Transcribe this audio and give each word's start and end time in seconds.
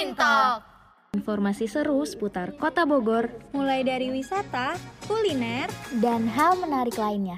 Komintok. 0.00 0.64
Informasi 1.12 1.68
seru 1.68 2.00
seputar 2.08 2.56
Kota 2.56 2.88
Bogor 2.88 3.28
mulai 3.52 3.84
dari 3.84 4.08
wisata, 4.08 4.72
kuliner, 5.04 5.68
dan 6.00 6.24
hal 6.24 6.56
menarik 6.56 6.96
lainnya. 6.96 7.36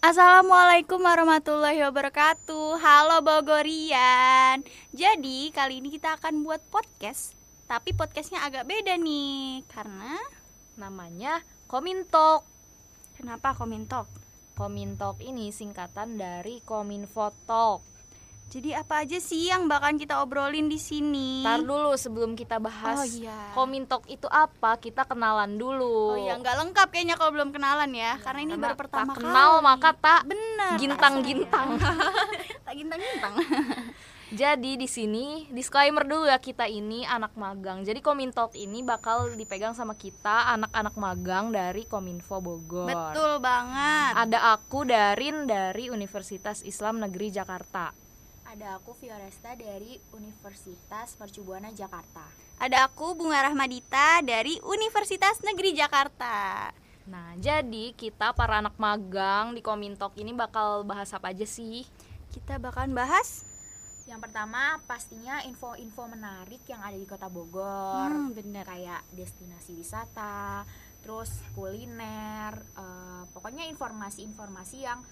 Assalamualaikum 0.00 1.04
warahmatullahi 1.04 1.84
wabarakatuh 1.84 2.80
Halo 2.80 3.20
Bogorian 3.20 4.64
Jadi 4.96 5.52
kali 5.52 5.84
ini 5.84 5.92
kita 5.92 6.16
akan 6.16 6.48
buat 6.48 6.64
podcast 6.72 7.36
Tapi 7.68 7.92
podcastnya 7.92 8.40
agak 8.40 8.64
beda 8.72 8.96
nih 8.96 9.68
Karena 9.68 10.16
namanya 10.80 11.44
Komintok 11.68 12.57
Kenapa 13.18 13.50
Komintok? 13.50 14.06
Komintok 14.54 15.18
ini 15.20 15.50
singkatan 15.50 16.14
dari 16.14 16.62
Kominfotok 16.62 17.82
Jadi 18.48 18.70
apa 18.72 19.02
aja 19.02 19.18
sih 19.18 19.44
yang 19.44 19.66
bakal 19.66 19.92
kita 19.94 20.18
obrolin 20.18 20.66
di 20.66 20.78
sini? 20.78 21.42
Ntar 21.42 21.60
dulu 21.60 21.92
sebelum 21.94 22.32
kita 22.32 22.56
bahas 22.56 22.96
Oh 22.96 23.04
iya. 23.04 23.52
Komintok 23.52 24.06
itu 24.06 24.24
apa, 24.24 24.78
kita 24.78 25.02
kenalan 25.02 25.54
dulu 25.54 26.14
Oh 26.14 26.16
iya, 26.16 26.34
nggak 26.34 26.56
lengkap 26.56 26.88
kayaknya 26.88 27.14
kalau 27.14 27.34
belum 27.34 27.50
kenalan 27.50 27.90
ya, 27.90 28.16
karena 28.18 28.40
ini 28.40 28.54
Karena 28.54 28.64
baru 28.64 28.76
pertama 28.78 29.02
tak 29.04 29.14
kali. 29.14 29.22
kenal 29.26 29.52
maka 29.60 29.90
tak 29.92 30.20
bener. 30.24 30.74
gintang-gintang. 30.78 31.68
tak 32.66 32.72
gintang-gintang. 32.72 33.34
Jadi 34.28 34.76
di 34.76 34.84
sini 34.84 35.48
disclaimer 35.48 36.04
dulu 36.04 36.28
ya 36.28 36.36
kita 36.36 36.68
ini 36.68 37.00
anak 37.08 37.32
magang. 37.32 37.80
Jadi 37.80 38.04
Komintok 38.04 38.52
ini 38.60 38.84
bakal 38.84 39.32
dipegang 39.32 39.72
sama 39.72 39.96
kita 39.96 40.52
anak-anak 40.52 41.00
magang 41.00 41.48
dari 41.48 41.88
Kominfo 41.88 42.36
Bogor. 42.36 42.92
Betul 42.92 43.40
banget. 43.40 44.12
Ada 44.20 44.52
aku 44.52 44.84
Darin 44.84 45.48
dari 45.48 45.88
Universitas 45.88 46.60
Islam 46.60 47.00
Negeri 47.00 47.32
Jakarta. 47.32 47.96
Ada 48.44 48.76
aku 48.76 48.92
Fioresta 49.00 49.56
dari 49.56 49.96
Universitas 50.12 51.16
Mercubuana 51.16 51.72
Jakarta. 51.72 52.28
Ada 52.60 52.84
aku 52.84 53.16
Bunga 53.16 53.48
Rahmadita 53.48 54.20
dari 54.20 54.60
Universitas 54.60 55.40
Negeri 55.40 55.72
Jakarta. 55.72 56.68
Nah, 57.08 57.32
jadi 57.40 57.96
kita 57.96 58.36
para 58.36 58.60
anak 58.60 58.76
magang 58.76 59.56
di 59.56 59.64
Komintok 59.64 60.12
ini 60.20 60.36
bakal 60.36 60.84
bahas 60.84 61.16
apa 61.16 61.32
aja 61.32 61.48
sih? 61.48 61.88
Kita 62.28 62.60
bakalan 62.60 62.92
bahas 62.92 63.47
Yang 64.08 64.20
pertama 64.24 64.80
pastinya 64.88 65.44
info-info 65.44 66.08
menarik 66.08 66.64
yang 66.64 66.80
ada 66.80 66.96
di 66.96 67.04
Kota 67.04 67.28
Bogor. 67.28 68.08
Hmm, 68.08 68.32
bener. 68.32 68.64
Kayak 68.64 69.04
destinasi 69.12 69.76
wisata, 69.76 70.64
terus 71.04 71.44
kuliner, 71.52 72.56
eh, 72.56 73.22
pokoknya 73.36 73.68
informasi-informasi 73.68 74.78
yang 74.80 75.04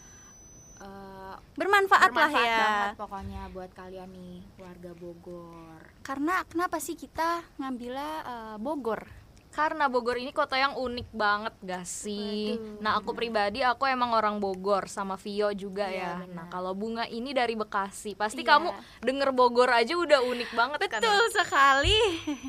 eh, 0.81 1.37
bermanfaat, 1.61 2.09
lah 2.13 2.33
bermanfaat 2.33 2.49
ya. 2.49 2.61
banget 2.61 2.91
pokoknya 3.01 3.43
buat 3.53 3.71
kalian 3.77 4.11
nih 4.17 4.41
warga 4.57 4.93
Bogor. 4.97 5.81
Karena 6.01 6.41
kenapa 6.49 6.81
sih 6.81 6.97
kita 6.97 7.45
ngambilnya 7.61 8.13
eh, 8.25 8.57
Bogor? 8.57 9.26
Karena 9.57 9.89
Bogor 9.89 10.21
ini 10.21 10.37
kota 10.37 10.61
yang 10.61 10.77
unik 10.77 11.09
banget 11.17 11.55
gak 11.65 11.89
sih? 11.89 12.61
Waduh, 12.61 12.85
nah 12.85 12.93
aku 13.01 13.17
pribadi 13.17 13.65
aku 13.65 13.89
emang 13.89 14.13
orang 14.13 14.37
Bogor 14.37 14.85
sama 14.85 15.17
Vio 15.17 15.49
juga 15.57 15.89
Iya, 15.89 16.29
ya. 16.29 16.29
Nah 16.29 16.53
kalau 16.53 16.77
Bunga 16.77 17.09
ini 17.09 17.33
dari 17.33 17.57
Bekasi, 17.57 18.13
pasti 18.13 18.45
Iya. 18.45 18.61
kamu 18.61 18.69
denger 19.01 19.33
Bogor 19.33 19.73
aja 19.73 19.97
udah 19.97 20.21
unik 20.21 20.51
banget 20.53 20.79
kan? 20.93 21.01
Betul 21.01 21.25
sekali. 21.33 21.97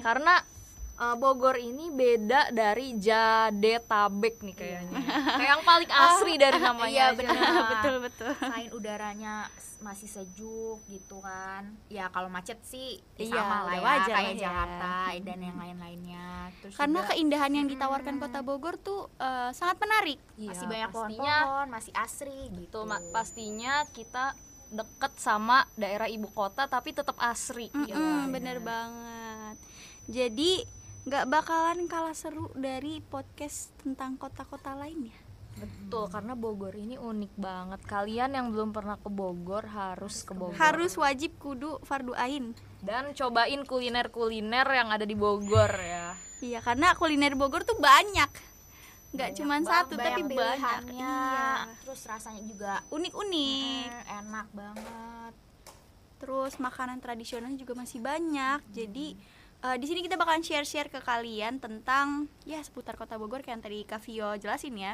Karena 0.03 0.43
uh, 0.97 1.15
Bogor 1.15 1.55
ini 1.55 1.89
beda 1.89 2.49
dari 2.49 2.97
Jadetabek 2.97 4.41
nih 4.41 4.55
kayaknya. 4.55 5.01
Kayak 5.37 5.51
yang 5.53 5.63
paling 5.63 5.89
asri 5.89 6.33
dari 6.35 6.59
namanya. 6.59 6.89
iya, 6.89 7.07
benar. 7.11 7.37
betul 7.73 7.95
betul. 8.01 8.31
Selain 8.35 8.69
udaranya 8.71 9.33
masih 9.77 10.09
sejuk 10.09 10.81
gitu 10.87 11.21
kan. 11.21 11.69
Ya 11.87 12.09
kalau 12.09 12.27
macet 12.27 12.57
sih 12.61 12.97
ya 13.13 13.29
Iya, 13.29 13.39
sama 13.39 13.57
lah 13.63 13.73
ya 13.73 13.81
wajar 13.83 14.15
kayak 14.17 14.33
ya. 14.33 14.41
Jakarta 14.43 14.93
dan 15.27 15.39
yang 15.39 15.57
lain-lainnya. 15.57 16.27
Terus 16.59 16.73
Karena 16.73 16.99
juga 16.99 17.09
keindahan 17.13 17.51
yang 17.53 17.67
ditawarkan 17.67 18.15
Kota 18.17 18.39
Bogor 18.41 18.75
tuh 18.75 19.05
eh, 19.15 19.49
sangat 19.53 19.77
menarik. 19.77 20.17
Iya, 20.35 20.49
masih 20.51 20.65
banyak 20.67 20.89
pohon-pohon, 20.89 21.65
masih 21.69 21.93
asri 21.93 22.41
gitu. 22.53 22.79
Ma- 22.83 23.05
pastinya 23.13 23.85
kita 23.93 24.33
deket 24.67 25.15
sama 25.15 25.63
daerah 25.79 26.11
ibu 26.11 26.27
kota 26.27 26.67
tapi 26.67 26.91
tetap 26.91 27.15
asri. 27.21 27.71
Ya, 27.85 27.95
Hmm, 27.95 28.33
bener 28.33 28.59
banget. 28.59 29.55
Jadi 30.07 30.65
nggak 31.07 31.23
bakalan 31.31 31.87
kalah 31.87 32.11
seru 32.11 32.51
dari 32.51 32.99
podcast 32.99 33.71
tentang 33.79 34.19
kota-kota 34.19 34.75
lainnya. 34.75 35.15
Betul, 35.55 36.11
karena 36.11 36.35
Bogor 36.35 36.75
ini 36.75 36.99
unik 36.99 37.33
banget. 37.39 37.79
Kalian 37.87 38.35
yang 38.35 38.51
belum 38.51 38.75
pernah 38.75 38.99
ke 38.99 39.07
Bogor 39.07 39.71
harus 39.71 40.27
ke 40.27 40.35
Bogor. 40.35 40.59
Harus 40.59 40.99
wajib 40.99 41.39
kudu 41.39 41.79
fardu 41.87 42.11
ain. 42.11 42.51
Dan 42.83 43.15
cobain 43.15 43.63
kuliner-kuliner 43.63 44.67
yang 44.67 44.91
ada 44.91 45.07
di 45.07 45.15
Bogor 45.15 45.71
ya. 45.79 46.11
Iya, 46.43 46.59
karena 46.59 46.91
kuliner 46.93 47.39
Bogor 47.39 47.63
tuh 47.63 47.79
banyak. 47.79 48.29
Nggak 49.15 49.29
Banyak 49.31 49.39
cuma 49.39 49.55
satu 49.63 49.95
tapi 49.95 50.21
banyak. 50.27 50.81
Iya. 50.91 51.71
Terus 51.87 52.01
rasanya 52.03 52.43
juga 52.43 52.83
Unik-unik. 52.91 53.87
mm, 53.95 54.03
enak 54.27 54.47
banget. 54.51 55.33
Terus 56.19 56.53
makanan 56.59 56.99
tradisional 56.99 57.55
juga 57.55 57.79
masih 57.79 58.03
banyak. 58.03 58.59
Jadi 58.75 59.15
eh, 59.63 59.77
di 59.79 59.85
sini 59.89 60.05
kita 60.05 60.19
bakalan 60.19 60.43
share-share 60.45 60.91
ke 60.91 60.99
kalian 61.01 61.57
tentang 61.57 62.29
ya 62.43 62.61
seputar 62.61 62.93
Kota 62.99 63.17
Bogor 63.17 63.41
kayak 63.41 63.59
yang 63.59 63.63
tadi 63.63 63.79
Kak 63.87 64.01
Vio 64.05 64.35
jelasin 64.37 64.75
ya. 64.77 64.93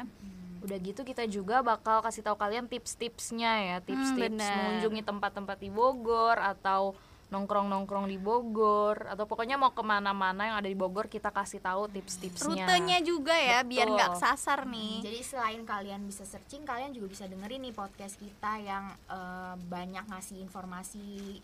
Udah 0.64 0.80
gitu 0.80 1.04
kita 1.04 1.28
juga 1.28 1.60
bakal 1.60 2.00
kasih 2.00 2.24
tahu 2.24 2.40
kalian 2.40 2.64
tips-tipsnya 2.72 3.52
ya, 3.60 3.76
tips-tips 3.84 4.40
benar. 4.40 4.56
mengunjungi 4.56 5.02
tempat-tempat 5.04 5.56
di 5.60 5.68
Bogor 5.68 6.40
atau 6.40 6.96
nongkrong-nongkrong 7.34 8.06
di 8.06 8.18
Bogor 8.20 9.10
atau 9.10 9.26
pokoknya 9.26 9.58
mau 9.58 9.74
ke 9.74 9.82
mana-mana 9.82 10.46
yang 10.46 10.56
ada 10.60 10.70
di 10.70 10.78
Bogor 10.78 11.10
kita 11.10 11.34
kasih 11.34 11.58
tahu 11.58 11.90
tips-tipsnya. 11.90 12.64
Rutenya 12.64 12.98
juga 13.02 13.34
ya 13.34 13.66
biar 13.66 13.90
Betul. 13.90 13.96
nggak 13.98 14.10
kesasar 14.14 14.60
nih. 14.70 14.94
Jadi 15.02 15.20
selain 15.24 15.60
kalian 15.66 16.00
bisa 16.06 16.22
searching, 16.22 16.62
kalian 16.62 16.94
juga 16.94 17.10
bisa 17.10 17.24
dengerin 17.26 17.60
nih 17.64 17.74
podcast 17.74 18.14
kita 18.20 18.52
yang 18.62 18.84
eh, 19.10 19.54
banyak 19.66 20.04
ngasih 20.06 20.38
informasi. 20.40 21.42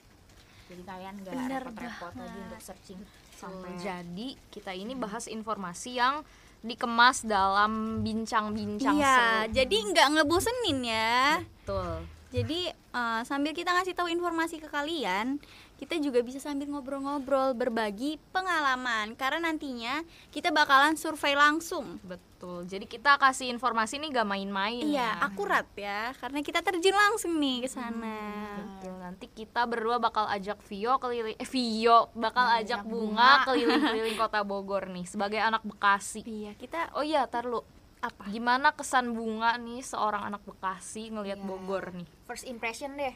Jadi 0.71 0.83
kalian 0.87 1.15
nggak 1.19 1.35
repot-repot 1.35 2.13
lagi 2.15 2.39
untuk 2.41 2.63
searching 2.63 3.01
Sampai 3.35 3.73
sampai 3.73 3.73
jadi 3.81 4.29
kita 4.49 4.71
ini 4.71 4.95
bahas 4.95 5.27
informasi 5.27 5.97
yang 5.97 6.23
dikemas 6.61 7.25
dalam 7.25 8.05
bincang-bincang 8.05 8.95
Iya, 8.95 9.17
seru. 9.49 9.57
jadi 9.57 9.77
nggak 9.91 10.09
ngebosenin 10.13 10.79
ya. 10.85 11.41
Betul. 11.41 12.05
Jadi 12.31 12.61
eh, 12.71 13.21
sambil 13.25 13.51
kita 13.51 13.73
ngasih 13.73 13.97
tahu 13.97 14.07
informasi 14.07 14.63
ke 14.63 14.69
kalian, 14.69 15.41
kita 15.81 15.97
juga 15.97 16.21
bisa 16.21 16.37
sambil 16.37 16.69
ngobrol-ngobrol, 16.69 17.57
berbagi 17.57 18.21
pengalaman. 18.31 19.17
Karena 19.17 19.49
nantinya 19.49 20.05
kita 20.29 20.53
bakalan 20.53 20.93
survei 20.95 21.33
langsung. 21.33 21.97
Betul. 22.05 22.69
Jadi 22.69 22.85
kita 22.85 23.17
kasih 23.17 23.49
informasi 23.49 23.97
ini 23.97 24.13
gak 24.13 24.29
main-main. 24.29 24.85
Iya, 24.85 25.09
ya. 25.09 25.25
akurat 25.25 25.65
ya. 25.73 26.13
Karena 26.21 26.41
kita 26.41 26.61
terjun 26.61 26.93
langsung 26.93 27.33
nih 27.35 27.65
ke 27.65 27.69
sana. 27.69 28.21
Betul. 28.61 28.93
Nanti 29.01 29.27
kita 29.27 29.65
berdua 29.65 29.97
bakal 29.97 30.29
ajak 30.29 30.61
Vio 30.69 31.01
keliling 31.01 31.35
eh 31.35 31.49
Vio 31.49 32.13
bakal 32.13 32.45
Nah, 32.45 32.61
ajak 32.61 32.81
ajak 32.81 32.81
Bunga 32.85 33.09
Bunga. 33.11 33.45
keliling-keliling 33.49 34.17
Kota 34.17 34.41
Bogor 34.45 34.85
nih 34.87 35.05
sebagai 35.05 35.41
anak 35.41 35.65
Bekasi. 35.65 36.21
Iya, 36.23 36.53
kita 36.55 36.93
Oh 36.93 37.03
iya, 37.03 37.25
tar 37.25 37.49
lu. 37.49 37.65
apa? 38.01 38.25
Gimana 38.29 38.73
kesan 38.73 39.13
Bunga 39.13 39.57
nih 39.57 39.81
seorang 39.81 40.25
anak 40.25 40.41
Bekasi 40.45 41.09
ngelihat 41.09 41.37
Iya. 41.37 41.45
Bogor 41.45 41.93
nih? 41.93 42.09
first 42.25 42.45
impression 42.45 42.97
deh 42.97 43.13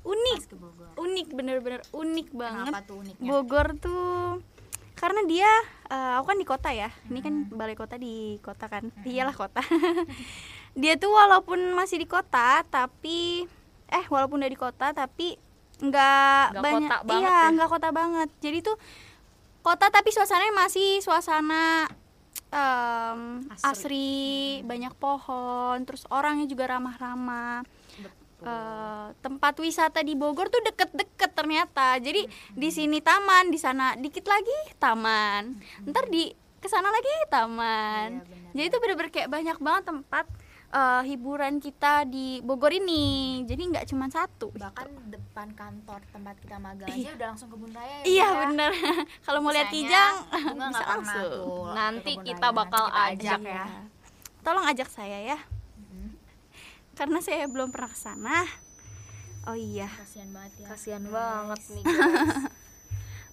Unik, 0.00 0.40
unik 0.96 1.28
bener-bener 1.36 1.80
unik 1.92 2.28
banget. 2.32 2.72
Kenapa 2.72 2.88
tuh 2.88 2.96
uniknya? 3.04 3.28
Bogor 3.28 3.68
tuh 3.76 4.40
karena 4.96 5.20
dia 5.24 5.50
eh, 5.88 6.12
aku 6.20 6.24
kan 6.28 6.38
di 6.40 6.46
kota 6.48 6.70
ya. 6.72 6.88
Ini 7.08 7.20
kan 7.20 7.34
balai 7.52 7.76
kota 7.76 7.96
di 8.00 8.36
kota 8.40 8.68
kan. 8.68 8.88
Iyalah 9.04 9.36
kota. 9.36 9.60
Dia 10.80 10.94
tuh 10.94 11.10
walaupun 11.10 11.74
masih 11.74 11.98
di 11.98 12.06
kota 12.06 12.62
tapi 12.70 13.42
eh 13.90 14.04
walaupun 14.06 14.38
udah 14.38 14.52
di 14.54 14.60
kota 14.60 14.94
tapi 14.94 15.34
nggak 15.82 16.62
banyak 16.62 16.90
kota 17.02 17.14
iya 17.18 17.50
ya? 17.50 17.52
nggak 17.52 17.70
kota 17.74 17.88
banget. 17.90 18.28
Jadi 18.38 18.58
tuh 18.62 18.76
kota 19.66 19.90
tapi 19.90 20.14
suasananya 20.14 20.54
masih 20.54 21.02
suasana 21.02 21.90
em, 22.54 23.44
Asri. 23.50 23.66
asri 23.66 24.12
banyak 24.66 24.94
pohon 24.98 25.82
terus 25.86 26.06
orangnya 26.10 26.46
juga 26.46 26.70
ramah-ramah 26.70 27.64
Eh, 28.42 29.06
tempat 29.20 29.54
wisata 29.56 30.00
di 30.00 30.14
Bogor 30.14 30.48
tuh 30.48 30.62
deket-deket 30.62 31.30
ternyata. 31.30 31.96
Jadi 31.96 32.24
di 32.50 32.68
sini 32.68 32.98
taman, 32.98 33.48
di 33.48 33.56
sana 33.56 33.92
dikit 33.94 34.24
lagi 34.24 34.56
taman. 34.76 35.60
Ntar 35.84 36.06
di 36.06 36.28
ke 36.56 36.66
sana 36.66 36.88
lagi 36.88 37.08
taman. 37.26 38.08
Benar. 38.18 38.50
Jadi 38.50 38.66
itu 38.66 38.78
bener-bener 38.78 39.10
kayak 39.10 39.28
banyak 39.28 39.58
banget 39.58 39.84
tempat 39.86 40.26
eh, 40.70 41.02
hiburan 41.04 41.58
kita 41.58 42.04
di 42.04 42.40
Bogor 42.40 42.70
ini. 42.70 43.04
Jadi 43.42 43.62
nggak 43.66 43.86
cuma 43.86 44.06
satu. 44.06 44.54
bahkan 44.54 44.88
depan 45.04 45.50
kantor 45.52 46.00
tempat 46.06 46.34
kita 46.38 46.56
magang 46.56 46.86
Iya. 46.86 46.96
aja 47.02 47.10
udah 47.12 47.26
langsung 47.28 47.48
kebun 47.50 47.70
raya 47.70 47.90
ya, 47.92 48.04
Iya 48.04 48.24
ya? 48.24 48.38
bener. 48.40 48.70
Kalau 49.26 49.38
mau 49.40 49.50
lihat 49.50 49.68
kijang 49.68 50.14
bisa 50.30 50.52
nggak 50.54 50.70
pernah 50.72 50.86
langsung. 50.86 51.28
tuh 51.30 51.74
Nanti 51.74 52.12
kita 52.16 52.46
raya. 52.46 52.56
bakal 52.56 52.84
Nanti 52.86 52.96
kita 53.18 53.34
ajak 53.34 53.40
ya 53.42 53.64
Tolong 54.40 54.64
ajak 54.64 54.88
saya 54.88 55.18
ya. 55.26 55.38
Karena 57.00 57.24
saya 57.24 57.48
belum 57.48 57.72
pernah 57.72 57.88
ke 57.88 57.96
sana. 57.96 58.44
Oh 59.48 59.56
iya. 59.56 59.88
kasihan 59.88 60.28
banget 60.36 60.52
ya 60.60 60.66
Kasihan 60.68 61.04
guys. 61.08 61.12
banget 61.16 61.60
nih. 61.72 61.84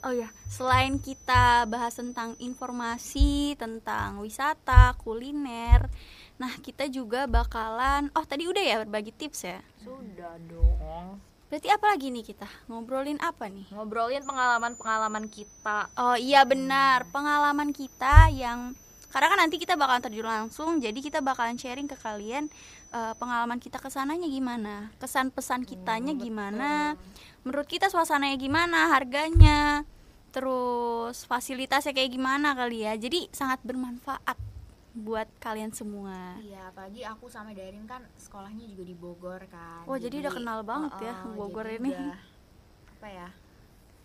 Oh 0.06 0.14
ya, 0.14 0.30
selain 0.46 1.02
kita 1.02 1.66
bahas 1.66 1.98
tentang 1.98 2.38
informasi 2.38 3.58
tentang 3.58 4.22
wisata, 4.22 4.94
kuliner, 5.02 5.90
nah 6.38 6.54
kita 6.62 6.86
juga 6.86 7.26
bakalan, 7.26 8.14
oh 8.14 8.22
tadi 8.22 8.46
udah 8.46 8.62
ya 8.62 8.76
berbagi 8.86 9.10
tips 9.10 9.50
ya. 9.50 9.58
Sudah 9.82 10.38
dong. 10.46 11.18
Berarti 11.50 11.68
apa 11.74 11.98
lagi 11.98 12.14
nih 12.14 12.30
kita 12.30 12.46
ngobrolin 12.70 13.18
apa 13.26 13.50
nih? 13.50 13.74
Ngobrolin 13.74 14.22
pengalaman-pengalaman 14.22 15.26
kita. 15.34 15.90
Oh 15.98 16.14
iya 16.14 16.46
benar, 16.46 17.10
pengalaman 17.10 17.74
kita 17.74 18.30
yang 18.30 18.78
karena 19.10 19.28
kan 19.34 19.40
nanti 19.40 19.58
kita 19.58 19.74
bakalan 19.74 20.04
terjun 20.06 20.30
langsung, 20.30 20.78
jadi 20.78 21.00
kita 21.02 21.26
bakalan 21.26 21.58
sharing 21.58 21.90
ke 21.90 21.98
kalian 21.98 22.54
eh, 22.94 23.14
pengalaman 23.18 23.60
kita 23.60 23.80
ke 23.82 23.90
sananya 23.92 24.28
gimana, 24.28 24.92
kesan 25.02 25.32
pesan 25.34 25.64
kitanya 25.64 26.14
gimana, 26.16 26.96
menurut 27.44 27.68
kita 27.68 27.88
suasananya 27.92 28.38
gimana, 28.40 28.92
harganya, 28.96 29.88
terus 30.36 31.24
fasilitasnya 31.26 31.96
kayak 31.96 32.12
gimana 32.14 32.54
kali 32.54 32.84
ya. 32.86 32.94
Jadi 33.00 33.32
sangat 33.32 33.64
bermanfaat 33.64 34.38
buat 34.98 35.30
kalian 35.38 35.70
semua. 35.70 36.42
Iya, 36.42 36.74
apalagi 36.74 37.06
aku 37.06 37.30
sama 37.30 37.54
Darin 37.54 37.86
kan 37.86 38.02
sekolahnya 38.18 38.66
juga 38.66 38.84
di 38.84 38.96
Bogor 38.98 39.42
kan. 39.46 39.86
Wah, 39.86 39.98
jadi 40.02 40.26
udah 40.26 40.34
kenal 40.34 40.60
banget 40.66 40.94
ya 41.06 41.14
oh, 41.22 41.38
Bogor 41.38 41.70
jadi 41.70 41.78
ini. 41.78 41.92
udah, 41.94 42.20
apa 42.98 43.08
ya? 43.14 43.30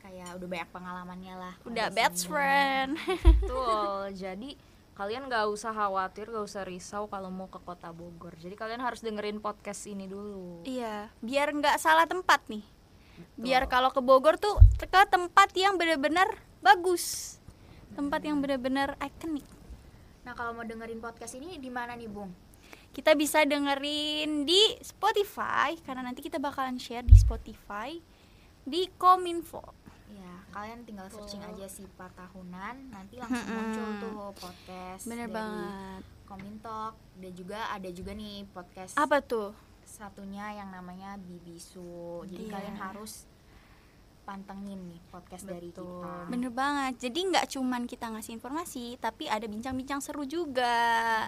Kayak 0.04 0.28
udah 0.36 0.48
banyak 0.50 0.70
pengalamannya 0.74 1.34
lah. 1.40 1.54
Udah 1.64 1.86
best 1.88 2.28
friend. 2.28 3.00
Betul. 3.40 4.12
Jadi 4.12 4.50
kalian 4.92 5.32
gak 5.32 5.48
usah 5.48 5.72
khawatir, 5.72 6.28
gak 6.28 6.44
usah 6.44 6.62
risau 6.68 7.08
kalau 7.08 7.32
mau 7.32 7.48
ke 7.48 7.56
kota 7.64 7.88
Bogor. 7.90 8.36
Jadi 8.36 8.52
kalian 8.52 8.84
harus 8.84 9.00
dengerin 9.00 9.40
podcast 9.40 9.88
ini 9.88 10.04
dulu. 10.04 10.62
Iya, 10.68 11.08
biar 11.24 11.56
nggak 11.56 11.80
salah 11.80 12.04
tempat 12.04 12.44
nih. 12.52 12.64
Biar 13.36 13.68
kalau 13.68 13.88
ke 13.92 14.00
Bogor 14.04 14.36
tuh 14.36 14.60
ke 14.76 14.86
tempat 14.88 15.48
yang 15.56 15.80
benar-benar 15.80 16.28
bagus. 16.60 17.36
Tempat 17.92 18.24
yang 18.24 18.40
benar-benar 18.40 18.96
ikonik. 19.00 19.44
Nah, 20.22 20.32
kalau 20.38 20.54
mau 20.54 20.64
dengerin 20.64 21.02
podcast 21.02 21.34
ini 21.34 21.58
di 21.58 21.68
mana 21.68 21.98
nih, 21.98 22.08
Bung? 22.08 22.30
Kita 22.92 23.16
bisa 23.16 23.42
dengerin 23.42 24.44
di 24.44 24.76
Spotify 24.84 25.74
karena 25.80 26.04
nanti 26.04 26.20
kita 26.20 26.36
bakalan 26.36 26.76
share 26.76 27.04
di 27.04 27.16
Spotify 27.16 27.96
di 28.62 28.86
Kominfo. 28.94 29.81
Kalian 30.52 30.84
tinggal 30.84 31.08
searching 31.08 31.40
aja 31.40 31.64
Sipa 31.64 32.12
tahunan, 32.12 32.74
nanti 32.88 33.16
langsung 33.16 33.48
muncul 33.48 33.88
tuh 33.98 34.12
podcast 34.36 35.02
Bener 35.04 35.26
dari 35.26 35.32
banget. 35.32 36.00
Komintalk. 36.24 36.94
Dan 37.16 37.32
juga 37.32 37.68
ada 37.68 37.88
juga 37.88 38.12
nih 38.12 38.44
podcast 38.46 38.94
Apa 38.94 39.18
tuh? 39.18 39.50
satunya 39.82 40.54
yang 40.54 40.70
namanya 40.70 41.18
Bibisu. 41.18 42.22
Jadi 42.24 42.44
Iya. 42.46 42.52
kalian 42.54 42.76
harus 42.78 43.26
pantengin 44.22 44.78
nih 44.86 45.00
podcast 45.08 45.44
dari 45.44 45.68
Betul. 45.68 46.00
kita. 46.00 46.28
Bener 46.28 46.48
banget. 46.48 46.92
Jadi 47.00 47.18
nggak 47.28 47.46
cuman 47.50 47.82
kita 47.84 48.06
ngasih 48.08 48.32
informasi, 48.34 48.96
tapi 48.96 49.26
ada 49.26 49.44
bincang-bincang 49.44 50.00
seru 50.00 50.24
juga. 50.24 51.26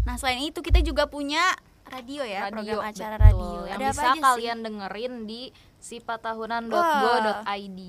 Nah 0.00 0.16
selain 0.16 0.40
itu 0.42 0.60
kita 0.60 0.80
juga 0.80 1.04
punya 1.04 1.52
radio 1.84 2.22
ya, 2.22 2.48
program 2.48 2.80
acara 2.80 3.16
betul. 3.18 3.26
radio. 3.26 3.60
Yang 3.66 3.74
ada 3.74 3.90
bisa 3.90 3.92
apa 3.92 4.00
aja 4.00 4.14
sih? 4.14 4.22
kalian 4.22 4.58
dengerin 4.62 5.14
di 5.26 5.40
sipatahunan.go.id. 5.80 7.80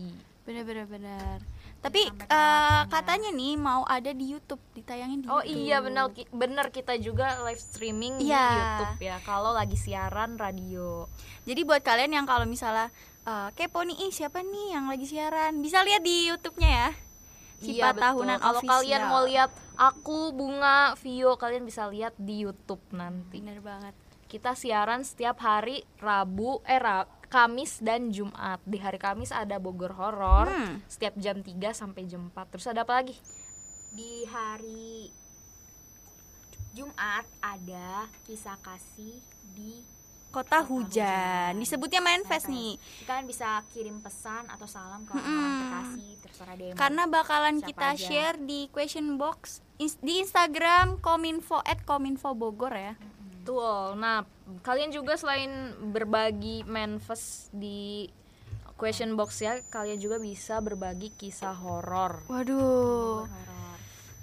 Bener-bener 0.42 0.86
bener. 0.86 1.38
Tapi 1.82 2.02
sampai 2.04 2.26
eh, 2.26 2.30
kelewatan 2.30 2.78
ya. 2.78 2.90
katanya 2.90 3.30
nih 3.32 3.54
mau 3.56 3.82
ada 3.84 4.12
di 4.12 4.26
YouTube, 4.28 4.62
ditayangin 4.74 5.22
di 5.22 5.28
Oh 5.28 5.40
YouTube. 5.40 5.58
iya 5.60 5.78
benar 5.80 6.06
bener 6.30 6.66
kita 6.70 6.94
juga 6.96 7.42
live 7.42 7.58
streaming 7.58 8.22
di 8.22 8.30
Iya. 8.30 8.46
YouTube 8.54 9.02
ya. 9.04 9.18
Kalau 9.22 9.52
lagi 9.52 9.74
siaran 9.76 10.36
radio. 10.36 11.10
Jadi 11.42 11.62
buat 11.62 11.82
kalian 11.82 12.14
yang 12.14 12.26
kalau 12.26 12.46
misalnya 12.46 12.94
eh, 13.22 13.50
kepo 13.54 13.82
nih, 13.82 13.98
ih 14.00 14.12
siapa 14.12 14.42
nih 14.42 14.68
yang 14.72 14.86
lagi 14.88 15.06
siaran, 15.06 15.58
bisa 15.58 15.82
lihat 15.82 16.02
di 16.02 16.28
YouTube-nya 16.28 16.70
ya. 16.70 16.90
Sipa 17.62 17.94
betul. 17.94 18.02
tahunan 18.02 18.38
Kalau 18.38 18.58
official. 18.58 18.74
kalian 18.76 19.02
mau 19.06 19.22
lihat 19.22 19.50
aku 19.76 20.34
Bunga 20.34 20.98
Vio 20.98 21.38
kalian 21.38 21.62
bisa 21.62 21.86
lihat 21.86 22.18
di 22.18 22.42
YouTube 22.42 22.82
nanti. 22.92 23.38
Bener 23.38 23.62
banget. 23.62 23.94
Kita 24.26 24.54
siaran 24.54 25.02
setiap 25.02 25.38
hari 25.38 25.86
Rabu 25.98 26.62
eh 26.64 26.78
Ra- 26.78 27.06
Kamis 27.32 27.80
dan 27.80 28.12
Jumat. 28.12 28.60
Di 28.62 28.76
hari 28.76 29.00
Kamis 29.00 29.32
ada 29.32 29.56
Bogor 29.56 29.96
Horor 29.96 30.46
Hmm. 30.46 30.84
setiap 30.86 31.16
jam 31.16 31.40
3 31.40 31.72
sampai 31.72 32.04
jam 32.04 32.28
4. 32.28 32.52
Terus 32.52 32.68
ada 32.68 32.84
apa 32.84 32.94
lagi? 32.94 33.16
Di 33.90 34.28
hari 34.28 35.08
Jumat 36.72 37.24
ada 37.40 38.08
kisah 38.22 38.60
kasih 38.60 39.24
di 39.50 39.80
Kota 40.28 40.60
Kota 40.60 40.60
hujan. 40.64 41.52
Hujan. 41.52 41.60
Disebutnya 41.60 42.00
manifest 42.00 42.48
Manifest. 42.48 42.48
nih. 42.48 42.72
kalian 43.04 43.28
bisa 43.28 43.50
kirim 43.68 44.00
pesan 44.00 44.48
atau 44.48 44.64
salam 44.64 45.04
ke 45.04 45.12
terkasih 45.12 46.12
terserah 46.22 46.56
mau 46.56 46.72
Karena 46.74 47.04
bakalan 47.06 47.56
siapa 47.58 47.68
kita 47.68 47.88
aja. 47.90 48.00
share 48.02 48.38
di 48.40 48.72
question 48.72 49.16
box 49.16 49.60
di 49.78 50.14
Instagram 50.18 51.00
kominfo 51.00 51.60
at 51.62 51.84
kominfo 51.84 52.32
Bogor 52.32 52.72
ya. 52.72 52.96
Betul. 53.42 53.98
Nah, 53.98 54.22
kalian 54.62 54.94
juga 54.94 55.18
selain 55.18 55.74
berbagi 55.90 56.62
manifest 56.70 57.50
di 57.50 58.06
question 58.78 59.18
box 59.18 59.42
ya, 59.42 59.58
kalian 59.74 59.98
juga 59.98 60.22
bisa 60.22 60.62
berbagi 60.62 61.10
kisah 61.18 61.58
horor. 61.58 62.22
Waduh. 62.30 63.26
horor. 63.26 63.52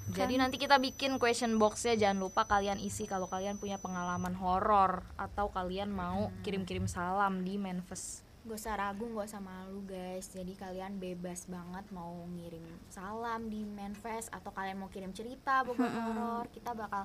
Jadi 0.09 0.41
nanti 0.41 0.56
kita 0.56 0.81
bikin 0.81 1.20
question 1.20 1.61
boxnya 1.61 1.93
jangan 1.93 2.25
lupa 2.25 2.49
kalian 2.49 2.81
isi 2.81 3.05
kalau 3.05 3.29
kalian 3.29 3.61
punya 3.61 3.76
pengalaman 3.76 4.32
horor 4.41 5.05
atau 5.21 5.53
kalian 5.53 5.93
mau 5.93 6.32
kirim-kirim 6.41 6.88
salam 6.88 7.44
di 7.44 7.61
manifest. 7.61 8.25
Gak 8.49 8.56
usah 8.64 8.81
ragu, 8.81 9.05
gak 9.12 9.29
usah 9.29 9.44
malu 9.44 9.85
guys 9.85 10.32
Jadi 10.32 10.56
kalian 10.56 10.97
bebas 10.97 11.44
banget 11.53 11.85
mau 11.93 12.17
ngirim 12.32 12.64
salam 12.88 13.53
di 13.53 13.61
manifest 13.61 14.32
Atau 14.32 14.56
kalian 14.56 14.81
mau 14.81 14.88
kirim 14.88 15.12
cerita 15.12 15.61
Bogor 15.69 15.85
Horor 15.85 16.49
Kita 16.49 16.73
bakal 16.73 17.05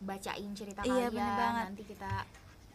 bacain 0.00 0.50
cerita 0.52 0.80
Iya, 0.80 1.06
kalian 1.06 1.12
bener 1.12 1.34
banget. 1.34 1.66
Nanti 1.68 1.82
kita 1.84 2.12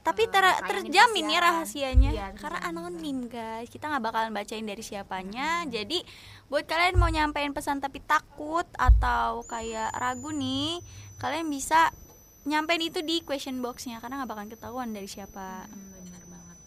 Tapi 0.03 0.21
eh, 0.21 0.29
ter- 0.29 0.59
terjamin 0.61 0.91
ya 1.23 1.39
kesiaran. 1.39 1.47
rahasianya 1.47 2.09
Iya, 2.11 2.27
karena 2.35 2.59
anonim 2.61 3.17
guys. 3.25 3.67
Kita 3.67 3.87
nggak 3.87 4.03
bakalan 4.03 4.31
bacain 4.31 4.61
dari 4.61 4.83
siapanya. 4.83 5.63
Jadi 5.65 6.03
buat 6.47 6.63
kalian 6.63 6.95
mau 6.95 7.07
nyampein 7.07 7.51
pesan 7.51 7.79
tapi 7.79 7.99
takut 7.99 8.67
atau 8.73 9.41
kayak 9.43 9.95
ragu 9.95 10.29
nih, 10.29 10.83
kalian 11.17 11.47
bisa 11.47 11.95
nyampein 12.43 12.83
itu 12.83 12.99
di 12.99 13.23
question 13.23 13.63
boxnya 13.63 13.97
karena 13.97 14.19
nggak 14.19 14.29
bakalan 14.29 14.51
ketahuan 14.51 14.89
dari 14.91 15.07
siapa. 15.07 15.63
Hmm, 15.65 15.95
Bener 15.97 16.24
banget 16.27 16.57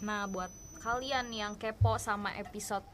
Nah, 0.00 0.24
buat 0.24 0.48
kalian 0.80 1.28
yang 1.30 1.52
kepo 1.54 1.98
sama 1.98 2.32
episode 2.32 2.86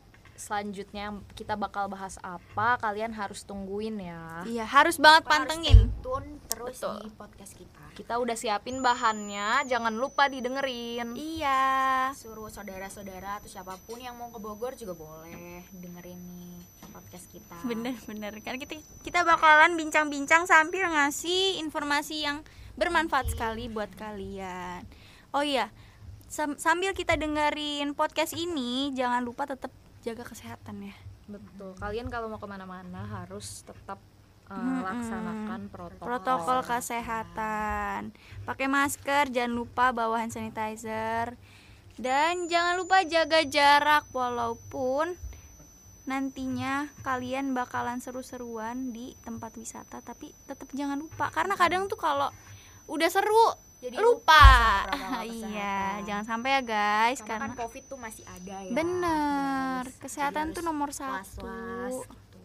selanjutnya 0.42 1.14
kita 1.38 1.54
bakal 1.54 1.87
bahas 1.87 2.18
apa, 2.18 2.75
kalian 2.82 3.14
harus 3.14 3.46
tungguin 3.46 4.02
ya. 4.02 4.42
Iya 4.42 4.66
harus 4.66 4.99
banget 4.99 5.22
harus 5.30 5.32
pantengin. 5.46 5.78
stay 5.87 6.02
tune 6.02 6.30
terus 6.50 6.76
Betul. 6.82 6.96
di 6.99 7.08
podcast 7.14 7.52
kita 7.54 7.82
Kita 7.92 8.14
udah 8.18 8.34
siapin 8.34 8.82
bahannya, 8.82 9.62
jangan 9.70 9.94
lupa 9.94 10.26
didengerin. 10.26 11.14
Iya. 11.14 12.11
Suruh 12.18 12.50
saudara-saudara 12.50 13.38
atau 13.38 13.46
siapa 13.46 13.78
pun 13.87 14.02
yang 14.02 14.18
mau 14.18 14.34
ke 14.34 14.42
Bogor 14.42 14.75
juga 14.75 14.99
boleh 14.99 15.62
dengerin 15.70 16.18
nih 16.18 16.58
podcast 16.92 17.25
kita 17.32 17.56
Bener-bener 17.64 18.37
kan 18.44 18.61
kita 18.61 18.76
kita 19.00 19.25
bakalan 19.25 19.80
bincang-bincang 19.80 20.44
sambil 20.44 20.84
ngasih 20.92 21.56
informasi 21.64 22.28
yang 22.28 22.44
bermanfaat 22.76 23.32
sekali 23.32 23.68
buat 23.68 23.88
kalian. 23.96 24.84
Oh 25.32 25.40
iya, 25.40 25.72
sam- 26.28 26.56
sambil 26.56 26.92
kita 26.92 27.16
dengerin 27.16 27.92
podcast 27.92 28.32
ini 28.32 28.92
jangan 28.92 29.25
lupa 29.25 29.44
tetap 29.49 29.72
jaga 30.02 30.26
kesehatan 30.26 30.90
ya. 30.90 30.94
Betul. 31.30 31.78
Kalian 31.78 32.11
kalau 32.11 32.26
mau 32.28 32.42
ke 32.42 32.47
mana-mana 32.50 33.06
harus 33.06 33.62
tetap 33.62 34.02
uh, 34.50 34.54
Mm-mm. 34.59 34.82
laksanakan 34.82 35.61
protokol. 35.71 36.06
Protokol 36.06 36.59
kesehatan. 36.66 38.12
Pakai 38.42 38.66
masker, 38.66 39.30
jangan 39.30 39.54
lupa 39.54 39.94
bawa 39.94 40.21
hand 40.21 40.35
sanitizer. 40.35 41.38
Dan 41.94 42.50
jangan 42.50 42.80
lupa 42.80 43.04
jaga 43.06 43.44
jarak 43.47 44.09
walaupun 44.11 45.14
nantinya 46.02 46.90
kalian 47.06 47.54
bakalan 47.54 48.02
seru-seruan 48.02 48.90
di 48.90 49.14
tempat 49.23 49.54
wisata 49.54 50.02
tapi 50.02 50.35
tetap 50.50 50.66
jangan 50.75 50.99
lupa 50.99 51.30
karena 51.30 51.54
kadang 51.54 51.87
tuh 51.87 51.94
kalau 51.94 52.26
udah 52.90 53.06
seru 53.06 53.54
Jadi 53.82 53.98
lupa, 53.98 54.86
iya 55.26 55.98
jangan 56.06 56.22
sampai 56.22 56.54
ya 56.54 56.62
guys 56.62 57.18
karena, 57.18 57.50
karena 57.50 57.58
kan 57.58 57.62
covid 57.66 57.82
tuh 57.90 57.98
masih 57.98 58.22
ada 58.30 58.56
ya. 58.62 58.70
Bener 58.70 59.82
kesehatan 59.98 60.54
tuh 60.54 60.62
nomor 60.62 60.94
satu. 60.94 61.42
gitu. 61.90 62.38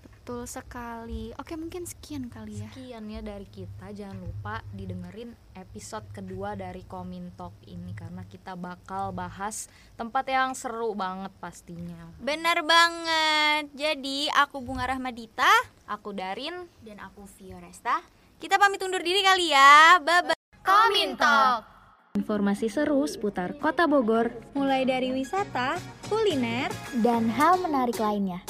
betul 0.00 0.42
sekali. 0.48 1.36
Oke 1.36 1.60
mungkin 1.60 1.84
sekian 1.84 2.32
kali 2.32 2.64
ya. 2.64 2.72
Sekian 2.72 3.04
ya 3.04 3.20
dari 3.20 3.44
kita. 3.44 3.92
Jangan 3.92 4.16
lupa 4.16 4.64
didengerin 4.72 5.36
episode 5.52 6.08
kedua 6.08 6.56
dari 6.56 6.88
Komin 6.88 7.36
Talk 7.36 7.52
ini 7.68 7.92
karena 7.92 8.24
kita 8.24 8.56
bakal 8.56 9.12
bahas 9.12 9.68
tempat 10.00 10.24
yang 10.24 10.56
seru 10.56 10.96
banget 10.96 11.36
pastinya. 11.36 12.16
bener 12.16 12.64
banget. 12.64 13.76
Jadi 13.76 14.32
aku 14.32 14.64
Bunga 14.64 14.88
Rahmadita. 14.88 15.52
Aku 15.84 16.16
Darin. 16.16 16.64
dan 16.80 16.96
aku 17.04 17.28
Fioresta. 17.28 18.00
Kita 18.40 18.56
pamit 18.56 18.80
undur 18.80 19.04
diri 19.04 19.20
kali 19.20 19.52
ya. 19.52 20.00
Bye 20.00 20.24
bye 20.24 20.35
Komin 20.66 21.14
Talk. 21.14 21.62
Informasi 22.18 22.66
seru 22.66 23.06
seputar 23.06 23.54
Kota 23.54 23.86
Bogor. 23.86 24.34
Mulai 24.50 24.82
dari 24.82 25.14
wisata, 25.14 25.78
kuliner, 26.10 26.74
dan 27.06 27.30
hal 27.30 27.62
menarik 27.62 27.94
lainnya. 28.02 28.42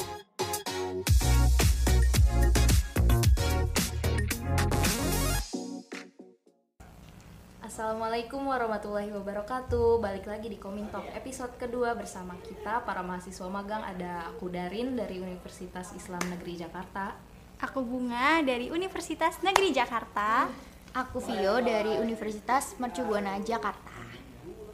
Assalamualaikum 7.61 8.41
warahmatullahi 8.49 9.13
wabarakatuh 9.13 10.01
Balik 10.01 10.25
lagi 10.25 10.49
di 10.49 10.57
Komin 10.57 10.89
Talk 10.89 11.05
episode 11.13 11.53
kedua 11.61 11.93
bersama 11.93 12.33
kita 12.41 12.81
Para 12.81 13.05
mahasiswa 13.05 13.45
magang 13.45 13.85
ada 13.85 14.25
aku 14.33 14.49
Darin 14.49 14.97
dari 14.97 15.21
Universitas 15.21 15.93
Islam 15.93 16.25
Negeri 16.25 16.57
Jakarta 16.57 17.13
Aku 17.61 17.85
Bunga 17.85 18.41
dari 18.45 18.69
Universitas 18.69 19.41
Negeri 19.41 19.73
Jakarta. 19.73 20.45
Aku 20.93 21.19
Vio 21.23 21.59
dari 21.59 21.99
Universitas 21.99 22.77
Mercubuana 22.79 23.39
Jakarta. 23.41 23.95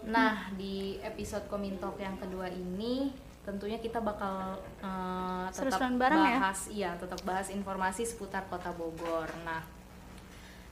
Nah 0.05 0.51
di 0.53 0.99
episode 0.99 1.47
Komin 1.47 1.79
Talk 1.79 1.97
yang 1.97 2.19
kedua 2.19 2.51
ini 2.51 3.13
tentunya 3.43 3.75
kita 3.79 3.99
bakal 3.99 4.55
uh, 4.79 5.47
tetap 5.51 5.83
ya? 5.99 6.39
bahas 6.39 6.59
iya 6.71 6.91
tetap 6.95 7.19
bahas 7.27 7.51
informasi 7.51 8.07
seputar 8.07 8.47
kota 8.47 8.71
Bogor 8.71 9.27
nah 9.43 9.59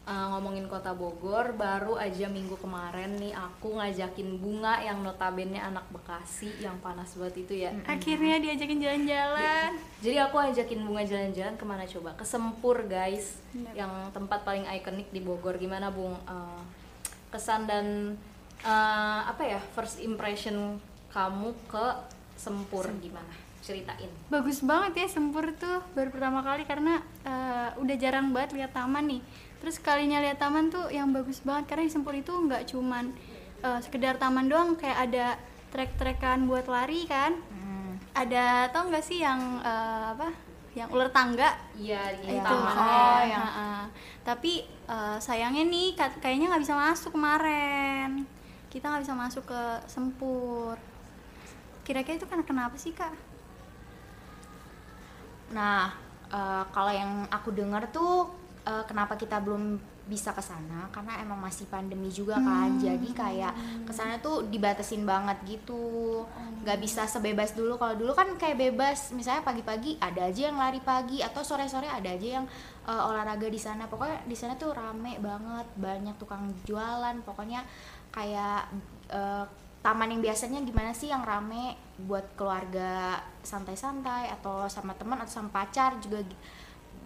uh, 0.07 0.27
ngomongin 0.35 0.65
kota 0.65 0.95
Bogor 0.95 1.53
baru 1.53 1.97
aja 1.97 2.25
minggu 2.31 2.57
kemarin 2.57 3.17
nih 3.21 3.33
aku 3.35 3.77
ngajakin 3.77 4.41
bunga 4.41 4.81
yang 4.81 5.05
notabene 5.05 5.61
anak 5.61 5.85
Bekasi 5.93 6.49
yang 6.63 6.77
panas 6.81 7.13
banget 7.17 7.45
itu 7.45 7.53
ya. 7.67 7.71
Akhirnya 7.85 8.41
diajakin 8.41 8.79
jalan-jalan. 8.81 9.71
jadi 10.01 10.17
aku 10.29 10.35
ajakin 10.41 10.79
bunga 10.81 11.03
jalan-jalan 11.05 11.55
ke 11.59 11.65
mana 11.67 11.83
coba? 11.85 12.15
Ke 12.17 12.25
Sempur 12.25 12.87
guys. 12.89 13.37
Bener. 13.51 13.83
yang 13.83 13.91
tempat 14.15 14.47
paling 14.47 14.63
ikonik 14.63 15.11
di 15.11 15.19
Bogor. 15.19 15.59
Gimana 15.59 15.91
bung? 15.91 16.15
Uh, 16.25 16.61
kesan 17.31 17.63
dan 17.63 18.15
uh, 18.67 19.21
apa 19.23 19.43
ya 19.43 19.59
first 19.71 20.03
impression 20.03 20.79
kamu 21.11 21.51
ke 21.67 21.85
Sempur. 22.39 22.87
gimana? 22.97 23.29
Ceritain. 23.61 24.09
Bagus 24.33 24.65
banget 24.65 25.05
ya 25.05 25.07
Sempur 25.07 25.53
tuh 25.53 25.85
baru 25.93 26.09
pertama 26.09 26.41
kali 26.41 26.65
karena 26.65 26.97
eh, 27.21 27.69
udah 27.77 27.95
jarang 28.01 28.33
banget 28.33 28.57
lihat 28.57 28.73
taman 28.73 29.05
nih. 29.05 29.21
Terus 29.61 29.77
kalinya 29.77 30.17
lihat 30.17 30.37
taman 30.37 30.67
tuh 30.67 30.89
yang 30.89 31.09
bagus 31.09 31.39
banget 31.39 31.69
karena 31.69 31.85
di 31.85 31.93
Sempur 31.93 32.13
itu 32.13 32.33
nggak 32.33 32.65
cuman 32.67 33.13
eh, 33.61 33.79
sekedar 33.79 34.17
taman 34.17 34.49
doang 34.49 34.73
kayak 34.73 34.97
ada 35.05 35.37
trek-trekan 35.69 36.43
buat 36.43 36.65
lari 36.65 37.05
kan. 37.05 37.37
Hmm. 37.37 37.95
Ada 38.11 38.67
tau 38.69 38.89
nggak 38.89 39.01
sih 39.01 39.21
yang 39.21 39.37
eh, 39.61 40.05
apa? 40.11 40.33
Yang 40.71 40.87
ular 40.89 41.11
tangga 41.11 41.51
iya 41.75 41.99
Iya. 42.15 42.31
itu 42.31 42.47
taman 42.47 42.75
oh, 42.79 43.19
yang- 43.27 43.91
tapi 44.23 44.63
eh, 44.87 45.17
sayangnya 45.19 45.67
nih 45.67 45.87
kayaknya 46.17 46.47
nggak 46.47 46.63
bisa 46.63 46.73
masuk 46.73 47.11
kemarin 47.11 48.23
kita 48.71 48.87
nggak 48.87 49.03
bisa 49.03 49.11
masuk 49.11 49.43
ke 49.43 49.61
Sempur 49.85 50.79
kira-kira 51.83 52.15
itu 52.15 52.23
kan 52.23 52.39
kenapa 52.41 52.79
sih 52.79 52.95
kak 52.95 53.11
Nah, 55.51 55.91
eh, 56.31 56.63
kalau 56.71 56.91
yang 56.91 57.27
aku 57.27 57.51
dengar 57.51 57.83
tuh 57.91 58.31
eh, 58.65 58.83
kenapa 58.85 59.17
kita 59.17 59.41
belum 59.41 59.79
bisa 60.11 60.35
ke 60.35 60.43
sana 60.43 60.91
karena 60.91 61.23
emang 61.23 61.39
masih 61.39 61.69
pandemi 61.71 62.11
juga 62.11 62.35
kan. 62.35 62.75
Jadi 62.81 63.15
kayak 63.15 63.53
ke 63.87 63.93
sana 63.95 64.19
tuh 64.19 64.43
dibatasin 64.51 65.07
banget 65.07 65.37
gitu. 65.47 66.25
nggak 66.61 66.77
bisa 66.77 67.07
sebebas 67.07 67.55
dulu. 67.57 67.79
Kalau 67.79 67.95
dulu 67.97 68.11
kan 68.13 68.27
kayak 68.37 68.59
bebas, 68.59 69.15
misalnya 69.15 69.41
pagi-pagi 69.41 69.97
ada 69.97 70.29
aja 70.29 70.51
yang 70.51 70.57
lari 70.59 70.77
pagi 70.83 71.23
atau 71.23 71.41
sore-sore 71.41 71.89
ada 71.89 72.11
aja 72.11 72.27
yang 72.41 72.45
eh, 72.85 73.01
olahraga 73.01 73.47
di 73.47 73.61
sana. 73.61 73.87
Pokoknya 73.87 74.25
di 74.27 74.35
sana 74.35 74.59
tuh 74.59 74.75
rame 74.75 75.17
banget, 75.17 75.67
banyak 75.79 76.15
tukang 76.19 76.49
jualan. 76.67 77.15
Pokoknya 77.23 77.63
kayak 78.11 78.67
eh, 79.09 79.45
taman 79.81 80.13
yang 80.13 80.21
biasanya 80.21 80.61
gimana 80.61 80.93
sih 80.93 81.09
yang 81.09 81.25
rame 81.25 81.73
buat 82.05 82.37
keluarga 82.37 83.17
santai-santai 83.41 84.29
atau 84.29 84.69
sama 84.69 84.93
teman 84.93 85.17
atau 85.17 85.41
sama 85.41 85.49
pacar 85.49 85.97
juga 85.97 86.21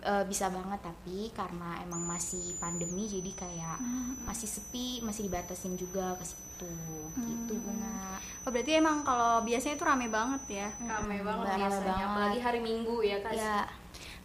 eh, 0.05 0.23
bisa 0.29 0.53
banget 0.53 0.79
tapi 0.85 1.33
karena 1.33 1.81
emang 1.81 2.05
masih 2.05 2.53
pandemi 2.61 3.09
jadi 3.09 3.31
kayak 3.33 3.77
masih 4.23 4.45
sepi 4.45 5.01
masih 5.01 5.25
dibatasin 5.25 5.73
juga 5.75 6.13
ke 6.21 6.25
situ. 6.25 6.71
Gitu 7.19 7.53
bunga 7.59 8.15
oh 8.47 8.49
berarti 8.53 8.79
emang 8.79 9.03
kalau 9.03 9.43
biasanya 9.43 9.75
itu 9.75 9.83
rame 9.83 10.07
banget 10.07 10.43
ya? 10.63 10.69
Rame 10.87 11.17
banget 11.19 11.45
Rame 11.51 11.59
biasanya 11.65 11.91
banget. 11.91 12.07
apalagi 12.07 12.39
hari 12.39 12.59
Minggu 12.63 12.97
ya 13.03 13.17
kan 13.19 13.33
ya 13.35 13.55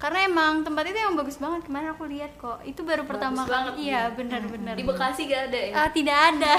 karena 0.01 0.25
emang 0.25 0.65
tempat 0.65 0.89
itu 0.89 0.97
yang 0.97 1.13
bagus 1.13 1.37
banget 1.37 1.61
kemarin 1.69 1.93
aku 1.93 2.09
lihat 2.09 2.33
kok. 2.41 2.57
Itu 2.65 2.89
baru 2.89 3.05
pertama 3.05 3.45
banget, 3.45 3.77
kali 3.77 3.85
iya 3.85 4.09
benar-benar 4.09 4.73
di 4.73 4.85
Bekasi 4.89 5.29
gak 5.29 5.53
ada 5.53 5.61
ya? 5.61 5.75
Ah, 5.77 5.89
tidak 5.93 6.17
ada. 6.17 6.55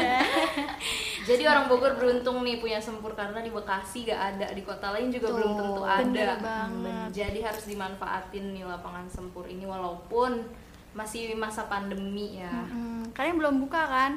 Jadi 1.28 1.42
orang 1.42 1.66
Bogor 1.66 1.98
beruntung 1.98 2.46
nih 2.46 2.62
punya 2.62 2.78
Sempur 2.78 3.18
karena 3.18 3.42
di 3.42 3.50
Bekasi 3.50 4.06
gak 4.06 4.38
ada. 4.38 4.46
Di 4.54 4.62
kota 4.62 4.94
lain 4.94 5.10
juga 5.10 5.26
Tuh, 5.26 5.34
belum 5.42 5.50
tentu 5.58 5.82
ada. 5.82 6.38
banget. 6.38 7.06
jadi 7.10 7.38
harus 7.42 7.66
dimanfaatin 7.66 8.54
nih 8.54 8.62
lapangan 8.62 9.10
Sempur 9.10 9.50
ini 9.50 9.66
walaupun 9.66 10.46
masih 10.94 11.34
masa 11.34 11.66
pandemi 11.66 12.38
ya. 12.38 12.62
Hmm, 12.70 13.10
kalian 13.10 13.42
belum 13.42 13.58
buka 13.66 13.82
kan? 13.90 14.12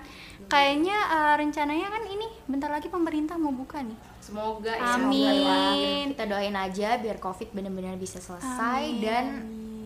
Kayaknya 0.46 0.93
eh, 0.93 1.34
rencananya 1.34 1.89
kan 1.89 2.05
ini 2.05 2.29
bentar 2.46 2.69
lagi 2.69 2.93
pemerintah 2.93 3.41
mau 3.41 3.50
buka 3.50 3.81
nih 3.81 4.16
semoga 4.27 4.69
ya 4.69 4.93
Amin. 4.93 5.24
ya. 5.39 5.55
Amin. 5.72 6.05
kita 6.12 6.24
doain 6.25 6.51
aja 6.53 6.89
biar 6.98 7.17
covid 7.17 7.48
benar-benar 7.50 7.96
bisa 7.96 8.19
selesai 8.19 8.84
dan 9.00 9.25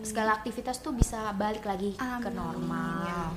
segala 0.02 0.34
aktivitas 0.34 0.76
tuh 0.76 0.90
bisa 0.90 1.30
balik 1.32 1.62
lagi 1.62 1.94
ke 1.94 2.02
Amin. 2.02 2.34
normal 2.34 3.30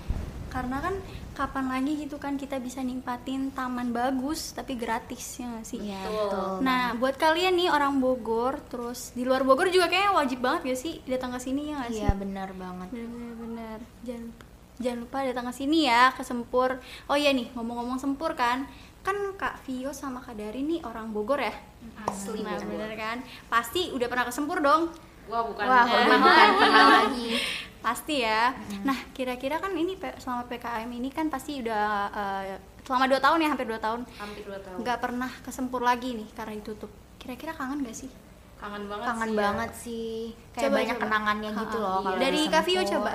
karena 0.48 0.80
kan 0.80 0.96
kapan 1.36 1.68
lagi 1.68 2.00
gitu 2.00 2.16
kan 2.16 2.34
kita 2.34 2.58
bisa 2.58 2.80
nikmatin 2.80 3.52
taman 3.52 3.92
bagus 3.92 4.50
tapi 4.50 4.74
gratis 4.74 5.36
ya 5.36 5.52
sih 5.62 5.84
Iya, 5.84 6.00
Betul. 6.00 6.64
Nah, 6.64 6.96
buat 6.96 7.20
kalian 7.20 7.60
nih 7.60 7.68
orang 7.68 8.00
Bogor, 8.00 8.64
terus 8.66 9.12
di 9.12 9.28
luar 9.28 9.44
Bogor 9.44 9.68
juga 9.68 9.92
kayaknya 9.92 10.16
wajib 10.16 10.40
banget 10.40 10.72
gak 10.72 10.80
sih 10.80 11.04
datang 11.04 11.36
ke 11.36 11.44
sini 11.44 11.70
ya 11.70 11.76
nggak 11.76 11.92
sih? 11.92 12.00
iya 12.00 12.12
benar 12.16 12.56
banget 12.56 12.88
Bener-bener 12.88 13.36
bener. 13.36 13.80
Jangan 14.08 14.26
jangan 14.76 15.00
lupa 15.04 15.18
datang 15.22 15.46
ke 15.46 15.54
sini 15.54 15.80
ya 15.84 16.16
ke 16.16 16.24
Sempur. 16.24 16.80
Oh 17.06 17.16
iya 17.16 17.36
nih 17.36 17.52
ngomong-ngomong 17.52 18.00
Sempur 18.00 18.32
kan, 18.34 18.64
kan 19.06 19.18
Kak 19.36 19.62
Vio 19.62 19.94
sama 19.94 20.18
Kak 20.18 20.34
Dari 20.34 20.60
nih 20.60 20.82
orang 20.82 21.10
Bogor 21.10 21.38
ya. 21.38 21.54
asli 22.04 22.42
Nah, 22.42 22.58
Bogor. 22.58 22.74
bener 22.76 22.92
kan? 22.96 23.18
Pasti 23.46 23.94
udah 23.94 24.08
pernah 24.08 24.26
ke 24.26 24.34
Sempur 24.34 24.60
dong. 24.60 24.90
wah 25.26 25.42
bukan 25.42 25.64
wah 25.64 25.84
bukan. 25.84 26.20
bukan 26.20 26.50
pernah 26.60 26.86
lagi 27.00 27.28
Pasti 27.80 28.16
ya. 28.20 28.50
Nah, 28.82 28.98
kira-kira 29.12 29.58
kan 29.58 29.70
ini 29.72 29.94
selama 30.18 30.46
PKM 30.46 30.90
ini 30.92 31.10
kan 31.10 31.30
pasti 31.30 31.62
udah 31.62 31.86
eh, 32.10 32.58
selama 32.82 33.06
2 33.06 33.18
tahun 33.20 33.40
ya, 33.40 33.50
hampir 33.52 33.66
2 33.68 33.78
tahun 33.80 34.02
hampir 34.16 34.44
dua 34.44 34.58
tahun 34.60 34.78
nggak 34.82 34.98
pernah 35.00 35.32
ke 35.36 35.50
Sempur 35.50 35.82
lagi 35.82 36.14
nih 36.14 36.30
karena 36.32 36.54
ditutup. 36.56 36.90
Kira-kira 37.16 37.54
kangen 37.54 37.82
gak 37.82 37.94
sih? 37.96 38.10
kangen 38.56 38.88
banget 38.88 39.06
kangen 39.06 39.22
sih 39.22 39.30
ya. 39.30 39.42
banget 39.44 39.72
sih 39.76 40.16
kayak 40.52 40.64
Coba, 40.64 40.78
banyak 40.80 40.96
coba. 40.96 41.04
kenangannya 41.04 41.50
gitu 41.52 41.78
Ha-ha. 41.78 41.86
loh 41.86 41.98
kalau 42.02 42.18
Dari 42.18 42.40
di 42.40 42.48
Kak 42.48 42.64
Vio 42.64 42.74
Sempur. 42.80 42.92
coba. 42.96 43.14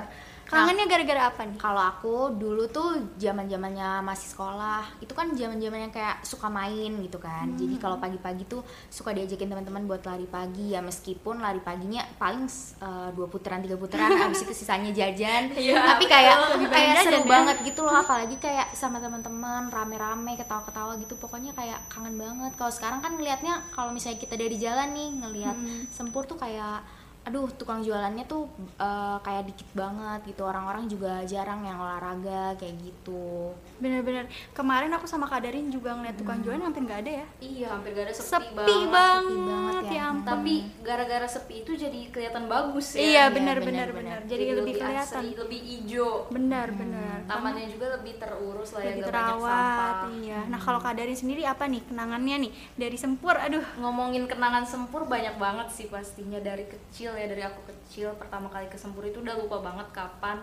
Kangennya 0.51 0.85
gara-gara 0.85 1.21
apa 1.25 1.41
nih? 1.43 1.55
Kalau 1.55 1.79
aku 1.81 2.15
dulu 2.35 2.67
tuh 2.67 2.89
zaman 3.15 3.47
zamannya 3.47 4.03
masih 4.03 4.27
sekolah, 4.29 4.83
itu 4.99 5.11
kan 5.11 5.31
zaman 5.31 5.55
zamannya 5.55 5.89
kayak 5.89 6.19
suka 6.21 6.47
main 6.47 6.91
gitu 6.99 7.17
kan. 7.17 7.47
Hmm. 7.47 7.55
Jadi 7.55 7.75
kalau 7.77 7.95
pagi-pagi 7.95 8.43
tuh 8.45 8.59
suka 8.87 9.11
diajakin 9.11 9.47
teman-teman 9.47 9.87
buat 9.87 10.03
lari 10.03 10.25
pagi 10.25 10.71
ya 10.71 10.79
meskipun 10.79 11.39
lari 11.39 11.59
paginya 11.59 12.03
paling 12.15 12.43
eh, 12.77 13.09
dua 13.11 13.25
putaran 13.25 13.63
tiga 13.63 13.79
putaran, 13.79 14.11
abis 14.27 14.43
itu 14.43 14.53
sisanya 14.53 14.91
jajan. 14.91 15.47
Iya, 15.61 15.77
Tapi 15.77 16.05
kayak 16.05 16.35
banyak 16.57 16.69
kayak 16.69 16.89
jajan 16.91 17.05
seru 17.07 17.21
ya. 17.21 17.29
banget 17.29 17.57
gitu 17.63 17.81
loh, 17.81 17.95
apalagi 17.95 18.35
kayak 18.35 18.67
sama 18.73 18.97
teman-teman 18.97 19.69
rame-rame 19.69 20.35
ketawa-ketawa 20.35 20.97
gitu. 20.97 21.15
Pokoknya 21.15 21.53
kayak 21.53 21.79
kangen 21.87 22.17
banget. 22.17 22.51
Kalau 22.57 22.73
sekarang 22.73 22.99
kan 22.99 23.15
ngelihatnya 23.15 23.61
kalau 23.69 23.93
misalnya 23.93 24.17
kita 24.17 24.35
dari 24.35 24.57
jalan 24.57 24.91
nih 24.91 25.09
ngelihat 25.15 25.53
Hmm. 25.53 25.85
Sempur 25.93 26.25
tuh 26.25 26.35
kayak 26.35 26.81
aduh 27.21 27.45
tukang 27.53 27.79
jualannya 27.79 28.25
tuh 28.25 28.49
eh, 28.75 29.17
kayak 29.21 29.45
dikit 29.45 29.69
banget 29.71 30.25
gitu 30.25 30.41
orang-orang 30.41 30.89
juga 30.89 31.21
jarang 31.23 31.61
yang 31.61 31.77
olahraga 31.77 32.57
kayak 32.57 32.75
gitu 32.81 33.53
Bener-bener 33.77 34.25
kemarin 34.53 34.89
aku 34.93 35.05
sama 35.05 35.25
Kak 35.25 35.41
Darin 35.41 35.69
juga 35.69 35.93
ngeliat 35.93 36.17
tukang 36.17 36.41
jualan 36.41 36.61
hampir 36.61 36.81
nggak 36.81 37.01
ada 37.05 37.11
ya. 37.21 37.27
iya 37.41 37.67
hampir 37.73 37.93
gak 37.93 38.05
ada 38.09 38.13
sepi, 38.13 38.29
Sepi, 38.29 38.53
banget 38.53 38.89
banget, 38.89 39.21
sepi 39.21 39.49
banget 39.49 39.83
ya. 39.83 39.93
ya 39.93 40.03
ampun. 40.09 40.27
tapi 40.29 40.53
gara-gara 40.81 41.27
sepi 41.27 41.55
itu 41.61 41.71
jadi 41.73 41.99
kelihatan 42.09 42.43
bagus 42.45 42.87
ya 42.93 42.99
iya 43.01 43.23
bener, 43.29 43.57
bener-bener 43.61 43.89
bener. 43.93 44.17
bener. 44.21 44.29
Jadi, 44.29 44.43
lebih 44.53 44.73
kelihatan. 44.77 45.21
lebih 45.33 45.61
hijau 45.61 46.13
Benar 46.29 46.67
benar. 46.73 47.17
tamannya 47.25 47.67
juga 47.69 47.85
lebih 47.97 48.13
terurus 48.17 48.69
lah 48.73 48.81
ya 48.81 48.89
lebih 48.91 49.03
sampah 49.05 49.13
terawat. 49.13 49.95
Iya. 50.21 50.39
Nah 50.49 50.59
kalau 50.59 50.79
Kak 50.81 50.93
Darin 50.97 51.17
sendiri 51.17 51.43
apa 51.45 51.63
nih 51.65 51.81
kenangannya 51.85 52.35
nih 52.47 52.51
dari 52.77 52.97
Sempur? 52.97 53.35
Aduh. 53.37 53.63
ngomongin 53.77 54.25
kenangan 54.27 54.65
sempur 54.65 55.05
banyak 55.05 55.37
banget 55.37 55.67
sih 55.69 55.87
pastinya 55.87 56.37
dari 56.37 56.65
kecil 56.65 57.10
ya 57.13 57.25
dari 57.25 57.41
aku 57.41 57.61
kecil 57.63 58.11
pertama 58.15 58.47
kali 58.47 58.65
ke 58.65 58.75
sempur 58.75 59.01
itu 59.01 59.19
udah 59.19 59.35
lupa 59.35 59.59
banget 59.61 59.87
kapan 59.91 60.37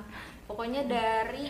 pokoknya 0.44 0.84
dari 0.84 1.48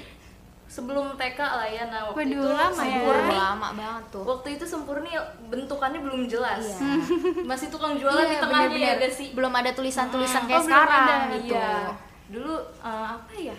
sebelum 0.65 1.15
TK 1.15 1.39
lah 1.39 1.65
ya 1.67 1.85
nah 1.87 2.01
waktu 2.07 2.19
Waduh, 2.19 2.33
itu 2.35 2.49
lama 2.51 2.69
ya. 2.69 2.77
sempur 2.77 3.15
Udah 3.15 3.25
nih 3.25 3.39
lama 3.41 3.69
banget 3.73 4.05
tuh 4.11 4.25
waktu 4.27 4.49
itu 4.53 4.65
sempur 4.65 4.97
nih 5.01 5.15
bentukannya 5.47 5.99
belum 5.99 6.21
jelas 6.25 6.61
Iya. 6.61 6.93
masih 7.51 7.67
tukang 7.69 7.95
jualan 7.95 8.21
di 8.23 8.31
Iya, 8.31 8.43
tengahnya 8.43 8.69
ya 8.69 8.77
bener-bener. 8.93 9.01
gak 9.01 9.13
sih 9.15 9.29
belum 9.33 9.53
ada 9.55 9.71
tulisan-tulisan 9.73 10.41
Hmm. 10.41 10.49
kayak 10.49 10.61
Oh, 10.61 10.67
sekarang 10.67 11.03
ada. 11.03 11.17
gitu 11.33 11.45
Iya. 11.49 11.73
Dulu 12.29 12.55
eh, 12.79 13.07
apa 13.11 13.33
ya? 13.35 13.57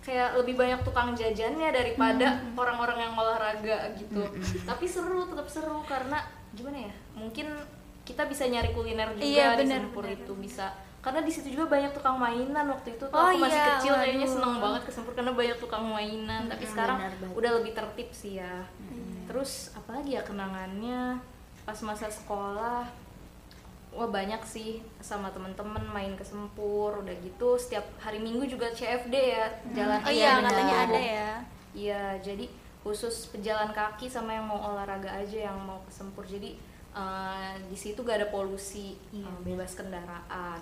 kayak 0.00 0.30
lebih 0.34 0.56
banyak 0.56 0.80
tukang 0.80 1.12
jajannya 1.12 1.68
daripada 1.70 2.26
orang-orang 2.56 2.98
yang 3.00 3.14
olahraga 3.14 3.92
gitu 3.94 4.24
tapi 4.64 4.84
seru 4.84 5.22
tetap 5.24 5.44
seru 5.44 5.84
karena 5.84 6.18
gimana 6.50 6.82
ya 6.82 6.92
mungkin 7.12 7.52
kita 8.02 8.24
bisa 8.24 8.42
nyari 8.44 8.72
kuliner 8.72 9.12
juga 9.12 9.22
Iya, 9.22 9.46
di 9.54 9.58
bener, 9.62 9.80
Sempur 9.84 10.02
bener. 10.02 10.18
itu 10.18 10.32
bisa 10.34 10.72
karena 11.00 11.24
di 11.24 11.32
situ 11.32 11.56
juga 11.56 11.72
banyak 11.72 11.96
tukang 11.96 12.20
mainan 12.20 12.68
waktu 12.68 12.92
itu 12.92 13.04
tuh 13.08 13.16
Oh 13.16 13.32
aku 13.32 13.40
masih 13.40 13.56
iya, 13.56 13.68
kecil 13.80 13.92
kayaknya 13.96 14.26
waduh. 14.28 14.34
seneng 14.36 14.54
banget 14.60 14.82
ke 14.84 14.90
Sempur 14.92 15.12
karena 15.16 15.32
banyak 15.32 15.56
tukang 15.56 15.84
mainan. 15.88 16.42
Tapi 16.44 16.64
sekarang 16.68 16.96
benar 17.00 17.32
udah 17.32 17.50
lebih 17.56 17.72
tertib 17.72 18.08
sih 18.12 18.32
ya. 18.36 18.68
Terus 19.24 19.72
apalagi 19.72 20.20
ya 20.20 20.22
kenangannya? 20.22 21.16
Pas 21.64 21.78
masa 21.80 22.12
sekolah 22.12 22.84
wah 23.90 24.06
banyak 24.06 24.38
sih 24.46 24.78
sama 25.02 25.32
temen-temen 25.34 25.82
main 25.88 26.12
ke 26.20 26.24
Sempur 26.24 27.00
udah 27.00 27.16
gitu. 27.24 27.56
Setiap 27.56 27.88
hari 27.96 28.20
Minggu 28.20 28.44
juga 28.44 28.68
CFD 28.68 29.14
ya 29.16 29.48
jalan 29.72 29.98
oh 30.04 30.12
iya 30.12 30.36
benar. 30.36 30.52
katanya 30.52 30.76
ada 30.84 31.00
ya. 31.00 31.30
Iya 31.72 32.04
jadi 32.20 32.44
khusus 32.84 33.28
pejalan 33.32 33.72
kaki 33.72 34.08
sama 34.08 34.36
yang 34.36 34.44
mau 34.48 34.56
olahraga 34.56 35.08
aja 35.16 35.48
yang 35.48 35.56
mau 35.64 35.80
ke 35.84 35.92
Sempur 35.92 36.28
jadi 36.28 36.56
eh, 36.92 37.52
di 37.68 37.76
situ 37.76 38.00
gak 38.04 38.24
ada 38.24 38.28
polusi 38.28 38.96
eh, 39.12 39.38
bebas 39.44 39.76
kendaraan 39.76 40.60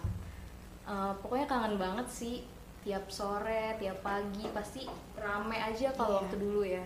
Eh, 0.88 1.12
pokoknya 1.18 1.44
kangen 1.46 1.76
banget 1.76 2.06
sih 2.08 2.40
tiap 2.80 3.04
sore 3.08 3.76
tiap 3.76 4.00
pagi 4.00 4.48
pasti 4.48 4.88
rame 5.14 5.52
aja 5.54 5.92
kalau 5.92 6.08
Iya. 6.10 6.18
waktu 6.18 6.36
dulu 6.38 6.62
ya 6.62 6.80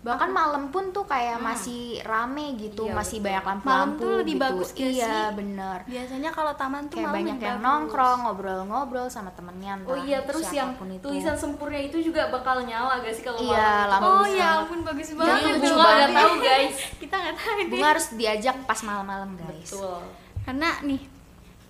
bahkan 0.00 0.28
malam 0.28 0.68
pun 0.68 0.90
tuh 0.90 1.00
kayak 1.02 1.38
masih 1.38 1.96
rame 2.02 2.58
gitu 2.58 2.84
Iya, 2.84 2.92
masih 2.92 3.16
betul. 3.16 3.26
banyak 3.30 3.44
lampu-lampu 3.46 3.72
Malam 3.72 3.90
tuh 3.96 4.12
lebih 4.18 4.34
gitu. 4.34 4.44
bagus 4.44 4.68
gak 4.68 4.84
iya 4.84 5.06
sih? 5.06 5.32
bener 5.32 5.78
biasanya 5.86 6.30
kalau 6.30 6.52
taman 6.52 6.82
tuh 6.84 6.92
kayak 6.92 7.06
malam 7.06 7.16
banyak 7.16 7.38
yang 7.38 7.56
bagus. 7.56 7.64
nongkrong 7.64 8.18
ngobrol-ngobrol 8.20 9.06
sama 9.08 9.30
temennya 9.30 9.72
entah 9.78 9.88
Oh 9.88 9.98
iya 9.98 10.18
terus 10.20 10.48
yang 10.50 10.70
itu. 10.76 11.00
tulisan 11.00 11.32
sempurnya 11.34 11.80
itu 11.80 11.96
juga 12.02 12.28
bakal 12.28 12.56
nyala 12.60 13.00
gak 13.00 13.14
sih 13.14 13.22
kalau 13.22 13.38
Iya, 13.40 13.70
malam 13.86 14.00
oh 14.02 14.10
bagus 14.18 14.28
ya 14.28 14.42
banget. 14.44 14.60
ampun 14.60 14.80
bagus 14.82 15.06
Jadi 15.06 15.16
banget 15.16 15.40
lucu 15.46 15.62
bunga 15.64 15.80
banget. 15.80 16.04
nggak 16.04 16.20
tahu 16.20 16.34
guys. 16.42 16.76
kita 17.00 17.14
nggak 17.16 17.34
tahu 17.38 17.52
bunga 17.64 17.86
harus 17.88 18.06
diajak 18.12 18.56
pas 18.64 18.80
malam-malam 18.82 19.30
guys 19.38 19.70
Betul. 19.70 20.00
karena 20.42 20.68
nih 20.82 21.00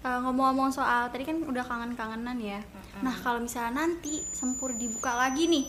eh, 0.05 0.19
ngomong-ngomong 0.21 0.71
soal 0.71 1.09
tadi 1.09 1.25
kan 1.25 1.41
udah 1.41 1.65
kangen-kangenan 1.65 2.37
ya. 2.39 2.61
Nah 3.01 3.15
kalau 3.17 3.41
misalnya 3.41 3.83
nanti 3.83 4.21
sempur 4.31 4.77
dibuka 4.77 5.17
lagi 5.17 5.49
nih 5.49 5.67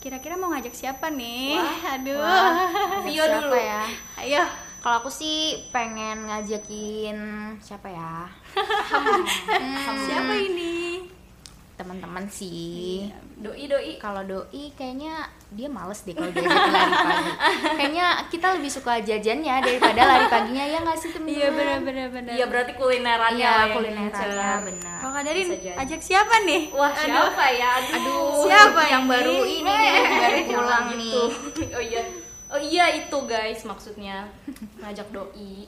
kira-kira 0.00 0.36
mau 0.36 0.52
ngajak 0.52 0.76
siapa 0.76 1.08
nih? 1.08 1.56
Aduh. 1.96 2.20
Vio 3.08 3.24
siapa 3.24 3.40
dulu. 3.40 3.56
ya? 3.56 3.82
Ayo. 4.20 4.44
Kalau 4.84 5.00
aku 5.00 5.08
sih 5.08 5.64
pengen 5.72 6.28
ngajakin 6.28 7.16
siapa 7.56 7.88
ya? 7.88 8.28
Siapa 10.04 10.34
ini 10.36 10.73
teman-teman 11.74 12.22
sih 12.24 13.10
Doi 13.34 13.66
doi. 13.66 13.98
kalau 13.98 14.22
doi 14.22 14.70
kayaknya 14.72 15.26
dia 15.50 15.66
males 15.66 16.00
deh 16.00 16.12
kalau 16.12 16.30
diajak 16.30 16.46
lari 16.46 16.94
pagi 16.94 17.30
kayaknya 17.78 18.06
kita 18.28 18.46
lebih 18.54 18.70
suka 18.70 18.92
jajannya 18.98 19.54
daripada 19.58 20.00
lari 20.04 20.26
paginya 20.28 20.64
ya 20.64 20.78
nggak 20.80 20.94
sih 20.96 21.10
temen 21.10 21.28
iya 21.28 21.48
bener-bener 21.50 22.06
bener 22.08 22.32
Iya 22.32 22.46
berarti 22.46 22.72
kulinerannya 22.74 23.42
Iya, 23.42 23.74
kulinerannya 23.74 24.52
benar 24.64 24.98
kalau 25.00 25.18
Bisa 25.18 25.26
jadi. 25.56 25.76
ajak 25.76 26.00
siapa 26.00 26.34
nih 26.42 26.62
Wah 26.70 26.92
siapa 26.92 27.44
ya? 27.50 27.70
Aduh. 27.90 28.42
siapa 28.42 28.80
yang 28.84 29.04
ini? 29.04 29.10
baru 29.10 29.34
ini 29.42 29.62
nih, 29.66 29.92
baru 30.14 30.38
pulang 30.50 30.84
gitu. 30.86 30.96
nih 30.96 31.22
oh 31.70 31.82
iya. 31.82 32.02
Oh 32.46 32.60
iya 32.60 32.86
itu 32.94 33.18
guys 33.26 33.60
maksudnya 33.62 34.30
ngajak 34.80 35.10
doi. 35.10 35.66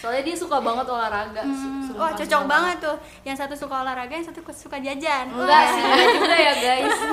Soalnya 0.00 0.22
dia 0.24 0.36
suka 0.36 0.56
banget 0.58 0.86
olahraga. 0.88 1.42
Hmm, 1.42 1.90
wah 1.94 2.12
cocok 2.12 2.42
banget 2.48 2.76
tuh 2.80 2.96
yang 3.22 3.36
satu 3.36 3.54
suka 3.54 3.82
olahraga 3.82 4.12
yang 4.12 4.26
satu 4.26 4.40
suka 4.50 4.76
jajan 4.80 5.28
Enggak 5.28 5.62
sih, 5.74 5.82
enggak 5.82 6.08
juga 6.16 6.36
ya 6.36 6.52
guys. 6.54 6.98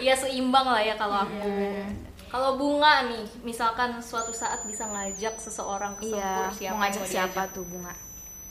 Iya 0.00 0.16
seimbang 0.16 0.64
lah 0.64 0.80
ya 0.80 0.96
kalau 0.96 1.28
aku. 1.28 1.44
Iya. 1.44 1.84
Kalau 2.32 2.56
bunga 2.56 3.04
nih, 3.04 3.22
misalkan 3.44 4.00
suatu 4.00 4.32
saat 4.32 4.64
bisa 4.64 4.88
ngajak 4.88 5.36
seseorang 5.36 5.92
ke 6.00 6.08
iya 6.08 6.16
Sempur, 6.16 6.46
siapa 6.56 6.72
mau 6.72 6.80
ngajak 6.80 7.04
siapa 7.04 7.42
tuh 7.52 7.64
bunga 7.68 7.92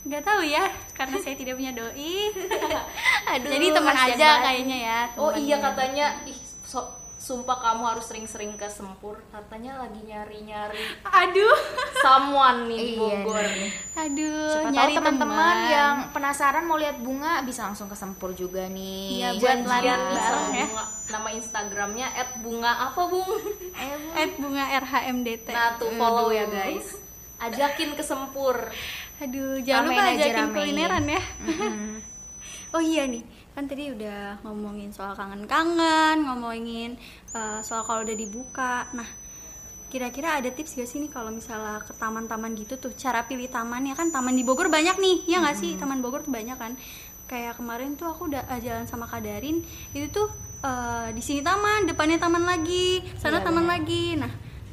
nggak 0.00 0.24
tahu 0.24 0.40
ya 0.48 0.64
karena 0.96 1.16
saya 1.20 1.36
tidak 1.36 1.60
punya 1.60 1.76
doi 1.76 2.32
Aduh, 3.36 3.50
jadi 3.52 3.66
teman 3.68 3.92
aja 3.92 4.16
banget. 4.16 4.40
kayaknya 4.48 4.78
ya 4.80 5.00
Oh 5.20 5.28
iya 5.36 5.60
katanya, 5.60 6.06
ih 6.24 6.38
so, 6.64 6.80
sumpah 7.20 7.52
kamu 7.54 7.84
harus 7.84 8.08
sering-sering 8.08 8.56
ke 8.56 8.64
Sempur. 8.66 9.20
Katanya 9.28 9.76
lagi 9.78 10.00
nyari-nyari 10.00 10.80
aduh 11.04 11.58
someone 11.94 12.64
nih 12.64 12.78
di 12.80 12.88
Iya 12.88 12.98
Bogor 12.98 13.44
nih. 13.44 13.60
nih. 13.60 13.70
aduh 13.94 14.48
siapa 14.50 14.70
nyari 14.70 14.92
teman-teman 14.96 15.36
teman. 15.36 15.58
yang 15.68 15.94
penasaran 16.10 16.64
mau 16.64 16.74
lihat 16.74 16.96
bunga 16.98 17.44
bisa 17.44 17.68
langsung 17.68 17.86
ke 17.86 17.94
Sempur 17.94 18.32
juga 18.32 18.64
nih 18.66 19.20
Iya, 19.20 19.28
buat 19.36 19.52
nih 19.54 19.68
bareng 19.68 20.02
ya. 20.50 20.66
bunga. 20.66 20.84
Nama 21.10 21.28
Instagramnya 21.34 22.06
@bunga 22.40 22.72
apa 22.86 23.00
bung? 23.04 23.28
Bu. 23.28 23.36
at 24.16 24.32
bunga 24.34 24.64
RHMDT 24.80 25.46
Nah 25.50 25.76
tuh 25.76 25.90
follow 25.92 26.28
ya 26.30 26.48
guys. 26.48 26.96
Ajakin 27.38 27.92
ke 27.92 28.02
Sempur. 28.02 28.56
aduh 29.18 29.60
jangan 29.60 29.84
lupa 29.86 30.02
aja, 30.02 30.12
ajakin 30.16 30.36
ramein. 30.40 30.56
kulineran 30.56 31.04
ya 31.06 31.22
Mm-mm. 31.44 32.00
oh 32.74 32.80
iya 32.80 33.04
nih 33.04 33.20
kan 33.50 33.66
tadi 33.66 33.90
udah 33.90 34.40
ngomongin 34.46 34.94
soal 34.94 35.12
kangen-kangen 35.18 36.22
ngomongin 36.22 36.94
uh, 37.34 37.58
soal 37.60 37.82
kalau 37.82 38.06
udah 38.06 38.16
dibuka. 38.16 38.86
Nah 38.94 39.06
kira-kira 39.90 40.38
ada 40.38 40.46
tips 40.54 40.78
gak 40.78 40.86
sih 40.86 41.02
nih 41.02 41.10
kalau 41.10 41.34
misalnya 41.34 41.82
ke 41.82 41.90
taman-taman 41.98 42.54
gitu 42.54 42.78
tuh 42.78 42.94
cara 42.94 43.26
pilih 43.26 43.50
tamannya? 43.50 43.98
Kan 43.98 44.14
taman 44.14 44.38
di 44.38 44.46
Bogor 44.46 44.70
banyak 44.70 44.96
nih 45.02 45.16
ya 45.26 45.42
nggak 45.42 45.58
sih? 45.58 45.74
Taman 45.74 45.98
Bogor 45.98 46.22
tuh 46.22 46.30
banyak 46.30 46.54
kan. 46.54 46.78
Kayak 47.26 47.58
kemarin 47.58 47.98
tuh 47.98 48.06
aku 48.10 48.30
udah 48.30 48.46
uh, 48.46 48.60
jalan 48.62 48.86
sama 48.86 49.10
Kadarin 49.10 49.62
itu 49.94 50.06
tuh 50.14 50.30
uh, 50.62 51.10
di 51.10 51.22
sini 51.22 51.42
taman 51.42 51.90
depannya 51.90 52.18
taman 52.22 52.46
lagi 52.46 53.02
sana 53.18 53.42
Iya, 53.42 53.46
taman 53.50 53.66
lagi. 53.66 54.14
Nah 54.14 54.30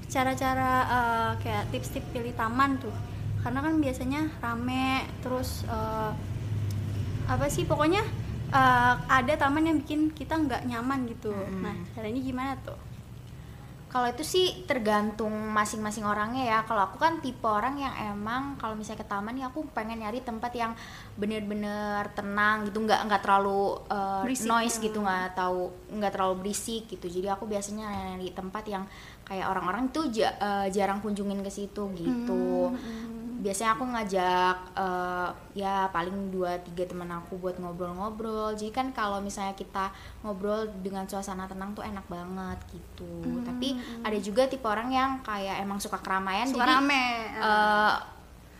cara-cara 0.08 0.72
uh, 0.88 1.32
kayak 1.42 1.74
tips-tips 1.74 2.14
pilih 2.14 2.34
taman 2.38 2.78
tuh. 2.78 2.94
Karena 3.42 3.66
kan 3.66 3.82
biasanya 3.82 4.22
rame 4.38 5.02
terus 5.26 5.66
uh, 5.66 6.14
apa 7.28 7.46
sih 7.52 7.68
pokoknya 7.68 8.27
uh, 8.52 8.94
ada 9.08 9.34
taman 9.36 9.68
yang 9.68 9.78
bikin 9.82 10.12
kita 10.12 10.36
nggak 10.36 10.68
nyaman 10.68 11.08
gitu 11.10 11.34
nah 11.62 11.76
caranya 11.96 12.22
gimana 12.22 12.54
tuh 12.64 12.78
Kalau 13.88 14.04
itu 14.12 14.20
sih 14.20 14.68
tergantung 14.68 15.32
masing-masing 15.32 16.04
orangnya 16.04 16.44
ya. 16.44 16.60
Kalau 16.68 16.92
aku 16.92 17.00
kan 17.00 17.24
tipe 17.24 17.48
orang 17.48 17.80
yang 17.80 17.96
emang 18.12 18.60
kalau 18.60 18.76
misalnya 18.76 19.00
ke 19.00 19.08
taman 19.08 19.40
ya 19.40 19.48
aku 19.48 19.64
pengen 19.72 20.04
nyari 20.04 20.20
tempat 20.20 20.52
yang 20.60 20.76
bener-bener 21.16 22.04
tenang 22.12 22.68
gitu, 22.68 22.84
nggak 22.84 23.08
nggak 23.08 23.22
terlalu 23.24 23.80
uh, 23.88 24.28
Berisik. 24.28 24.52
noise 24.52 24.76
gitu, 24.84 25.00
nggak 25.00 25.40
tahu 25.40 25.72
nggak 25.88 26.12
terlalu 26.14 26.36
berisik 26.44 26.84
gitu. 26.92 27.08
Jadi 27.08 27.32
aku 27.32 27.48
biasanya 27.48 27.88
nyari 27.88 28.28
tempat 28.36 28.68
yang 28.68 28.84
kayak 29.28 29.44
orang-orang 29.46 29.92
tuh 29.92 30.08
ja- 30.08 30.32
uh, 30.38 30.68
jarang 30.68 30.98
kunjungin 30.98 31.40
ke 31.42 31.52
situ 31.52 31.84
gitu. 31.94 32.72
Biasanya 33.38 33.72
aku 33.72 33.86
ngajak 33.86 34.56
uh, 34.74 35.30
ya 35.54 35.86
paling 35.88 36.32
dua 36.32 36.58
tiga 36.60 36.84
teman 36.84 37.12
aku 37.14 37.38
buat 37.38 37.54
ngobrol-ngobrol. 37.56 38.52
Jadi 38.52 38.72
kan 38.72 38.90
kalau 38.92 39.20
misalnya 39.20 39.54
kita 39.54 39.94
ngobrol 40.22 40.64
dengan 40.78 41.06
suasana 41.06 41.46
tenang 41.46 41.72
tuh 41.72 41.84
enak 41.84 42.08
banget 42.08 42.58
gitu. 42.72 43.14
Tapi 43.44 43.76
ada 44.02 44.18
juga 44.18 44.46
tipe 44.46 44.66
orang 44.66 44.90
yang 44.90 45.12
kayak 45.22 45.60
emang 45.60 45.78
suka 45.78 45.96
keramaian 45.98 46.48
suka 46.48 46.60
jadi 46.60 46.74
rame 46.74 47.04
eh, 47.38 47.94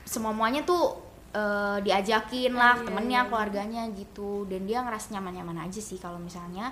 semua 0.04 0.32
muanya 0.32 0.62
tuh 0.62 0.94
eh, 1.32 1.78
diajakin 1.82 2.54
lah 2.54 2.76
Iya, 2.76 2.86
temennya 2.86 3.20
keluarganya 3.26 3.82
gitu 3.92 4.46
dan 4.46 4.64
dia 4.64 4.80
ngerasa 4.80 5.10
nyaman-nyaman 5.12 5.58
aja 5.64 5.80
sih 5.80 5.98
kalau 5.98 6.18
misalnya 6.18 6.70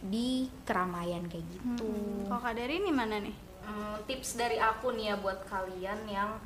di 0.00 0.28
keramaian 0.62 1.24
kayak 1.24 1.44
gitu. 1.48 1.88
Kalau 2.24 2.38
Kak 2.38 2.54
Dari 2.54 2.78
ini 2.78 2.90
mana 2.90 3.18
nih? 3.18 3.34
Hmm, 3.60 3.98
tips 4.04 4.36
dari 4.36 4.56
aku 4.56 4.92
nih 4.92 5.10
ya 5.10 5.16
buat 5.16 5.44
kalian 5.44 6.00
yang 6.04 6.40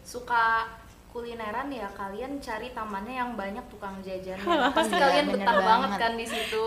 suka 0.00 0.68
kulineran 1.08 1.68
ya 1.68 1.86
kalian 1.90 2.38
cari 2.38 2.70
tamannya 2.70 3.14
yang 3.14 3.30
banyak 3.32 3.62
tukang 3.68 4.00
jajannya 4.00 4.46
pasti 4.76 4.92
Iya, 4.92 5.02
kalian 5.02 5.26
betah 5.28 5.44
banget. 5.52 5.66
banget. 5.66 5.90
kan 5.98 6.12
di 6.14 6.26
situ. 6.26 6.64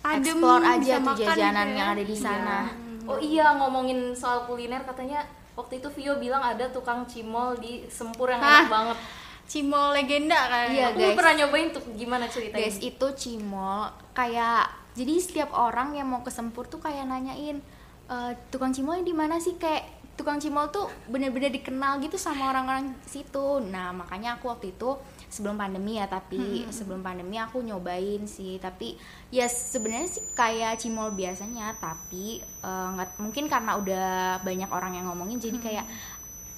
Adem, 0.00 0.24
explore 0.24 0.64
aja 0.64 0.94
tuh 0.96 1.04
makan 1.04 1.20
jajanan 1.20 1.36
gitu 1.62 1.70
ya. 1.70 1.78
yang 1.78 1.88
ada 1.90 2.04
di 2.04 2.16
sana. 2.16 2.58
Oh 3.04 3.18
iya 3.18 3.46
ngomongin 3.54 4.00
soal 4.12 4.44
kuliner 4.44 4.80
katanya 4.82 5.20
waktu 5.52 5.78
itu 5.78 5.88
Vio 5.90 6.16
bilang 6.16 6.40
ada 6.40 6.66
tukang 6.66 7.04
cimol 7.04 7.52
di 7.56 7.84
Sempur 7.86 8.26
yang 8.26 8.40
Hah? 8.40 8.64
enak 8.64 8.70
banget. 8.70 8.98
Cimol 9.44 9.92
legenda 9.92 10.40
kan 10.46 10.66
Iya, 10.70 10.90
aku 10.90 10.98
guys. 11.04 11.16
pernah 11.18 11.34
nyobain 11.36 11.68
tuh. 11.68 11.82
Gimana 11.92 12.24
ceritanya? 12.24 12.62
Guys 12.62 12.78
itu 12.80 13.06
cimol 13.12 13.82
kayak 14.10 14.64
jadi 14.92 15.14
setiap 15.16 15.50
orang 15.50 15.94
yang 15.94 16.06
mau 16.06 16.20
ke 16.20 16.28
Sempur 16.28 16.64
tuh 16.64 16.78
kayak 16.78 17.04
nanyain 17.04 17.58
"Eh, 18.06 18.32
tukang 18.50 18.70
cimolnya 18.70 19.02
di 19.02 19.14
mana 19.14 19.38
sih? 19.38 19.54
Kayak 19.54 19.86
tukang 20.14 20.36
cimol 20.36 20.68
tuh 20.68 20.84
bener-bener 21.06 21.48
dikenal 21.48 21.96
gitu 21.98 22.14
sama 22.14 22.50
orang-orang 22.50 22.92
situ. 23.04 23.62
Nah 23.64 23.88
makanya 23.90 24.36
aku 24.36 24.50
waktu 24.50 24.74
itu 24.74 24.98
sebelum 25.30 25.54
pandemi 25.54 25.96
ya 25.96 26.04
tapi 26.04 26.36
sebelum 26.68 27.00
pandemi 27.00 27.38
aku 27.38 27.62
nyobain 27.62 28.26
sih. 28.26 28.58
Tapi 28.58 28.98
ya 29.30 29.46
sebenarnya 29.46 30.10
sih 30.10 30.24
kayak 30.34 30.76
cimol 30.76 31.14
biasanya 31.14 31.72
tapi 31.76 32.42
nggak 32.60 33.16
mungkin 33.16 33.46
karena 33.46 33.78
udah 33.78 34.08
banyak 34.42 34.68
orang 34.68 34.92
yang 34.92 35.06
ngomongin 35.08 35.38
jadi 35.38 35.56
kayak 35.56 35.86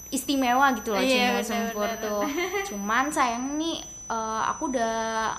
istimewa 0.09 0.73
gitu 0.75 0.93
loh 0.93 1.01
Iya, 1.01 1.41
cimol 1.41 1.45
Sempur 1.45 1.89
tuh. 2.01 2.23
Cuman 2.67 3.09
sayang 3.09 3.57
nih 3.57 3.79
eh, 4.09 4.43
aku 4.49 4.69
udah 4.69 5.33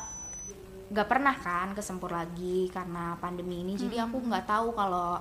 nggak 0.93 1.07
pernah 1.07 1.35
kan 1.35 1.73
ke 1.73 1.81
Sempur 1.81 2.09
lagi 2.09 2.69
karena 2.69 3.17
pandemi 3.17 3.59
ini 3.59 3.73
jadi 3.75 4.05
aku 4.05 4.21
nggak 4.21 4.45
tahu 4.45 4.71
kalau 4.71 5.17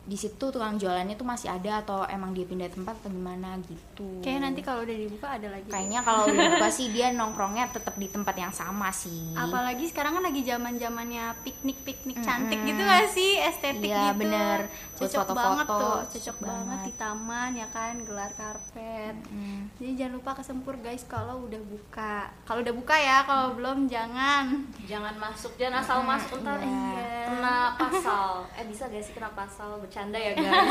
di 0.00 0.16
situ 0.16 0.48
tukang 0.48 0.74
jualannya 0.74 1.12
tuh 1.12 1.22
masih 1.22 1.52
ada 1.52 1.84
atau 1.84 2.08
emang 2.08 2.32
dia 2.32 2.42
pindah 2.42 2.66
tempat 2.66 2.96
atau 2.96 3.12
gimana 3.12 3.60
gitu 3.60 4.24
Kayak 4.24 4.40
nanti 4.42 4.64
kalau 4.64 4.80
udah 4.80 4.96
dibuka 4.96 5.28
ada 5.28 5.52
lagi. 5.52 5.68
kayaknya 5.68 6.00
kalau 6.00 6.24
udah 6.24 6.46
buka 6.50 6.68
sih 6.72 6.88
dia 6.96 7.12
nongkrongnya 7.12 7.68
tetap 7.68 7.94
di 7.94 8.08
tempat 8.08 8.32
yang 8.34 8.48
sama 8.50 8.88
sih 8.90 9.36
Apalagi 9.36 9.86
sekarang 9.86 10.16
kan 10.16 10.24
lagi 10.24 10.40
zaman 10.40 10.80
zamannya 10.80 11.36
piknik 11.44 11.84
piknik 11.84 12.16
cantik 12.18 12.58
gitu 12.58 12.80
gak 12.80 13.12
sih 13.12 13.38
estetik 13.38 13.92
Iya, 13.92 14.10
gitu. 14.10 14.24
bener. 14.24 14.58
Buat 15.00 15.08
Cocok 15.08 15.20
foto-foto, 15.24 15.40
banget 15.40 15.66
tuh, 15.66 15.80
cocok 15.80 16.10
cocok 16.12 16.36
banget 16.38 16.60
banget. 16.60 16.80
di 16.84 16.92
taman 16.94 17.50
ya 17.54 17.66
kan, 17.66 17.94
gelar 18.00 18.32
karpet. 18.34 19.16
Mm. 19.26 19.60
Jadi 19.74 19.90
jangan 19.96 20.12
lupa 20.14 20.30
ke 20.30 20.42
Sempur 20.42 20.76
guys 20.76 21.02
kalau 21.06 21.40
udah 21.42 21.62
buka. 21.62 22.16
Kalau 22.44 22.60
udah 22.60 22.74
buka 22.74 22.94
ya, 22.94 23.24
kalau 23.24 23.56
belum 23.56 23.88
jangan. 23.88 24.44
jangan 24.84 25.16
masuk 25.16 25.56
jangan 25.56 25.80
asal 25.80 25.98
masuk 26.02 26.38
ntar 26.40 26.60
Iya. 26.60 27.24
kena 27.26 27.56
pasal 27.74 28.26
eh 28.52 28.66
bisa 28.66 28.84
gak 28.84 29.00
sih 29.00 29.12
kena 29.12 29.30
pasal 29.30 29.78
bercanda 29.78 30.14
ya 30.14 30.34
guys 30.34 30.50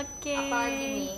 Oke. 0.00 0.34
apalagi 0.34 0.86
nih 0.88 1.14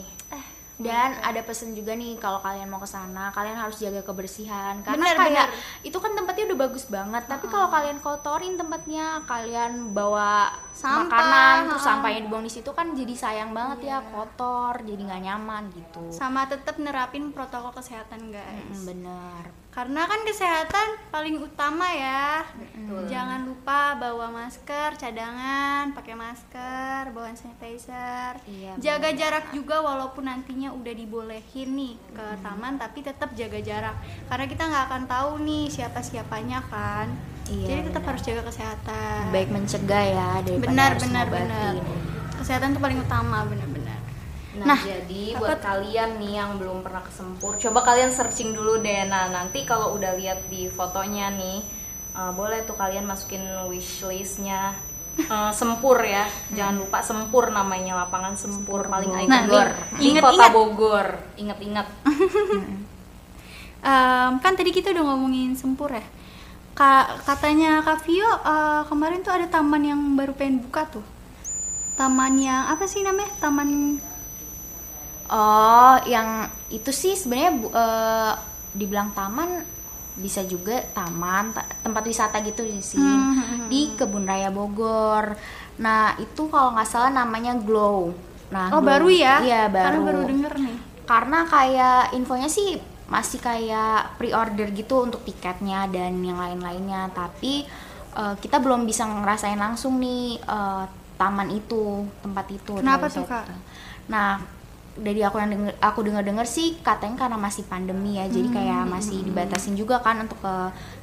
Dan 0.81 1.21
ada 1.21 1.45
pesan 1.45 1.77
juga 1.77 1.93
nih 1.93 2.17
kalau 2.17 2.41
kalian 2.41 2.73
mau 2.73 2.81
ke 2.81 2.89
sana, 2.89 3.29
kalian 3.37 3.61
harus 3.61 3.77
jaga 3.77 4.01
kebersihan. 4.01 4.81
Bener, 4.81 4.97
karena 4.97 5.09
kayak 5.13 5.47
bener. 5.53 5.85
itu 5.85 5.99
kan 6.01 6.17
tempatnya 6.17 6.45
udah 6.49 6.59
bagus 6.65 6.85
banget, 6.89 7.23
tapi 7.29 7.47
kalau 7.53 7.69
kalian 7.69 8.01
kotorin 8.01 8.57
tempatnya, 8.57 9.21
kalian 9.29 9.93
bawa 9.93 10.49
Sampah, 10.81 11.13
makanan 11.13 11.57
terus 11.69 11.85
sampahnya 11.85 12.21
dibuang 12.25 12.45
di 12.49 12.53
situ 12.57 12.73
kan 12.73 12.97
jadi 12.97 13.13
sayang 13.13 13.53
banget 13.53 13.93
ya, 13.93 14.01
kotor, 14.01 14.81
jadi 14.81 14.97
nggak 14.97 15.23
nyaman 15.29 15.69
gitu. 15.77 16.09
Sama 16.09 16.49
tetap 16.49 16.81
nerapin 16.81 17.37
protokol 17.37 17.77
kesehatan 17.77 18.33
guys. 18.33 18.81
Mm, 18.81 18.85
bener. 18.89 19.43
Karena 19.71 20.03
kan 20.09 20.25
kesehatan 20.25 21.13
paling 21.15 21.37
utama 21.39 21.87
ya. 21.95 22.43
Betul. 22.57 23.07
Jangan 23.07 23.45
lupa 23.47 23.95
bawa 24.01 24.33
masker 24.33 24.99
cadangan, 24.99 25.95
pakai 25.95 26.17
masker, 26.17 27.13
bawa 27.13 27.29
hand 27.29 27.39
sanitizer. 27.39 28.41
Iya, 28.49 28.75
jaga 28.81 29.13
benar. 29.13 29.21
jarak 29.21 29.45
juga 29.53 29.85
walaupun 29.85 30.27
nantinya 30.27 30.75
udah 30.75 30.95
dibolehin 30.97 31.71
nih 31.77 31.95
ke 32.11 32.27
taman 32.41 32.81
tapi 32.81 33.05
tetap 33.05 33.31
jaga 33.37 33.61
jarak. 33.63 33.97
Karena 34.27 34.47
kita 34.49 34.63
nggak 34.65 34.85
akan 34.91 35.05
tahu 35.07 35.31
nih 35.45 35.69
siapa 35.69 36.01
siapanya 36.03 36.65
kan. 36.67 37.30
Iya, 37.51 37.67
Jadi 37.69 37.81
tetap 37.85 37.99
benar. 37.99 38.09
harus 38.09 38.23
jaga 38.23 38.43
kesehatan. 38.47 39.21
Baik 39.29 39.49
mencegah 39.51 40.05
ya 40.07 40.29
daripada 40.41 40.69
benar 40.69 40.89
harus 40.89 41.03
benar 41.03 41.25
ngobatin. 41.27 41.45
benar. 41.45 41.75
Kesehatan 42.39 42.69
tuh 42.71 42.81
paling 42.81 42.99
utama 43.01 43.39
benar-benar. 43.45 43.99
Nah, 44.53 44.67
Nah, 44.67 44.81
jadi 44.81 45.23
apa 45.33 45.41
buat 45.41 45.61
kalian 45.61 46.11
nih 46.17 46.33
yang 46.37 46.51
belum 46.57 46.79
pernah 46.81 47.01
ke 47.01 47.11
Sempur, 47.11 47.55
coba 47.57 47.81
kalian 47.85 48.11
searching 48.11 48.51
dulu 48.51 48.79
deh. 48.79 49.03
Nah, 49.05 49.29
nanti 49.29 49.63
kalau 49.63 49.95
udah 49.95 50.15
lihat 50.15 50.47
di 50.47 50.67
fotonya 50.67 51.31
nih, 51.31 51.59
eh, 52.13 52.33
boleh 52.33 52.63
tuh 52.63 52.75
kalian 52.75 53.03
masukin 53.05 53.41
wishlistnya 53.67 54.75
eh, 55.21 55.53
Sempur 55.59 55.99
ya. 56.01 56.27
Jangan 56.51 56.77
lupa 56.79 56.99
Sempur 57.01 57.51
namanya 57.51 57.95
lapangan 57.97 58.35
Sempur, 58.35 58.83
paling 58.85 59.11
Nah, 59.11 59.23
ikonik 59.23 59.47
nih, 59.47 59.67
di 59.93 60.05
inget-inget. 60.09 60.23
Kota 60.39 60.47
Bogor. 60.51 61.09
Ingat-ingat. 61.43 61.87
Em, 63.81 64.33
kan 64.39 64.53
tadi 64.53 64.71
kita 64.71 64.93
udah 64.93 65.05
ngomongin 65.07 65.57
sempur 65.57 65.89
ya. 65.89 66.05
Ka- 66.81 67.13
katanya 67.23 67.85
Kak 67.85 68.01
Vio 68.03 68.25
eh, 68.25 68.83
kemarin 68.89 69.21
tuh 69.21 69.37
ada 69.37 69.45
taman 69.47 69.85
yang 69.85 70.01
baru 70.15 70.33
pengen 70.33 70.65
buka 70.65 70.89
tuh. 70.89 71.05
Taman 71.95 72.41
yang 72.41 72.65
apa 72.67 72.85
sih 72.85 73.05
namanya? 73.05 73.29
Taman 73.39 74.01
Oh, 75.31 75.95
yang 76.07 76.27
itu 76.69 76.91
sih 76.91 77.15
sebenarnya 77.15 77.53
eh, 77.71 78.33
dibilang 78.73 79.13
taman 79.13 79.63
bisa 80.17 80.43
juga 80.43 80.83
taman 80.91 81.55
ta- 81.55 81.71
tempat 81.81 82.03
wisata 82.03 82.43
gitu 82.43 82.67
sih 82.81 82.99
Hmm, 82.99 83.69
di 83.69 83.95
Kebun 83.95 84.27
Raya 84.27 84.51
Bogor. 84.51 85.39
Nah 85.79 86.19
itu 86.19 86.51
kalau 86.51 86.75
nggak 86.75 86.89
salah 86.89 87.11
namanya 87.11 87.55
Glow. 87.57 88.11
Nah 88.51 88.75
Oh, 88.75 88.83
Glow- 88.83 88.91
baru 88.91 89.09
ya? 89.09 89.39
Iya 89.39 89.63
Karena 89.69 89.79
baru. 89.87 90.01
baru 90.03 90.21
denger 90.27 90.53
nih. 90.59 90.77
Karena 91.07 91.39
kayak 91.45 92.01
infonya 92.13 92.49
sih 92.49 92.75
masih 93.11 93.43
kayak 93.43 94.17
pre-order 94.17 94.71
gitu 94.71 95.03
untuk 95.03 95.21
tiketnya 95.27 95.91
dan 95.91 96.23
yang 96.23 96.39
lain-lainnya. 96.39 97.11
Tapi 97.11 97.67
eh, 98.17 98.35
kita 98.39 98.63
belum 98.63 98.87
bisa 98.87 99.05
ngerasain 99.05 99.59
langsung 99.59 99.99
nih 99.99 100.39
eh, 100.39 100.85
taman 101.21 101.51
itu, 101.53 102.09
tempat 102.25 102.47
itu. 102.49 102.81
Kenapa 102.81 103.13
tuh. 103.13 103.29
Kak? 103.29 103.45
Nah, 104.09 104.41
dari 104.97 105.21
aku 105.23 105.37
yang 105.39 105.53
denger, 105.53 105.73
aku 105.79 106.01
dengar-dengar 106.03 106.47
sih 106.49 106.81
katanya 106.81 107.27
karena 107.27 107.39
masih 107.39 107.65
pandemi 107.69 108.17
ya, 108.19 108.27
jadi 108.27 108.49
kayak 108.51 108.83
Hmm. 108.89 108.93
masih 108.99 109.19
dibatasin 109.23 109.77
juga 109.79 110.01
kan 110.01 110.19
untuk 110.25 110.41
ke 110.41 110.55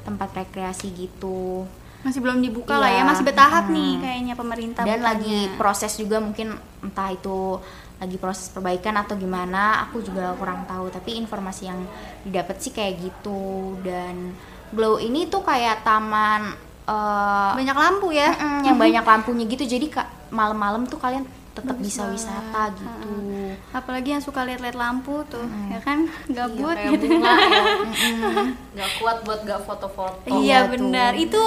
tempat 0.04 0.30
rekreasi 0.36 0.92
gitu. 0.92 1.64
Masih 2.08 2.24
belum 2.24 2.40
dibuka 2.40 2.72
lah 2.74 2.88
ya, 2.88 2.96
Iya, 2.96 3.04
masih 3.04 3.24
bertahap 3.26 3.68
mm-mm. 3.68 3.76
nih 3.76 3.92
kayaknya 4.00 4.34
pemerintah. 4.34 4.82
Dan 4.82 4.96
bukanya. 4.96 5.10
lagi 5.12 5.38
proses 5.54 5.92
juga 5.94 6.18
mungkin 6.18 6.48
entah 6.80 7.12
itu 7.12 7.60
lagi 7.98 8.16
proses 8.16 8.48
perbaikan 8.48 8.96
atau 8.96 9.14
gimana, 9.14 9.84
aku 9.84 10.00
juga 10.00 10.32
kurang 10.34 10.64
tahu. 10.64 10.88
Tapi 10.88 11.18
informasi 11.18 11.68
yang 11.68 11.84
didapat 12.24 12.56
sih 12.58 12.72
kayak 12.72 12.96
gitu. 13.02 13.44
Dan 13.82 14.32
Glow 14.68 14.96
ini 14.98 15.26
tuh 15.26 15.42
kayak 15.42 15.82
taman 15.82 16.56
eh, 16.86 17.52
banyak 17.54 17.76
lampu 17.76 18.12
ya. 18.12 18.32
mm-mm, 18.32 18.64
yang 18.64 18.78
banyak 18.78 19.04
lampunya 19.04 19.44
gitu. 19.46 19.68
Jadi 19.68 19.88
kak 19.90 20.08
malam-malam 20.30 20.84
tuh 20.84 20.96
kalian 20.96 21.28
tetap 21.52 21.76
bisa 21.76 22.06
wisata 22.06 22.70
gitu. 22.70 22.88
Apalagi 23.74 24.14
yang 24.14 24.22
suka 24.22 24.46
lihat-lihat 24.46 24.78
lampu 24.78 25.26
tuh, 25.26 25.42
ya 25.68 25.82
kan? 25.82 26.06
Gabut 26.30 26.78
Iya, 26.78 26.94
gitu. 26.94 27.06
bunga 27.10 27.34
ya. 27.34 27.64
Gak 28.78 28.90
kuat 28.96 29.18
buat 29.24 29.42
gak 29.42 29.66
foto-foto. 29.66 30.22
iya 30.30 30.38
Iya 30.38 30.58
tuh. 30.62 30.70
benar. 30.72 31.12
Itu 31.18 31.42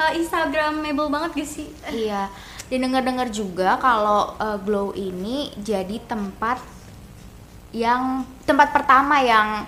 uh, 0.00 0.12
Instagramable 0.14 1.08
banget 1.12 1.30
gak 1.42 1.50
sih? 1.50 1.68
Iya, 1.88 2.30
dan 2.70 2.78
dengar-dengar 2.88 3.28
juga 3.28 3.76
kalau 3.76 4.36
uh, 4.40 4.56
Glow 4.62 4.96
ini 4.96 5.52
jadi 5.60 6.00
tempat 6.08 6.60
yang 7.72 8.28
tempat 8.44 8.68
pertama 8.72 9.20
yang 9.24 9.64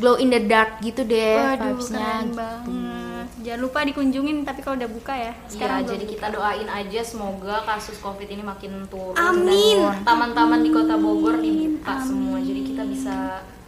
glow 0.00 0.16
in 0.16 0.32
the 0.32 0.40
dark 0.40 0.80
gitu 0.80 1.04
deh 1.04 1.36
Waduh, 1.36 1.76
vibes-nya 1.76 2.00
keren 2.00 2.24
gitu. 2.24 2.36
banget. 2.40 3.26
Jangan 3.42 3.60
lupa 3.60 3.78
dikunjungin 3.84 4.36
tapi 4.46 4.60
kalau 4.64 4.76
udah 4.80 4.90
buka 4.90 5.12
ya. 5.12 5.32
Iya, 5.36 5.50
Sekarang 5.52 5.78
belum 5.84 5.90
jadi 5.92 6.04
kita 6.16 6.26
doain 6.32 6.68
aja 6.72 7.00
semoga 7.04 7.56
kasus 7.68 8.00
covid 8.00 8.28
ini 8.30 8.40
makin 8.40 8.88
turun 8.88 9.14
Amin. 9.20 9.78
dan 9.78 10.02
taman-taman 10.02 10.64
di 10.64 10.70
kota 10.72 10.96
Bogor 10.96 11.38
dibuka 11.38 12.00
semua 12.02 12.40
jadi 12.40 12.60
kita 12.72 12.82
bisa 12.88 13.16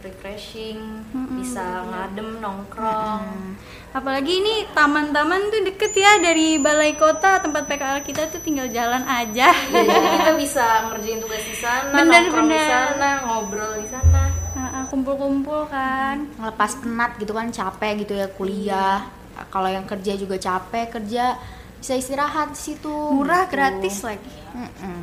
refreshing 0.01 1.01
bisa 1.33 1.81
ngadem 1.89 2.37
nongkrong 2.37 3.57
Apalagi 3.95 4.43
ini 4.43 4.55
taman-taman 4.69 5.47
tuh 5.47 5.63
deket 5.63 5.95
ya 5.95 6.19
dari 6.19 6.59
balai 6.59 6.93
kota 6.93 7.39
tempat 7.39 7.63
PKL 7.63 8.03
kita 8.03 8.27
tuh 8.27 8.43
tinggal 8.43 8.67
jalan 8.67 9.07
aja. 9.07 9.55
Iya, 9.55 9.81
jadi 9.81 10.07
kita 10.19 10.31
bisa 10.35 10.65
ngerjain 10.91 11.23
tugas 11.23 11.39
di 11.41 11.55
sana 11.55 11.95
Bener, 11.95 12.27
nongkrong 12.27 12.43
di 12.43 12.51
bener. 12.51 12.67
sana 12.67 13.09
ngobrol 13.23 13.73
di 13.79 13.87
sana 13.87 14.21
Nah, 14.51 14.83
Kumpul-kumpul 14.85 15.67
kan. 15.67 16.27
Ngelepas 16.35 16.71
penat 16.77 17.15
gitu 17.15 17.31
kan 17.31 17.47
capek 17.49 18.03
gitu 18.03 18.13
ya 18.13 18.27
kuliah. 18.27 19.07
Kalau 19.47 19.67
yang 19.67 19.83
kerja 19.83 20.15
juga 20.15 20.35
capek 20.35 20.91
kerja 20.91 21.39
bisa 21.75 21.93
istirahat 21.95 22.51
di 22.51 22.59
situ. 22.61 22.91
Murah 22.91 23.47
gitu. 23.47 23.55
gratis 23.55 24.03
lagi. 24.03 24.35
Mm-mm. 24.51 24.99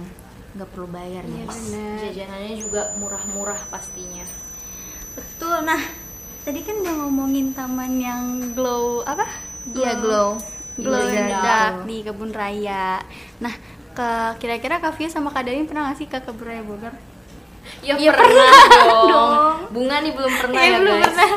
Nggak 0.53 0.69
perlu 0.69 0.89
bayar 0.89 1.25
Iya 1.25 1.33
guys. 1.43 1.57
benar. 1.65 1.97
jajanannya 2.05 2.55
juga 2.61 2.83
murah-murah 2.97 3.61
pastinya 3.69 4.25
Betul. 5.13 5.65
Nah, 5.65 5.81
tadi 6.43 6.61
kan 6.61 6.75
udah 6.77 6.95
ngomongin 6.99 7.53
taman 7.53 7.93
yang 7.97 8.23
glow 8.51 9.03
apa? 9.03 9.27
Iya 9.69 9.95
glow. 9.97 10.39
Glow 10.75 11.05
in 11.05 11.29
Dark. 11.29 11.85
di 11.85 12.01
kebun 12.01 12.31
raya. 12.31 12.99
Nah, 13.39 13.55
ke 13.93 14.09
kira-kira 14.39 14.79
Kak 14.79 14.97
Fia 14.97 15.07
sama 15.07 15.29
Kak 15.29 15.45
Darin 15.45 15.65
pernah 15.65 15.87
gak 15.87 15.99
sih 15.99 16.07
ke 16.07 16.19
kebun 16.19 16.43
raya 16.45 16.63
Bogor? 16.63 16.95
ya, 17.79 17.95
Ya, 17.95 18.11
pernah, 18.11 18.51
dong. 18.75 19.07
dong. 19.07 19.33
bunga 19.71 19.97
nih 19.99 20.13
belum 20.13 20.33
pernah 20.35 20.59
Iya, 20.59 20.67
ya 20.67 20.79
belum 20.81 20.97
guys 20.97 21.07
pernah. 21.09 21.31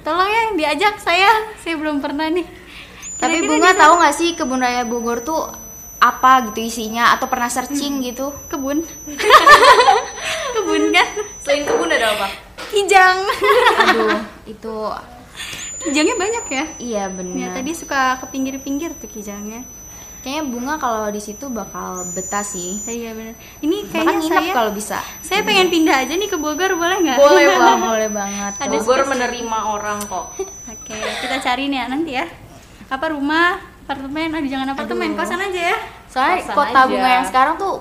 Tolong 0.00 0.30
ya 0.30 0.42
diajak 0.54 0.94
saya, 0.98 1.30
saya 1.58 1.74
belum 1.74 1.98
pernah 1.98 2.28
nih. 2.28 2.46
Tapi 3.14 3.34
Kira-kira 3.34 3.48
bunga 3.50 3.60
di 3.62 3.70
sana- 3.70 3.82
tahu 3.82 3.92
nggak 3.98 4.14
sih 4.14 4.28
kebun 4.32 4.60
raya 4.60 4.82
Bogor 4.84 5.20
tuh 5.20 5.42
apa 5.96 6.32
gitu 6.46 6.60
isinya 6.62 7.12
atau 7.12 7.26
pernah 7.26 7.48
searching 7.48 8.00
gitu? 8.02 8.32
kebun. 8.46 8.80
kebun 10.54 10.82
kan? 10.90 11.08
selain 11.40 11.62
kebun 11.62 11.90
ada 11.90 12.08
apa 12.10 12.28
Kijang. 12.66 13.18
Aduh, 13.80 14.18
itu 14.46 14.76
Kijangnya 15.80 16.16
banyak 16.16 16.44
ya. 16.46 16.64
iya 16.78 17.02
Ya, 17.02 17.04
benar. 17.08 17.50
tadi 17.52 17.72
suka 17.72 18.16
ke 18.16 18.26
pinggir-pinggir 18.28 18.94
tuh 18.94 19.06
kijangnya. 19.06 19.60
Kayaknya 20.20 20.44
bunga 20.48 20.74
kalau 20.78 21.04
di 21.06 21.20
situ 21.20 21.52
bakal 21.52 22.08
betah 22.10 22.40
sih. 22.40 22.80
Iya 22.80 23.12
benar. 23.12 23.36
Ini 23.60 23.76
Bahkan 23.82 23.92
kayaknya 23.92 24.16
nginep 24.16 24.40
saya 24.40 24.52
kalau 24.54 24.72
bisa. 24.72 24.98
saya 25.20 25.44
pengen 25.44 25.68
pindah 25.68 25.96
aja 26.00 26.16
nih 26.16 26.24
ke 26.26 26.38
Bogor 26.38 26.72
boleh 26.72 26.96
nggak? 26.98 27.18
boleh 27.18 27.44
Bang, 27.60 27.80
boleh 27.82 28.08
banget. 28.08 28.52
Ada. 28.56 28.72
Bogor 28.72 29.00
menerima 29.04 29.58
orang 29.66 30.00
kok 30.00 30.26
Oke, 30.64 30.96
kita 30.96 31.36
cari 31.38 31.68
nih 31.68 31.76
ya 31.76 31.86
nanti 31.86 32.10
ya. 32.14 32.24
Apa 32.88 33.12
rumah, 33.12 33.60
apartemen? 33.82 34.32
Aduh, 34.32 34.48
jangan 34.48 34.72
apartemen, 34.72 35.12
Aduh. 35.12 35.20
kosan 35.20 35.40
aja 35.42 35.60
ya. 35.72 35.76
Soalnya 36.08 36.36
Kosan 36.40 36.56
kota 36.56 36.72
aja. 36.78 36.88
bunga 36.88 37.08
yang 37.10 37.26
sekarang 37.26 37.54
tuh 37.58 37.76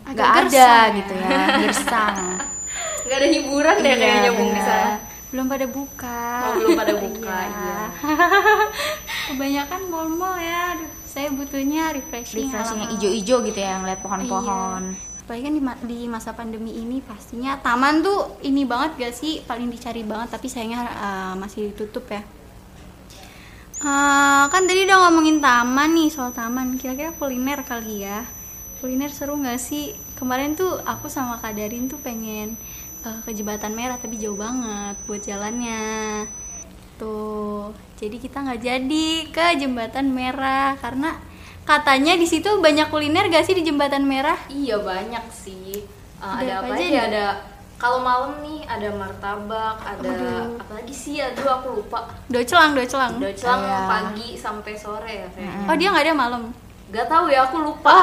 Agak 0.00 0.14
nggak 0.14 0.30
ada 0.46 0.54
ya. 0.54 0.94
gitu 0.94 1.12
ya, 1.16 1.28
gersang. 1.60 2.16
nggak 3.00 3.16
ada 3.16 3.28
hiburan 3.28 3.76
deh 3.76 3.88
Iya, 3.88 3.96
kayaknya 3.96 4.30
bung 4.32 4.50
di 4.50 4.62
sana 4.62 4.90
belum 5.30 5.46
pada 5.46 5.66
buka. 5.70 6.22
Oh, 6.42 6.52
belum 6.58 6.74
pada 6.74 6.90
buka, 6.92 7.36
iya. 7.54 7.78
kebanyakan 9.26 9.80
mall-mall 9.86 10.34
ya 10.34 10.74
aduh 10.74 10.90
saya 11.06 11.30
butuhnya 11.30 11.94
refreshing 11.94 12.50
refreshing 12.50 12.80
yang 12.80 12.90
ijo-ijo 12.94 13.36
gitu 13.44 13.58
ya 13.58 13.78
ngeliat 13.78 14.00
pohon-pohon. 14.00 14.82
Iya. 14.90 15.22
apalagi 15.22 15.42
kan 15.46 15.54
di, 15.54 15.62
ma- 15.62 15.80
di 15.80 15.98
masa 16.06 16.34
pandemi 16.34 16.74
ini 16.74 16.98
pastinya 17.00 17.54
taman 17.56 18.02
tuh 18.02 18.42
ini 18.42 18.66
banget 18.66 18.98
gak 18.98 19.14
sih 19.14 19.38
paling 19.40 19.70
dicari 19.70 20.02
banget 20.02 20.34
tapi 20.34 20.50
sayangnya 20.50 20.82
uh, 20.90 21.34
masih 21.38 21.70
ditutup 21.70 22.10
ya. 22.10 22.26
Uh, 23.80 24.44
kan 24.46 24.66
tadi 24.66 24.84
udah 24.84 25.08
ngomongin 25.08 25.38
taman 25.38 25.94
nih 25.94 26.10
soal 26.10 26.34
taman 26.34 26.74
kira-kira 26.74 27.14
kuliner 27.14 27.62
kali 27.62 28.02
ya. 28.02 28.26
Kuliner 28.78 29.08
seru 29.08 29.38
nggak 29.38 29.56
sih? 29.56 29.94
Kemarin 30.18 30.52
tuh 30.52 30.82
aku 30.82 31.06
sama 31.06 31.38
Kak 31.38 31.54
Darin 31.54 31.86
tuh 31.86 31.96
pengen 31.96 32.58
uh, 33.02 33.18
ke 33.20 33.30
Jembatan 33.30 33.72
Merah 33.72 33.96
tapi 33.96 34.16
jauh 34.16 34.34
banget 34.34 34.94
buat 35.04 35.18
jalannya 35.18 36.24
tuh 36.96 37.72
jadi 37.96 38.16
kita 38.16 38.36
nggak 38.40 38.60
jadi 38.60 39.06
ke 39.28 39.44
Jembatan 39.56 40.10
Merah 40.10 40.74
karena 40.76 41.16
katanya 41.60 42.14
di 42.14 42.24
situ 42.24 42.46
banyak 42.58 42.88
kuliner 42.88 43.26
gak 43.26 43.42
sih 43.42 43.52
di 43.52 43.62
Jembatan 43.62 44.02
Merah 44.02 44.34
Iya 44.48 44.80
banyak 44.80 45.22
sih. 45.30 45.84
Uh, 46.18 46.36
Ada 46.36 46.42
ada 46.42 46.52
apa 46.60 46.72
aja 46.72 46.76
aja? 46.76 46.90
nih? 46.90 47.00
Ada 47.06 47.24
kalau 47.76 47.98
malam 48.02 48.32
nih 48.42 48.60
ada 48.66 48.88
martabak, 48.92 49.76
ada 49.80 50.04
Aduh. 50.04 50.58
apa 50.58 50.70
lagi 50.74 50.92
sih? 50.92 51.16
Aduh 51.16 51.46
aku 51.46 51.66
lupa. 51.78 52.10
docelang 52.26 52.74
docelang 52.74 53.16
Udah 53.16 53.32
celang 53.32 53.60
Iya. 53.62 53.78
pagi 53.86 54.28
sampai 54.34 54.72
sore 54.74 55.12
ya 55.14 55.26
kayaknya. 55.30 55.64
oh 55.64 55.74
dia 55.74 55.88
nggak 55.88 56.04
ada 56.04 56.14
malam 56.16 56.42
Gak 56.90 57.06
tahu 57.06 57.30
ya 57.30 57.46
aku 57.46 57.56
lupa. 57.62 57.94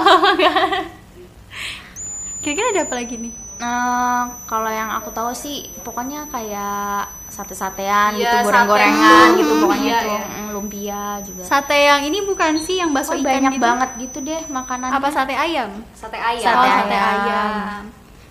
kira-kira 2.39 2.67
ada 2.71 2.81
apa 2.88 2.95
lagi 2.95 3.19
nih 3.19 3.33
Eh, 3.57 4.21
kalau 4.45 4.69
yang 4.69 4.89
aku 4.91 5.09
tahu 5.09 5.33
sih 5.33 5.65
pokoknya 5.81 6.29
kayak 6.29 7.09
sate-satean 7.27 8.13
Iya, 8.13 8.21
gitu 8.37 8.37
goreng-gorengan 8.45 9.01
sate. 9.27 9.39
gitu 9.39 9.53
pokoknya 9.59 9.89
Iya, 9.89 9.97
tuh 9.99 10.11
iya. 10.11 10.21
Mm, 10.29 10.47
lumpia 10.51 11.03
juga 11.19 11.41
sate 11.41 11.77
yang 11.83 12.01
ini 12.01 12.17
bukan 12.21 12.53
sih 12.57 12.77
yang 12.77 12.91
bakso 12.91 13.11
Oh, 13.11 13.17
ikan 13.17 13.25
banyak 13.33 13.51
gitu? 13.51 13.63
banget 13.63 13.89
gitu 13.97 14.17
deh 14.21 14.41
makanan 14.47 14.89
apa 14.89 15.07
sate 15.07 15.33
ayam 15.33 15.73
Sate 15.91 16.15
ayam. 16.15 16.45
Oh, 16.47 16.61
Sate 16.61 16.69
sate 16.71 16.93
ayam. 16.93 17.17
ayam 17.19 17.83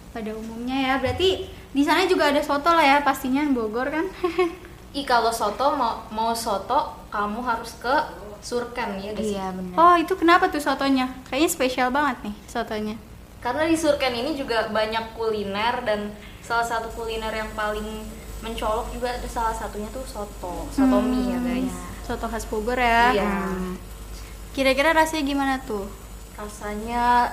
pada 0.08 0.30
umumnya 0.32 0.76
ya 0.80 0.94
berarti 0.96 1.28
di 1.68 1.82
sana 1.82 2.06
juga 2.06 2.30
ada 2.30 2.40
soto 2.40 2.70
lah 2.70 2.86
ya 2.86 2.98
pastinya 3.00 3.42
Bogor 3.46 3.90
kan 3.90 4.06
Ih 4.94 5.04
kalau 5.04 5.28
soto 5.28 5.74
mau 5.74 6.06
mau 6.08 6.32
soto 6.32 6.80
kamu 7.08 7.42
harus 7.42 7.74
ke 7.76 7.94
Surken 8.38 8.96
ya 8.96 9.10
guys. 9.10 9.26
iya 9.26 9.46
benar 9.50 9.74
oh 9.74 9.94
itu 9.94 10.14
kenapa 10.14 10.46
tuh 10.46 10.56
sotonya 10.58 11.10
kayaknya 11.26 11.50
spesial 11.50 11.88
banget 11.90 12.16
nih 12.22 12.34
sotonya 12.46 12.94
Karena 13.46 13.62
di 13.62 13.78
Surken 13.78 14.10
ini 14.10 14.34
juga 14.34 14.66
banyak 14.68 15.14
kuliner 15.14 15.78
dan 15.80 16.10
salah 16.42 16.66
satu 16.66 16.90
kuliner 16.90 17.30
yang 17.30 17.46
paling 17.52 18.02
mencolok 18.38 18.90
juga 18.90 19.08
ada 19.08 19.28
salah 19.28 19.54
satunya 19.54 19.86
tuh 19.88 20.02
soto, 20.02 20.66
soto 20.68 20.96
mie 21.00 21.30
ya 21.30 21.38
guys. 21.40 21.74
soto 22.02 22.26
khas 22.26 22.42
Bogor 22.44 22.74
ya 22.74 23.10
Iya. 23.12 23.30
kira-kira 24.50 24.90
rasanya 24.90 25.24
gimana 25.24 25.54
tuh 25.60 25.86
Rasanya 26.34 27.32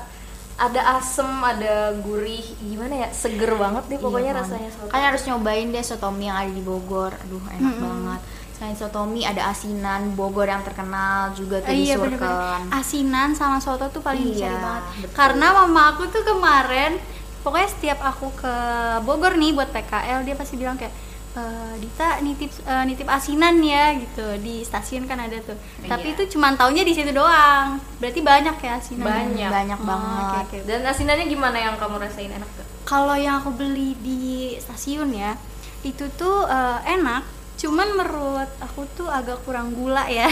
ada 0.53 0.81
asem, 0.95 1.27
ada 1.43 1.91
gurih, 1.99 2.45
gimana 2.61 2.93
ya? 2.95 3.09
Seger 3.09 3.51
banget 3.53 3.83
deh 3.87 3.97
pokoknya 3.97 4.31
Iya, 4.31 4.39
rasanya 4.39 4.69
soto. 4.69 4.87
kan 4.87 5.01
harus 5.03 5.21
nyobain 5.25 5.67
deh 5.67 5.81
sotomi 5.81 6.25
yang 6.25 6.37
ada 6.39 6.51
di 6.51 6.61
Bogor 6.61 7.09
aduh 7.11 7.41
enak 7.51 7.75
banget 7.75 8.21
selain 8.63 8.79
sotomi 8.79 9.21
ada 9.21 9.51
asinan 9.51 10.15
Bogor 10.15 10.47
yang 10.47 10.63
terkenal 10.63 11.35
juga 11.35 11.59
tuh 11.59 11.67
Ah, 11.67 11.75
di 11.75 11.83
iya 11.83 11.99
Surken 11.99 12.15
bener-bener 12.15 12.71
asinan 12.71 13.29
sama 13.35 13.59
soto 13.59 13.91
tuh 13.91 13.99
paling 13.99 14.23
Iya, 14.23 14.47
dicari 14.47 14.55
banget 14.57 14.83
betul. 14.97 15.09
karena 15.13 15.47
mama 15.53 15.81
aku 15.91 16.03
tuh 16.07 16.23
kemarin 16.23 16.95
pokoknya 17.43 17.67
setiap 17.69 17.99
aku 18.01 18.31
ke 18.33 18.53
Bogor 19.03 19.35
nih 19.35 19.51
buat 19.51 19.67
PKL 19.67 20.23
dia 20.23 20.31
pasti 20.33 20.55
bilang 20.55 20.79
kayak 20.79 20.95
"E, 21.33 21.43
Dita 21.75 22.23
nitip 22.23 22.55
eh, 22.63 22.83
nitip 22.85 23.03
asinan 23.05 23.59
ya 23.59 23.99
gitu 23.99 24.39
di 24.39 24.63
stasiun 24.63 25.03
kan 25.03 25.19
ada 25.19 25.35
tuh 25.37 25.59
tapi 25.83 26.07
Iya. 26.07 26.15
itu 26.15 26.31
cuma 26.31 26.55
taunya 26.55 26.81
di 26.81 26.95
situ 26.95 27.11
doang 27.11 27.83
berarti 27.99 28.23
banyak 28.23 28.55
ya 28.57 28.71
asinan 28.73 29.03
Banyak. 29.03 29.49
banyak 29.51 29.75
Oh, 29.77 29.85
banget 29.85 30.23
oke, 30.23 30.37
oke. 30.39 30.57
Dan 30.63 30.79
asinannya 30.85 31.27
gimana 31.27 31.59
yang 31.59 31.75
kamu 31.75 31.99
rasain 31.99 32.31
enak 32.31 32.47
gak? 32.49 32.67
kalau 32.85 33.11
yang 33.13 33.43
aku 33.43 33.51
beli 33.51 33.91
di 33.99 34.23
stasiun 34.55 35.11
ya 35.11 35.35
itu 35.81 36.07
tuh 36.13 36.47
eh, 36.47 36.79
enak 36.89 37.42
cuman 37.63 37.87
menurut 37.95 38.51
aku 38.59 38.83
tuh 38.91 39.07
agak 39.07 39.39
kurang 39.47 39.71
gula 39.71 40.03
ya 40.05 40.27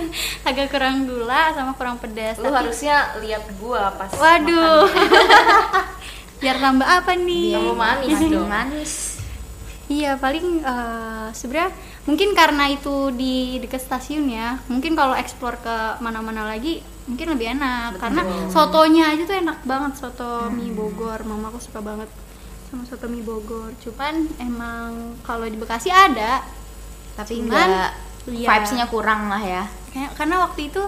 agak 0.48 0.66
kurang 0.66 1.06
gula 1.06 1.54
sama 1.54 1.78
kurang 1.78 2.02
pedas 2.02 2.42
Lu 2.42 2.50
Tapi- 2.50 2.58
harusnya 2.58 2.96
lihat 3.22 3.46
gua 3.56 3.94
pas 3.94 4.10
Waduh. 4.10 4.90
Biar 6.42 6.58
tambah 6.58 6.82
apa 6.82 7.14
nih? 7.14 7.54
Tambah 7.54 7.78
manis 7.78 8.18
dong. 8.26 8.50
manis 8.50 8.92
Iya, 9.86 10.16
paling 10.16 10.58
eh, 10.58 11.28
sebenarnya 11.30 11.70
mungkin 12.02 12.34
karena 12.34 12.64
itu 12.66 13.12
di 13.12 13.60
dekat 13.60 13.78
stasiun 13.78 14.26
ya. 14.26 14.58
Mungkin 14.66 14.98
kalau 14.98 15.14
explore 15.14 15.60
ke 15.60 15.76
mana-mana 16.02 16.42
lagi 16.42 16.82
mungkin 17.06 17.30
lebih 17.30 17.54
enak 17.54 17.98
karena 17.98 18.22
sotonya 18.48 19.12
aja 19.12 19.22
tuh 19.22 19.36
enak 19.38 19.62
banget 19.62 19.92
soto 20.00 20.50
mie 20.50 20.74
Bogor. 20.74 21.22
Mama 21.22 21.54
aku 21.54 21.60
suka 21.60 21.78
banget 21.78 22.10
sama 22.66 22.82
soto 22.88 23.06
mie 23.06 23.22
Bogor. 23.22 23.70
Cuman 23.78 24.26
emang 24.40 25.14
kalau 25.22 25.44
di 25.44 25.54
Bekasi 25.54 25.92
ada 25.94 26.42
tapi 27.14 27.44
enggak 27.44 27.92
iya. 28.26 28.46
vibesnya 28.48 28.86
kurang 28.88 29.28
lah 29.28 29.42
ya 29.42 29.64
Kayak- 29.92 30.14
karena 30.16 30.36
waktu 30.40 30.72
itu 30.72 30.82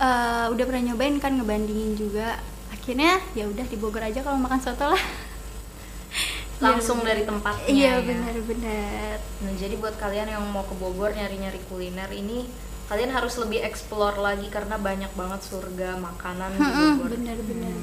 eh, 0.00 0.46
udah 0.50 0.64
pernah 0.66 0.82
nyobain 0.90 1.16
kan 1.20 1.36
ngebandingin 1.36 1.92
juga. 1.94 2.40
Akhirnya 2.72 3.20
ya 3.36 3.44
udah 3.46 3.62
di 3.68 3.76
Bogor 3.76 4.00
aja 4.00 4.24
kalau 4.24 4.40
makan 4.40 4.58
soto 4.58 4.88
lah. 4.88 4.98
Langsung 6.64 7.00
dari 7.04 7.24
tempatnya. 7.24 7.68
Iya 7.68 7.92
ya. 8.00 8.04
benar-benar. 8.04 9.16
Nah, 9.44 9.52
jadi 9.56 9.74
buat 9.76 9.96
kalian 9.96 10.28
yang 10.28 10.44
mau 10.48 10.64
ke 10.64 10.74
Bogor 10.76 11.12
nyari-nyari 11.12 11.60
kuliner 11.68 12.08
ini 12.12 12.48
kalian 12.90 13.14
harus 13.14 13.38
lebih 13.38 13.62
explore 13.62 14.18
lagi 14.18 14.50
karena 14.50 14.74
banyak 14.74 15.12
banget 15.14 15.40
surga 15.46 15.94
makanan 15.96 16.50
di 16.52 16.60
Mm-mm, 16.60 16.90
Bogor. 17.00 17.10
bener-bener. 17.14 17.76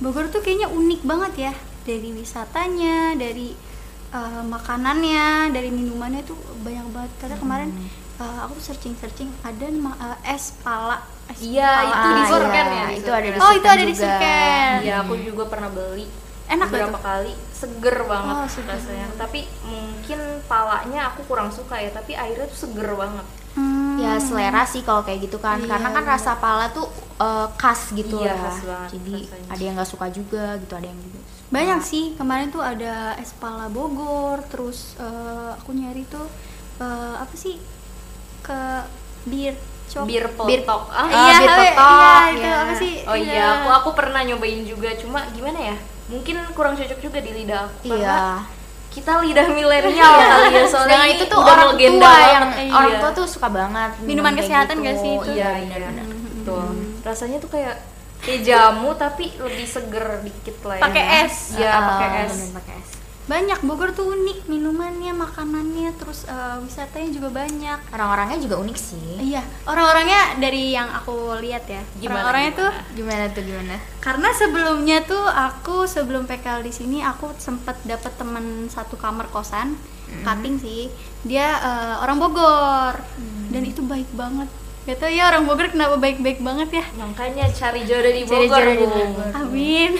Bogor 0.00 0.26
tuh 0.30 0.40
kayaknya 0.40 0.68
unik 0.70 1.02
banget 1.04 1.32
ya 1.50 1.52
dari 1.84 2.08
wisatanya, 2.14 3.16
dari 3.16 3.52
uh, 4.10 4.42
makanannya, 4.44 5.50
dari 5.50 5.70
minumannya 5.70 6.22
tuh 6.22 6.34
banyak 6.60 6.86
banget. 6.90 7.12
Karena 7.18 7.36
kemarin 7.36 7.70
uh, 8.16 8.44
aku 8.44 8.58
searching-searching 8.58 9.30
ada 9.40 9.66
ma- 9.72 9.96
uh, 9.96 10.18
es 10.24 10.54
pala. 10.60 11.02
Es 11.26 11.40
Iya, 11.40 11.70
pala. 11.70 11.88
itu 11.88 12.08
di 12.08 12.22
Ah, 12.22 12.28
Surken 12.28 12.66
iya, 12.66 12.80
ya, 12.80 12.86
itu 12.92 13.10
ada 13.10 13.26
di 13.26 13.30
Surken. 13.32 13.44
Oh 13.44 13.52
itu 13.52 13.68
ada 13.68 13.82
di. 13.82 13.94
Surken. 13.94 14.72
Iya, 14.82 14.94
aku 15.00 15.12
juga 15.16 15.44
pernah 15.46 15.68
beli. 15.68 16.06
Enak 16.50 16.66
tuh? 16.66 16.98
kali, 16.98 17.30
seger 17.54 17.96
banget 18.04 18.34
Oh, 18.34 18.46
seger 18.46 18.74
rasanya. 18.74 19.06
Tapi 19.14 19.40
mungkin 19.62 20.18
palanya 20.44 21.00
aku 21.08 21.22
kurang 21.24 21.46
suka 21.48 21.78
ya, 21.78 21.90
tapi 21.90 22.12
airnya 22.12 22.46
tuh 22.46 22.58
seger 22.60 22.90
banget. 22.92 23.26
Hmm. 23.50 23.98
ya 23.98 24.14
selera 24.14 24.62
sih 24.62 24.78
kalau 24.80 25.02
kayak 25.02 25.26
gitu 25.26 25.42
kan 25.42 25.58
Iya, 25.58 25.66
karena 25.66 25.90
kan 25.90 26.04
rasa 26.06 26.38
pala 26.38 26.70
tuh 26.70 26.86
eh, 27.18 27.46
khas 27.58 27.90
gitu 27.90 28.22
Iya, 28.22 28.30
ya 28.30 28.34
khas 28.38 28.58
banget 28.62 28.90
jadi 28.94 29.12
rasanya. 29.26 29.48
ada 29.50 29.62
yang 29.66 29.74
nggak 29.74 29.90
suka 29.90 30.06
juga 30.08 30.44
gitu 30.56 30.72
ada 30.72 30.86
yang 30.86 31.00
juga. 31.02 31.18
Banyak 31.50 31.80
sih 31.82 32.14
kemarin 32.14 32.48
tuh 32.48 32.62
ada 32.62 33.18
es 33.18 33.34
pala 33.34 33.66
Bogor, 33.66 34.38
terus 34.46 34.94
uh, 34.96 35.52
aku 35.52 35.74
nyari 35.74 36.06
tuh 36.06 36.26
uh, 36.78 37.18
apa 37.18 37.34
sih 37.34 37.58
ke 38.40 38.60
bir 39.26 39.54
cok. 39.86 40.06
Bir 40.06 40.22
Bir- 40.22 40.30
peletok. 40.30 40.82
Ah, 40.88 41.02
Ah, 41.02 41.08
iya, 41.10 41.34
bir 41.34 41.42
iya, 41.42 41.54
petok, 41.58 42.22
itu 42.30 42.46
ya. 42.46 42.54
apa 42.56 42.74
sih? 42.74 42.92
Oh 43.02 43.16
iya, 43.18 43.44
aku 43.56 43.68
aku 43.68 43.90
pernah 43.92 44.22
nyobain 44.22 44.62
juga, 44.62 44.94
cuma 44.94 45.26
gimana 45.28 45.58
ya? 45.58 45.76
Mungkin 46.06 46.38
kurang 46.52 46.74
cocok 46.74 46.98
juga 46.98 47.18
di 47.18 47.30
lidah 47.32 47.66
aku 47.66 47.94
iya 47.94 48.42
kita 48.90 49.22
lidah 49.22 49.46
milenial 49.46 49.94
kali 50.18 50.50
ya 50.50 50.66
soalnya 50.66 51.06
ini 51.06 51.14
itu 51.14 51.30
tuh 51.30 51.38
orang 51.38 51.78
tua 51.78 52.10
yang 52.26 52.46
Iya. 52.50 52.74
orang 52.74 52.94
tua 52.98 53.10
tuh 53.14 53.22
suka 53.22 53.46
banget 53.46 53.94
minum 54.02 54.18
Minuman 54.18 54.34
kesehatan 54.34 54.74
gitu. 54.74 54.82
nggak 54.82 54.96
sih 54.98 55.12
itu? 55.14 55.30
iya 55.30 55.50
iya 55.62 55.76
benar-benar 55.78 56.06
Tuh, 56.42 56.74
rasanya 57.06 57.38
tuh 57.38 57.50
kayak 57.54 57.78
kayak 58.20 58.40
jamu 58.42 58.92
tapi 58.94 59.32
lebih 59.34 59.64
seger 59.64 60.20
dikit 60.20 60.56
lah 60.62 60.76
ya. 60.76 60.82
Pakai 60.82 61.04
es. 61.24 61.36
Iya, 61.54 61.70
Ah, 61.70 61.82
pakai 61.90 62.08
es. 62.24 62.34
pakai 62.52 62.74
es 62.76 62.90
Banyak 63.20 63.62
Bogor 63.62 63.94
tuh 63.94 64.10
unik 64.10 64.50
minumannya, 64.50 65.14
makanannya, 65.14 65.94
terus 65.94 66.26
uh, 66.26 66.58
wisatanya 66.58 67.14
juga 67.14 67.30
banyak. 67.30 67.78
orang-orangnya 67.94 68.42
juga 68.42 68.58
unik 68.58 68.74
sih 68.74 69.22
Iya, 69.22 69.38
orang-orangnya 69.62 70.42
dari 70.42 70.74
yang 70.74 70.90
aku 70.90 71.38
lihat 71.38 71.62
ya. 71.64 71.78
Gimana, 71.94 72.26
Orang-orangnya 72.26 72.52
tuh 72.58 72.70
gimana? 72.90 73.24
tuh 73.30 73.42
gimana 73.46 73.76
karena 74.02 74.28
sebelumnya 74.34 74.98
tuh 75.06 75.22
aku 75.22 75.86
sebelum 75.86 76.26
PKL 76.26 76.66
di 76.66 76.72
sini 76.74 76.98
aku 77.00 77.30
sempet 77.38 77.78
dapet 77.84 78.10
teman 78.18 78.66
satu 78.66 78.98
kamar 78.98 79.30
kosan, 79.30 79.78
cutting 80.26 80.58
sih. 80.58 80.90
Dia 81.22 81.54
eh, 81.54 81.94
orang 82.02 82.18
Bogor 82.18 82.98
dan 83.46 83.62
itu 83.62 83.78
baik 83.80 84.10
banget. 84.10 84.50
Gak 84.80 84.96
tau 84.96 85.08
ya 85.08 85.28
orang 85.28 85.44
Bogor 85.44 85.68
kenapa 85.68 85.96
baik-baik 85.96 86.40
banget 86.40 86.68
ya. 86.74 86.84
Makanya 86.96 87.46
cari 87.50 87.84
jodoh 87.84 88.08
di 88.08 88.22
Cari 88.24 88.48
Bogor. 88.48 88.62
jodoh 88.64 88.74
di. 88.74 88.84
Bogor. 89.06 89.28
Amin. 89.36 89.90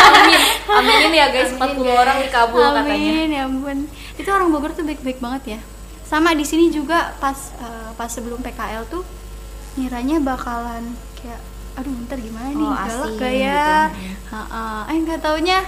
Amin. 0.00 0.40
Aminin 0.66 1.12
ya 1.12 1.26
guys, 1.28 1.52
40 1.52 1.60
orang 1.86 2.16
dikabul 2.20 2.58
katanya. 2.58 3.10
Amin 3.12 3.28
ya 3.30 3.42
ampun. 3.44 3.78
Itu 4.16 4.28
orang 4.28 4.48
Bogor 4.48 4.72
tuh 4.72 4.82
baik-baik 4.82 5.18
banget 5.18 5.42
ya. 5.46 5.60
Sama 6.02 6.32
di 6.32 6.42
sini 6.42 6.68
juga 6.68 7.14
pas 7.16 7.36
eh, 7.54 7.90
pas 7.94 8.08
sebelum 8.08 8.40
PKL 8.40 8.88
tuh 8.88 9.04
ngiranya 9.76 10.18
bakalan 10.18 10.82
kayak 11.14 11.38
aduh 11.70 11.94
ntar 12.02 12.18
gimana 12.18 12.50
nih 12.50 12.66
Oh, 12.66 12.74
galak 12.74 13.12
gak 13.14 13.30
ya 13.32 13.86
gitu. 13.94 14.34
Ha-ha. 14.34 14.90
eh 14.90 14.96
nggak 14.98 15.20
taunya 15.22 15.62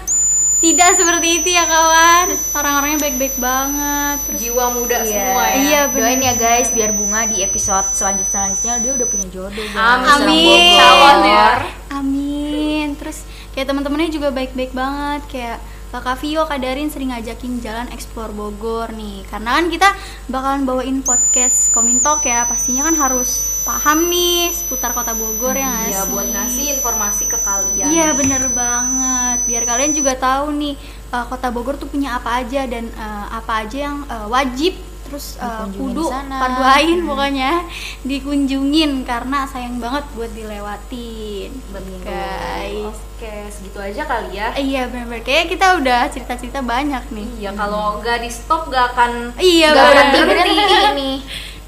Tidak 0.63 0.91
seperti 0.95 1.29
itu 1.37 1.49
ya 1.51 1.67
kawan. 1.67 2.27
Orang-orangnya 2.55 2.99
baik-baik 3.01 3.35
banget. 3.37 4.17
Terus 4.25 4.39
Jiwa 4.41 4.67
muda 4.71 4.97
Iya. 4.97 5.11
semua 5.11 5.43
ya. 5.43 5.55
Iya, 5.59 5.81
bener. 5.91 6.01
Doain 6.01 6.23
ya 6.23 6.35
guys 6.37 6.69
biar 6.71 6.91
bunga 6.93 7.21
di 7.27 7.43
episode 7.43 7.91
selanjut 7.91 8.25
selanjutnya 8.25 8.79
dia 8.79 8.93
udah 8.95 9.09
punya 9.09 9.27
jodoh. 9.29 9.67
guys. 9.67 10.07
Amin. 10.15 10.79
Calon 10.79 11.19
ya. 11.25 11.49
Amin. 11.93 12.87
Terus 12.95 13.19
kayak 13.51 13.67
teman-temannya 13.69 14.09
juga 14.09 14.31
baik-baik 14.31 14.71
banget 14.73 15.23
kayak 15.29 15.59
Kakak 15.93 16.25
Vio, 16.25 16.49
Kak 16.49 16.57
Darin 16.57 16.89
sering 16.89 17.13
ngajakin 17.13 17.61
jalan 17.61 17.85
explore 17.91 18.33
Bogor 18.33 18.89
nih. 18.93 19.29
Karena 19.29 19.61
kan 19.61 19.69
kita 19.69 19.93
bakalan 20.27 20.65
bawain 20.65 21.05
podcast 21.05 21.69
Komintok 21.69 22.25
ya. 22.25 22.49
Pastinya 22.49 22.87
kan 22.87 22.97
harus 22.97 23.29
paham 23.61 24.09
nih 24.09 24.49
seputar 24.49 24.91
kota 24.91 25.13
Bogor 25.13 25.53
ya 25.53 25.69
nggak 25.69 25.91
Ya 25.91 26.01
sih? 26.01 26.09
buat 26.09 26.27
ngasih 26.27 26.65
informasi 26.73 27.25
ke 27.27 27.37
kalian. 27.83 27.93
Iya 27.93 28.07
bener 28.15 28.43
banget. 28.55 29.39
Biar 29.45 29.63
kalian 29.67 29.93
juga 29.93 30.13
tahu 30.15 30.55
nih 30.55 30.75
uh, 31.11 31.25
kota 31.27 31.51
Bogor 31.51 31.75
tuh 31.75 31.91
punya 31.91 32.17
apa 32.17 32.41
aja 32.41 32.65
dan 32.65 32.87
uh, 32.95 33.27
apa 33.35 33.67
aja 33.67 33.79
yang 33.91 34.07
uh, 34.07 34.31
wajib 34.31 34.73
terus 35.03 35.37
uh, 35.37 35.69
kudu 35.69 36.09
paduain 36.09 37.05
pokoknya 37.05 37.69
dikunjungin 38.01 39.05
karena 39.05 39.45
sayang 39.45 39.77
banget 39.77 40.09
buat 40.17 40.33
dilewatin. 40.33 41.53
Betul. 41.69 42.01
Guys. 42.01 42.97
Oke, 43.13 43.35
segitu 43.53 43.79
aja 43.79 44.03
kali 44.09 44.35
ya. 44.35 44.49
Iya 44.57 44.89
benar-benar 44.89 45.21
kayak 45.21 45.53
kita 45.53 45.79
udah 45.79 46.09
cerita-cerita 46.09 46.65
banyak 46.65 47.05
nih. 47.13 47.29
Iya, 47.39 47.51
kalau 47.53 48.01
nggak 48.01 48.19
di 48.25 48.31
stop 48.33 48.67
nggak 48.67 48.85
akan 48.97 49.11
Iya 49.37 49.69
Gak 49.71 49.85
bener. 49.85 49.93
berhenti 49.93 50.21
berhenti 50.57 50.77
ini. 50.97 51.13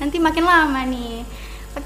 Nanti 0.00 0.16
makin 0.18 0.44
lama 0.44 0.80
nih. 0.88 1.13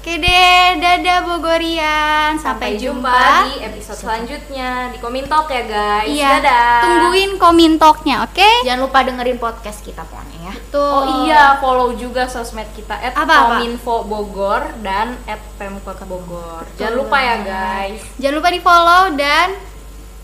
Oke 0.09 0.25
deh, 0.25 0.81
dadah 0.81 1.21
Bogorian. 1.21 2.33
Sampai, 2.41 2.81
jumpa. 2.81 3.45
di 3.45 3.61
episode 3.61 3.93
selanjutnya 3.93 4.89
di 4.89 4.97
Komintok 4.97 5.45
ya 5.53 5.63
guys. 5.69 6.09
Iya, 6.09 6.41
Dadah. 6.41 6.81
tungguin 6.81 7.37
komintoknya, 7.37 8.25
oke? 8.25 8.49
Jangan 8.65 8.89
lupa 8.89 9.05
dengerin 9.05 9.37
podcast 9.37 9.85
kita 9.85 10.01
pokoknya 10.09 10.49
ya. 10.49 10.53
Tuh. 10.73 10.81
Oh 10.81 11.03
iya, 11.29 11.61
follow 11.61 11.93
juga 11.93 12.25
sosmed 12.25 12.65
kita 12.73 12.97
Apa-apa? 12.97 13.61
@kominfo 13.61 14.01
Bogor 14.09 14.81
dan 14.81 15.13
@pemkot 15.61 16.01
Bogor. 16.09 16.65
Jangan 16.81 17.05
lupa 17.05 17.17
ya 17.21 17.35
guys. 17.45 18.01
Jangan 18.17 18.35
lupa 18.41 18.49
di 18.49 18.61
follow 18.65 19.13
dan 19.13 19.61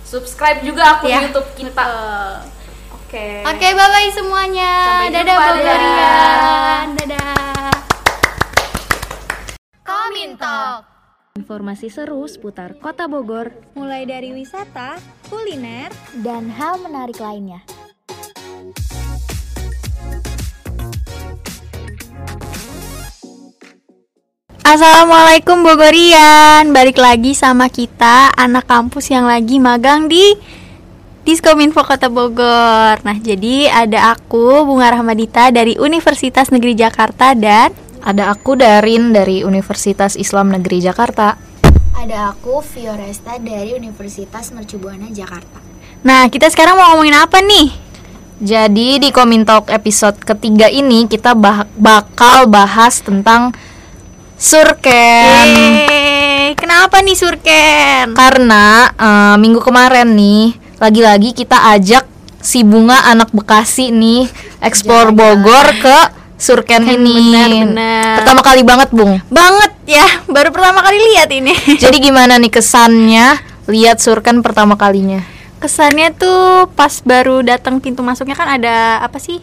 Subscribe 0.01 0.65
juga 0.65 0.97
akun 0.97 1.13
Ya, 1.13 1.29
YouTube 1.29 1.45
kita. 1.53 1.85
Betul. 1.85 2.33
Oke. 3.05 3.27
Oke, 3.53 3.67
bye 3.69 3.89
bye 3.93 4.09
semuanya. 4.09 4.73
Sampai 4.97 5.13
dadah 5.13 5.35
jumpa, 5.37 5.45
Bogorian. 5.53 6.85
Dadah. 6.97 7.94
Komintok. 9.85 10.81
Informasi 11.37 11.93
seru 11.93 12.25
seputar 12.25 12.73
Kota 12.81 13.05
Bogor. 13.05 13.53
Mulai 13.77 14.09
dari 14.09 14.33
wisata, 14.33 14.97
kuliner, 15.29 15.93
Dan 16.25 16.49
hal 16.49 16.81
menarik 16.81 17.21
lainnya. 17.21 17.61
Assalamualaikum 24.65 25.61
Bogorian 25.61 26.73
Balik 26.73 26.97
lagi 26.97 27.37
sama 27.37 27.69
kita 27.69 28.33
Anak 28.33 28.65
kampus 28.65 29.13
yang 29.13 29.29
lagi 29.29 29.61
magang 29.61 30.09
di 30.09 30.33
Diskominfo 31.21 31.85
Kota 31.85 32.09
Bogor 32.09 32.97
Nah 33.05 33.17
jadi 33.21 33.69
ada 33.69 34.17
aku 34.17 34.65
Bunga 34.65 34.89
Rahmadita 34.89 35.53
dari 35.53 35.77
Universitas 35.77 36.49
Negeri 36.49 36.73
Jakarta 36.73 37.37
Dan 37.37 37.84
Ada 38.05 38.37
aku 38.37 38.53
Darin 38.53 39.17
dari 39.17 39.41
Universitas 39.41 40.13
Islam 40.13 40.53
Negeri 40.53 40.77
Jakarta. 40.77 41.41
Ada 41.97 42.37
aku 42.37 42.61
Fioresta 42.61 43.41
dari 43.41 43.73
Universitas 43.73 44.53
Mercubuana 44.53 45.09
Jakarta. 45.09 45.57
Nah 46.05 46.29
kita 46.29 46.45
sekarang 46.53 46.77
mau 46.77 46.93
ngomongin 46.93 47.17
apa 47.17 47.41
nih? 47.41 47.73
Jadi 48.45 49.01
di 49.01 49.09
Komintok 49.09 49.73
episode 49.73 50.21
ketiga 50.21 50.69
ini 50.69 51.09
kita 51.09 51.33
bah- 51.33 51.65
bakal 51.73 52.45
bahas 52.45 53.01
tentang 53.01 53.57
surken. 54.37 55.49
Yeay, 55.49 56.53
Kenapa 56.53 57.01
nih 57.01 57.17
Surken? 57.17 58.13
Karena 58.13 58.85
eh, 58.93 59.35
minggu 59.41 59.65
kemarin 59.65 60.13
nih 60.13 60.53
lagi-lagi 60.77 61.33
kita 61.33 61.73
ajak 61.73 62.05
si 62.37 62.61
bunga 62.61 63.01
anak 63.09 63.33
Bekasi 63.33 63.89
nih 63.89 64.29
explore 64.61 65.09
Bogor 65.09 65.73
ke 65.81 66.14
surken 66.35 66.83
ini. 66.83 67.15
benar, 67.31 67.49
benar. 67.49 68.15
Pertama 68.21 68.41
kali 68.43 68.61
banget, 68.61 68.89
Bung. 68.91 69.19
Banget 69.31 69.71
ya, 69.87 70.07
baru 70.27 70.51
pertama 70.51 70.83
kali 70.83 70.97
lihat 71.13 71.29
ini 71.31 71.53
Jadi 71.83 71.97
gimana 72.03 72.35
nih 72.37 72.51
kesannya 72.51 73.39
lihat 73.71 73.99
surken 74.03 74.43
pertama 74.43 74.75
kalinya? 74.75 75.23
kesannya 75.55 76.13
tuh 76.13 76.69
pas 76.77 76.93
baru 77.01 77.41
datang 77.41 77.81
pintu 77.81 78.05
masuknya 78.05 78.37
kan 78.37 78.45
ada 78.45 79.01
apa 79.01 79.17
sih 79.17 79.41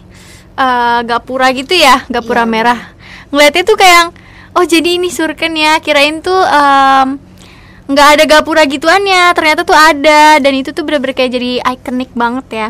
Eh, 0.53 1.01
gapura 1.09 1.49
gitu 1.57 1.73
ya 1.73 2.05
gapura 2.13 2.45
merah 2.45 2.93
ngeliatnya 3.33 3.65
tuh 3.65 3.73
kayak 3.81 3.95
yang, 3.97 4.11
oh 4.53 4.65
jadi 4.69 5.01
ini 5.01 5.09
surken 5.09 5.57
ya 5.57 5.81
kirain 5.81 6.21
tuh 6.21 6.45
em, 6.45 7.17
nggak 7.89 8.09
ada 8.21 8.25
gapura 8.29 8.69
gituannya 8.69 9.33
ternyata 9.33 9.65
tuh 9.65 9.73
ada 9.73 10.37
dan 10.37 10.53
itu 10.53 10.77
tuh 10.77 10.85
bener-bener 10.85 11.17
kayak 11.17 11.33
jadi 11.41 11.53
ikonik 11.65 12.13
banget 12.13 12.47
ya 12.53 12.69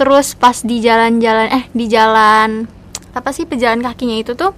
terus 0.00 0.32
pas 0.32 0.64
di 0.64 0.80
jalan-jalan 0.80 1.60
eh 1.60 1.64
di 1.76 1.92
jalan 1.92 2.64
apa 3.12 3.30
sih 3.34 3.46
pejalan 3.46 3.82
kakinya 3.82 4.16
itu 4.18 4.32
tuh? 4.38 4.54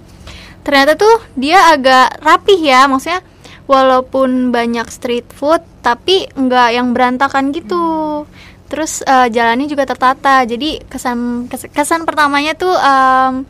Ternyata 0.63 0.95
tuh 0.95 1.19
dia 1.35 1.59
agak 1.75 2.23
rapih 2.23 2.59
ya 2.59 2.87
maksudnya 2.87 3.19
walaupun 3.67 4.51
banyak 4.51 4.87
street 4.91 5.27
food 5.31 5.63
tapi 5.83 6.31
nggak 6.31 6.69
yang 6.75 6.95
berantakan 6.95 7.51
gitu. 7.51 8.23
Terus 8.71 9.03
eh, 9.05 9.27
jalannya 9.29 9.67
juga 9.69 9.85
tertata. 9.85 10.47
Jadi 10.47 10.81
kesan 10.87 11.45
kes- 11.51 11.69
kesan 11.69 12.07
pertamanya 12.07 12.55
tuh 12.55 12.73
em, 12.73 13.45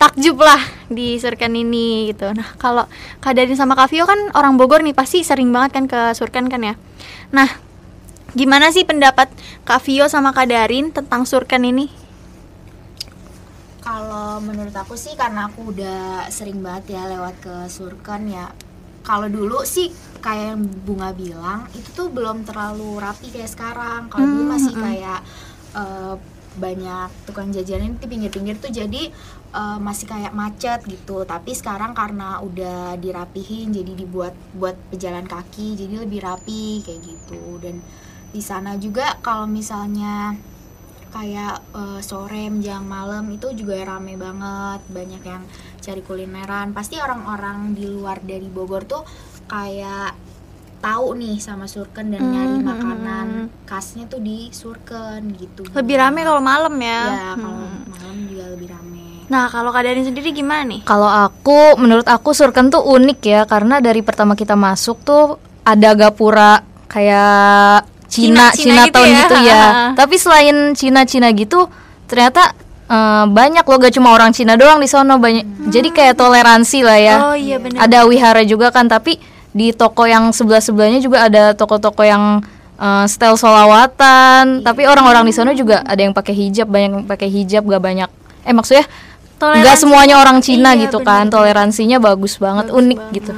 takjub 0.00 0.38
lah 0.42 0.58
di 0.90 1.18
Surken 1.18 1.54
ini 1.54 2.10
gitu. 2.10 2.30
Nah 2.34 2.58
kalau 2.58 2.86
Kak 3.22 3.38
Darin 3.38 3.54
sama 3.54 3.78
Kak 3.78 3.90
Vio 3.92 4.02
kan 4.02 4.18
orang 4.34 4.58
Bogor 4.58 4.82
nih 4.82 4.96
pasti 4.96 5.22
sering 5.22 5.54
banget 5.54 5.78
kan 5.78 5.84
ke 5.86 6.00
Surken 6.16 6.50
kan 6.50 6.62
ya? 6.62 6.74
Nah 7.30 7.46
gimana 8.32 8.72
sih 8.72 8.82
pendapat 8.88 9.28
Kak 9.62 9.84
Vio 9.84 10.08
sama 10.08 10.32
Kak 10.34 10.48
Darin 10.48 10.90
tentang 10.90 11.22
Surken 11.28 11.68
ini 11.68 11.86
Kalau 13.82 14.38
menurut 14.38 14.74
aku 14.82 14.94
sih 14.94 15.14
karena 15.18 15.40
aku 15.50 15.74
udah 15.74 16.30
sering 16.36 16.58
banget 16.66 16.84
ya 16.98 17.02
lewat 17.12 17.34
ke 17.44 17.54
Surken 17.66 18.22
ya. 18.30 18.46
Kalau 19.08 19.26
dulu 19.26 19.66
sih 19.66 19.90
kayak 20.24 20.54
yang 20.54 20.62
Bunga 20.86 21.10
bilang 21.22 21.60
itu 21.78 21.88
tuh 21.98 22.06
belum 22.16 22.46
terlalu 22.48 23.02
rapi 23.02 23.26
kayak 23.34 23.50
sekarang. 23.54 24.00
Kalau 24.12 24.26
dulu 24.30 24.44
Hmm, 24.46 24.54
masih 24.54 24.74
mm-mm. 24.74 24.82
kayak 24.84 25.20
eh, 25.74 26.14
banyak 26.54 27.08
tukang 27.26 27.48
jajanan 27.56 27.98
di 27.98 28.06
pinggir-pinggir 28.12 28.56
tuh 28.62 28.70
jadi 28.70 29.02
eh, 29.60 29.78
masih 29.82 30.06
kayak 30.12 30.32
macet 30.40 30.80
gitu. 30.86 31.26
Tapi 31.26 31.50
sekarang 31.60 31.90
karena 32.00 32.38
udah 32.48 32.94
dirapihin 33.02 33.74
jadi 33.74 33.92
dibuat 33.98 34.34
buat 34.54 34.76
pejalan 34.94 35.26
kaki 35.26 35.74
jadi 35.80 35.94
lebih 36.06 36.20
rapi 36.22 36.86
kayak 36.86 37.00
gitu. 37.02 37.58
Dan 37.58 37.82
di 38.32 38.40
sana 38.48 38.78
juga 38.78 39.18
kalau 39.26 39.46
misalnya 39.50 40.38
kayak 41.12 41.60
eh, 41.76 42.00
sore 42.00 42.48
menjelang 42.48 42.88
malam 42.88 43.28
itu 43.30 43.52
juga 43.52 43.76
rame 43.84 44.16
banget. 44.16 44.80
Banyak 44.88 45.22
yang 45.22 45.42
cari 45.78 46.00
kulineran. 46.00 46.72
Pasti 46.72 46.96
orang-orang 46.96 47.76
di 47.76 47.84
luar 47.86 48.18
dari 48.18 48.48
Bogor 48.48 48.82
tuh 48.82 49.04
kayak 49.46 50.16
tahu 50.82 51.14
nih 51.14 51.38
sama 51.38 51.70
Surken 51.70 52.10
dan 52.10 52.26
nyari 52.26 52.58
Hmm, 52.58 52.66
makanan 52.66 53.26
hmm. 53.46 53.70
khasnya 53.70 54.10
tuh 54.10 54.18
di 54.18 54.50
Surken 54.50 55.30
gitu. 55.38 55.62
Lebih 55.70 55.94
rame 55.94 56.26
kalau 56.26 56.42
malam 56.42 56.74
ya, 56.74 57.00
ya 57.06 57.30
kalau 57.38 57.70
Hmm. 57.70 57.86
malam 57.86 58.16
juga 58.26 58.44
lebih 58.50 58.66
rame. 58.66 59.06
Nah 59.30 59.46
kalau 59.46 59.70
Kak 59.70 59.86
Darin 59.86 60.02
sendiri 60.02 60.34
gimana 60.34 60.66
nih? 60.66 60.82
Kalau 60.82 61.06
aku, 61.06 61.78
menurut 61.78 62.04
aku 62.04 62.34
Surken 62.34 62.68
tuh 62.68 62.82
unik 62.82 63.20
ya 63.22 63.40
karena 63.46 63.78
dari 63.78 64.02
pertama 64.02 64.34
kita 64.34 64.58
masuk 64.58 65.06
tuh 65.06 65.38
ada 65.62 65.94
gapura 65.94 66.66
kayak 66.90 67.86
Cina- 68.12 68.52
Cina, 68.52 68.52
Cina 68.52 68.52
Cina, 68.52 68.82
gitu 68.82 68.92
tahun 68.94 69.08
ya. 69.08 69.18
gitu 69.18 69.36
ya. 69.42 69.62
Tapi 70.00 70.14
selain 70.16 70.56
Cina-Cina 70.72 71.28
gitu, 71.32 71.64
ternyata 72.04 72.52
eh, 72.86 73.24
banyak 73.26 73.62
loh 73.62 73.78
gak 73.78 73.94
cuma 73.94 74.12
orang 74.12 74.30
Cina 74.30 74.52
doang 74.54 74.76
di 74.76 74.86
sono 74.86 75.16
banyak. 75.16 75.42
Jadi 75.66 75.88
kayak 75.90 76.14
toleransi 76.14 76.78
lah 76.82 76.98
ya. 76.98 77.16
oh 77.24 77.32
iya 77.32 77.56
benar 77.56 77.80
Ada 77.82 78.04
wihara 78.04 78.42
juga 78.42 78.68
kan, 78.68 78.84
tapi 78.84 79.16
di 79.50 79.70
toko 79.70 80.04
yang 80.04 80.28
sebelah-sebelahnya 80.28 81.00
juga 81.00 81.24
ada 81.24 81.52
toko-toko 81.52 82.02
yang 82.02 82.44
eh, 82.74 83.04
style 83.06 83.36
solawatan. 83.36 84.60
Tapi 84.60 84.84
orang-orang 84.84 85.24
di 85.24 85.32
sana 85.32 85.52
juga 85.52 85.80
ada 85.80 85.98
yang 85.98 86.12
pakai 86.12 86.34
hijab, 86.34 86.66
banyak 86.66 86.90
yang 86.92 87.06
pakai 87.06 87.28
hijab, 87.28 87.64
gak 87.64 87.80
banyak. 87.80 88.10
Eh 88.42 88.52
maksudnya 88.52 88.84
nggak 88.84 89.58
Toleransi- 89.58 89.80
semuanya 89.80 90.16
orang 90.16 90.38
Cina 90.38 90.70
Iya, 90.70 90.86
gitu 90.86 90.98
bener, 90.98 91.08
kan, 91.08 91.24
toleransinya 91.28 91.98
bagus 91.98 92.36
banget, 92.36 92.68
Bagus 92.68 92.78
unik 92.78 92.98
banget. 93.00 93.14
gitu. 93.16 93.32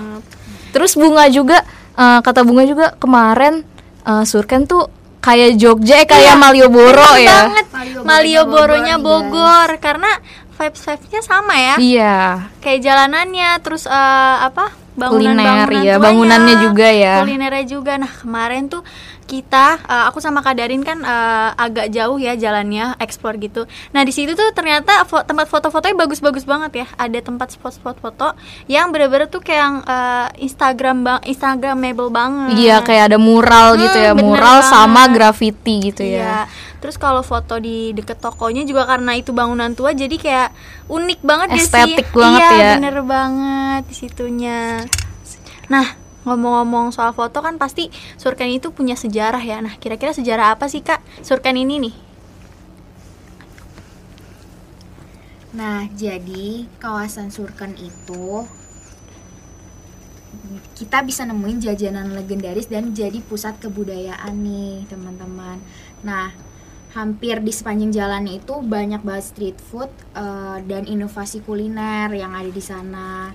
Terus 0.71 0.93
bunga 0.95 1.25
juga 1.29 1.59
eh, 1.95 2.21
kata 2.21 2.41
bunga 2.43 2.65
juga 2.65 2.87
kemarin 2.95 3.65
eh, 4.05 4.25
Surken 4.25 4.65
tuh 4.65 4.87
kayak 5.19 5.57
Jogja 5.57 5.99
eh, 5.99 6.05
kayak 6.05 6.37
Malioboro 6.37 6.93
Bener 7.11 7.25
ya. 7.25 7.39
banget 7.49 7.67
Malioboro-nya 8.05 8.97
Bogor 8.97 9.25
nih, 9.25 9.31
Bogor 9.33 9.69
karena 9.79 10.11
vibes 10.55 10.83
vibesnya 10.83 11.21
sama 11.21 11.55
ya 11.55 11.75
Iya. 11.77 12.17
kayak 12.61 12.81
jalanannya 12.81 13.51
terus 13.59 13.85
eh, 13.85 14.37
apa 14.41 14.71
bangunan-bangunan 14.95 15.67
Kuliner, 15.67 15.69
ya, 15.83 15.83
tuanya, 15.91 15.95
bangunannya 15.99 16.55
juga 16.63 16.89
ya. 16.89 17.15
kulinernya 17.19 17.65
juga 17.67 17.93
nah 17.99 18.13
kemarin 18.13 18.71
tuh 18.71 18.87
kita 19.27 19.67
eh, 19.81 20.05
aku 20.07 20.19
sama 20.19 20.39
Kak 20.39 20.55
Darin 20.55 20.81
kan 20.81 21.01
eh, 21.01 21.51
agak 21.55 21.89
jauh 21.89 22.17
ya 22.17 22.35
jalannya 22.35 22.95
explore 22.99 23.37
gitu 23.37 23.65
nah 23.91 24.01
di 24.01 24.11
situ 24.11 24.33
tuh 24.33 24.51
ternyata 24.51 25.03
fo- 25.03 25.23
tempat 25.23 25.45
foto-fotonya 25.45 25.97
bagus-bagus 25.97 26.45
banget 26.45 26.73
ya 26.77 26.87
ada 26.95 27.19
tempat 27.19 27.51
spot-spot 27.51 27.97
foto 27.97 28.37
yang 28.67 28.89
bener-bener 28.89 29.27
tuh 29.27 29.41
kayak 29.41 29.61
yang 29.61 29.77
eh, 29.83 30.29
Instagram 30.41 30.97
bang 31.01 31.21
Instagramable 31.25 32.09
banget 32.09 32.55
Iya 32.55 32.77
kayak 32.81 33.05
ada 33.07 33.19
mural 33.19 33.75
gitu 33.77 33.93
Hmm, 33.93 34.05
ya, 34.05 34.13
bener 34.13 34.25
mural 34.27 34.59
sama 34.63 34.95
banget. 35.03 35.15
graffiti 35.15 35.75
gitu 35.85 36.03
Iya. 36.03 36.21
ya. 36.21 36.39
Terus 36.79 36.95
kalau 36.95 37.21
foto 37.21 37.57
di 37.57 37.91
deket 37.91 38.19
tokonya 38.19 38.63
juga 38.63 38.85
karena 38.85 39.15
itu 39.15 39.33
bangunan 39.33 39.73
tua 39.73 39.91
jadi 39.91 40.13
kayak 40.15 40.49
unik 40.87 41.21
banget 41.21 41.47
gak 41.49 41.57
sih? 41.57 41.65
Estetik 41.65 42.09
banget 42.13 42.41
iya, 42.45 42.53
ya. 42.53 42.71
bener 42.77 42.97
banget 43.01 43.83
di 43.87 43.95
situnya. 43.97 44.61
Nah, 45.67 45.87
ngomong-ngomong 46.25 46.91
soal 46.91 47.13
foto 47.13 47.41
kan 47.45 47.61
pasti 47.61 47.93
Surken 48.17 48.51
itu 48.53 48.73
punya 48.73 48.97
sejarah 48.97 49.41
ya. 49.41 49.61
Nah, 49.61 49.77
kira-kira 49.77 50.13
sejarah 50.17 50.57
apa 50.57 50.67
sih 50.69 50.81
Kak 50.81 51.01
Surken 51.21 51.57
ini 51.61 51.89
nih? 51.89 51.95
Nah, 55.55 55.87
jadi 55.95 56.67
kawasan 56.83 57.31
Surken 57.31 57.79
itu 57.79 58.43
kita 60.75 61.07
bisa 61.07 61.23
nemuin 61.23 61.63
jajanan 61.63 62.11
legendaris 62.11 62.67
dan 62.67 62.91
jadi 62.91 63.23
pusat 63.23 63.63
kebudayaan 63.63 64.35
nih, 64.35 64.83
teman-teman. 64.91 65.63
Nah, 66.03 66.35
hampir 66.95 67.39
di 67.43 67.55
sepanjang 67.55 67.95
jalan 67.95 68.27
itu 68.27 68.59
banyak 68.63 69.03
banget 69.03 69.27
street 69.31 69.59
food 69.59 69.91
eh, 70.15 70.59
dan 70.67 70.91
inovasi 70.91 71.43
kuliner 71.43 72.11
yang 72.11 72.35
ada 72.35 72.51
di 72.51 72.63
sana. 72.63 73.31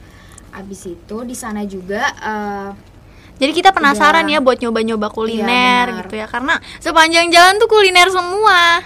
Abis 0.52 0.82
itu 0.88 1.18
di 1.22 1.34
sana 1.34 1.64
juga 1.64 2.04
eh, 2.16 2.70
Jadi 3.38 3.52
kita 3.54 3.72
penasaran 3.72 4.28
Iya. 4.28 4.36
ya 4.36 4.40
buat 4.42 4.60
nyoba-nyoba 4.60 5.08
kuliner 5.10 5.88
benar. 5.88 6.00
gitu 6.04 6.14
ya 6.14 6.28
karena 6.28 6.54
sepanjang 6.78 7.30
jalan 7.30 7.56
tuh 7.56 7.68
kuliner 7.68 8.10
semua. 8.10 8.84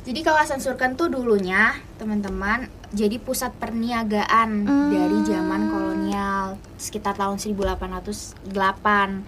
Jadi 0.00 0.20
kawasan 0.20 0.56
Surken 0.56 0.96
tuh 0.96 1.06
dulunya 1.06 1.76
teman-teman 1.94 2.64
jadi 2.90 3.18
pusat 3.18 3.52
perniagaan 3.54 4.64
Hmm. 4.64 4.88
dari 4.88 5.18
zaman 5.22 5.68
kolonial 5.68 6.44
sekitar 6.74 7.12
tahun 7.12 7.36
1808 7.36 9.22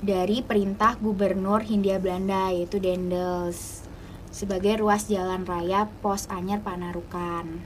dari 0.00 0.40
perintah 0.40 0.96
gubernur 0.96 1.60
Hindia 1.60 2.00
Belanda 2.00 2.48
yaitu 2.48 2.80
Dendels 2.80 3.84
sebagai 4.30 4.80
ruas 4.80 5.04
jalan 5.04 5.44
raya 5.44 5.84
Pos 6.00 6.24
Anyar 6.26 6.60
Panarukan. 6.60 7.60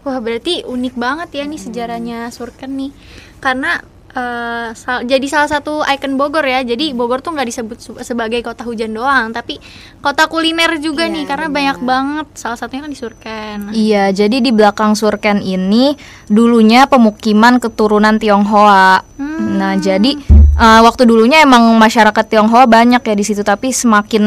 Wah 0.00 0.18
berarti 0.18 0.62
unik 0.62 0.94
banget 0.94 1.28
ya 1.32 1.44
nih 1.44 1.60
sejarahnya 1.60 2.18
Surken 2.28 2.74
nih 2.74 2.90
karena 3.36 3.82
eh, 4.10 4.72
sal- 4.72 5.04
jadi 5.04 5.26
salah 5.26 5.46
satu 5.48 5.84
ikon 5.84 6.14
Bogor 6.14 6.40
ya 6.40 6.62
jadi 6.62 6.90
Bogor 6.90 7.18
tuh 7.18 7.30
nggak 7.30 7.44
disebut 7.46 7.76
sebagai 8.00 8.40
kota 8.40 8.62
hujan 8.62 8.90
doang 8.90 9.30
tapi 9.30 9.60
kota 9.98 10.24
kuliner 10.24 10.78
juga 10.78 11.04
Iya, 11.04 11.12
nih 11.12 11.24
karena 11.24 11.46
benar. 11.46 11.56
banyak 11.56 11.78
banget 11.82 12.26
salah 12.34 12.56
satunya 12.56 12.82
kan 12.82 12.90
di 12.90 12.96
Surken 12.96 13.58
Iya, 13.70 14.10
jadi 14.10 14.36
di 14.38 14.48
belakang 14.48 14.94
Surken 14.94 15.38
ini 15.38 15.92
dulunya 16.26 16.86
pemukiman 16.86 17.58
keturunan 17.58 18.16
Tionghoa. 18.16 19.04
Hmm. 19.18 19.56
Nah, 19.56 19.76
jadi 19.76 20.16
eh, 20.56 20.80
waktu 20.80 21.04
dulunya 21.04 21.42
emang 21.42 21.68
masyarakat 21.76 22.24
Tionghoa 22.24 22.64
banyak 22.64 23.02
ya 23.02 23.14
di 23.14 23.22
situ, 23.22 23.42
tapi 23.42 23.70
semakin 23.70 24.24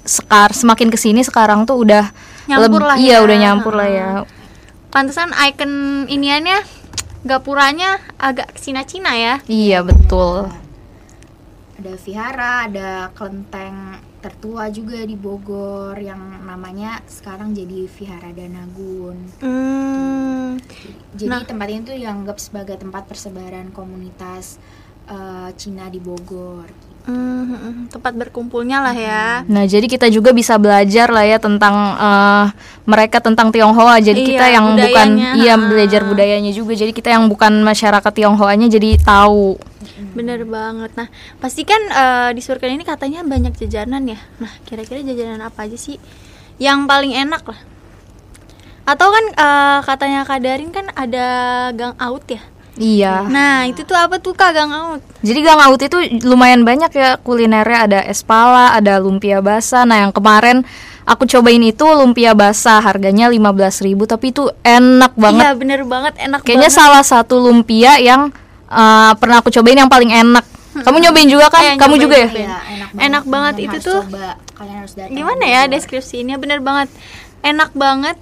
sekar 0.00 0.50
semakin 0.50 0.88
ke 0.88 0.96
sini 0.96 1.20
sekarang 1.20 1.62
tuh 1.64 1.76
udah 1.78 2.08
Nyampur 2.48 2.82
lah 2.82 2.96
Iya, 2.96 3.20
ya. 3.20 3.22
udah 3.22 3.36
nyampur 3.36 3.74
lah 3.74 3.86
ya. 3.86 4.08
Pantesan 4.90 5.30
ikon 5.30 5.72
iniannya 6.06 6.58
gapuranya 7.22 8.00
agak 8.16 8.56
Cina-Cina 8.56 9.12
ya 9.14 9.34
Iya, 9.44 9.84
betul. 9.84 10.48
Ada 11.80 11.96
vihara, 11.96 12.52
ada 12.68 13.08
kelenteng 13.16 13.96
tertua 14.20 14.68
juga 14.68 15.00
di 15.00 15.16
Bogor 15.16 15.96
yang 15.96 16.44
namanya 16.44 17.00
sekarang 17.08 17.56
jadi 17.56 17.88
Vihara 17.88 18.28
Danagun. 18.30 19.16
hmm. 19.40 20.60
Jadi 21.16 21.24
Nah. 21.24 21.40
tempat 21.40 21.66
ini 21.70 21.80
tuh 21.80 21.96
dianggap 21.96 22.36
sebagai 22.36 22.76
tempat 22.76 23.08
persebaran 23.08 23.72
komunitas 23.72 24.60
eh, 25.08 25.50
Cina 25.56 25.88
di 25.88 25.96
Bogor. 25.98 26.68
Hmm, 27.00 27.88
tempat 27.88 28.12
berkumpulnya 28.12 28.84
lah 28.84 28.92
ya 28.92 29.42
Nah, 29.48 29.64
jadi 29.64 29.88
kita 29.88 30.12
juga 30.12 30.36
bisa 30.36 30.60
belajar 30.60 31.08
lah 31.08 31.24
ya 31.24 31.40
tentang 31.40 31.74
eh, 31.96 32.46
mereka 32.84 33.22
tentang 33.22 33.48
Tionghoa. 33.54 33.96
Jadi 34.02 34.20
Iya, 34.20 34.28
kita 34.34 34.46
yang 34.50 34.66
bukan 34.76 35.08
iya 35.38 35.54
belajar 35.56 36.02
budayanya 36.04 36.52
juga. 36.52 36.74
Jadi 36.74 36.92
kita 36.92 37.14
yang 37.14 37.30
bukan 37.30 37.62
masyarakat 37.62 38.12
Tionghoanya 38.12 38.68
jadi 38.68 38.98
tahu. 39.00 39.56
Bener 40.12 40.42
banget. 40.44 40.90
Nah, 40.98 41.08
pasti 41.38 41.62
kan 41.62 41.80
eh, 41.80 42.30
di 42.34 42.42
Surken 42.42 42.74
ini 42.74 42.84
katanya 42.84 43.22
banyak 43.22 43.54
jajanan 43.56 44.10
ya. 44.10 44.18
Nah, 44.42 44.52
kira-kira 44.66 45.00
jajanan 45.00 45.40
apa 45.40 45.70
aja 45.70 45.78
sih 45.78 45.96
yang 46.60 46.84
paling 46.90 47.14
enak 47.14 47.46
lah? 47.46 47.60
Atau 48.84 49.08
kan 49.08 49.24
eh, 49.30 49.78
katanya 49.86 50.26
Kak 50.26 50.40
Darin 50.42 50.74
kan 50.74 50.90
ada 50.98 51.26
gang 51.72 51.94
out 51.96 52.26
ya. 52.26 52.42
Iya. 52.78 53.26
Nah, 53.26 53.66
itu 53.66 53.82
tuh 53.82 53.98
apa 53.98 54.22
tuh 54.22 54.36
Kak 54.36 54.54
gang 54.54 54.70
out? 54.70 55.02
Jadi 55.20 55.40
Gang 55.42 55.60
Out 55.60 55.80
itu 55.82 55.98
lumayan 56.22 56.62
banyak 56.62 56.88
ya 56.94 57.18
kulinernya 57.20 57.78
ada 57.90 58.00
es 58.06 58.22
pala, 58.22 58.72
ada 58.72 59.02
lumpia 59.02 59.42
basah. 59.42 59.82
Nah, 59.84 60.06
yang 60.06 60.12
kemarin 60.14 60.62
aku 61.04 61.26
cobain 61.26 61.60
itu 61.60 61.82
lumpia 61.82 62.32
basah, 62.32 62.78
harganya 62.80 63.26
15.000 63.28 64.06
tapi 64.06 64.30
itu 64.30 64.48
enak 64.62 65.12
banget. 65.18 65.44
Iya, 65.44 65.52
bener 65.58 65.80
banget, 65.84 66.14
enak 66.22 66.40
Kayaknya 66.46 66.70
banget. 66.70 66.80
salah 66.80 67.02
satu 67.04 67.42
lumpia 67.42 67.98
yang 67.98 68.30
uh, 68.70 69.12
pernah 69.18 69.42
aku 69.42 69.50
cobain 69.50 69.76
yang 69.76 69.90
paling 69.90 70.14
enak. 70.14 70.46
Kamu 70.70 71.02
nyobain 71.02 71.26
juga 71.26 71.50
kan? 71.50 71.62
Iya, 71.66 71.74
Kamu 71.76 71.94
juga 71.98 72.16
ya? 72.16 72.28
Iya, 72.30 72.56
enak 72.62 72.90
banget. 72.94 73.02
Enak 73.10 73.24
banget 73.26 73.54
itu 73.58 73.76
harus 73.76 73.88
tuh. 73.90 74.00
Coba. 74.06 74.30
Kalian 74.54 74.76
harus 74.86 74.92
datang. 74.94 75.16
Gimana 75.18 75.44
ya 75.44 75.60
deskripsinya? 75.66 76.36
Bener 76.38 76.62
banget. 76.62 76.88
Enak 77.42 77.74
banget. 77.74 78.16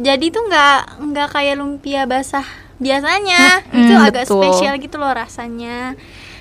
Jadi 0.00 0.32
tuh 0.32 0.42
nggak 0.48 1.04
nggak 1.12 1.28
kayak 1.36 1.54
lumpia 1.60 2.08
basah 2.08 2.69
biasanya. 2.80 3.62
Hmm, 3.68 3.78
itu 3.84 3.94
agak 3.94 4.24
betul. 4.26 4.40
spesial 4.42 4.74
gitu 4.80 4.96
loh 4.96 5.12
rasanya. 5.12 5.94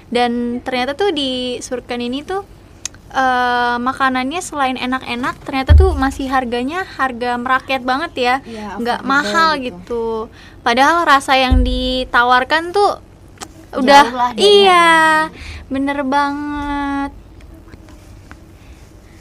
Dan 0.09 0.63
ternyata 0.65 0.97
tuh 0.97 1.13
di 1.13 1.61
Surken 1.61 2.01
ini 2.01 2.25
tuh 2.25 2.41
eh, 3.13 3.77
makanannya 3.77 4.41
selain 4.41 4.79
enak-enak, 4.79 5.35
ternyata 5.45 5.77
tuh 5.77 5.93
masih 5.93 6.31
harganya 6.31 6.87
harga 6.87 7.37
merakyat 7.37 7.83
banget 7.85 8.11
ya. 8.17 8.35
Iya, 8.47 8.79
nggak 8.81 8.99
mahal 9.05 9.59
gitu. 9.61 9.77
gitu. 9.77 10.07
Padahal 10.65 11.05
rasa 11.05 11.37
yang 11.37 11.61
ditawarkan 11.61 12.73
tuh 12.73 13.03
udah 13.69 14.33
iya, 14.39 15.29
bener 15.69 16.01
banget. 16.01 17.18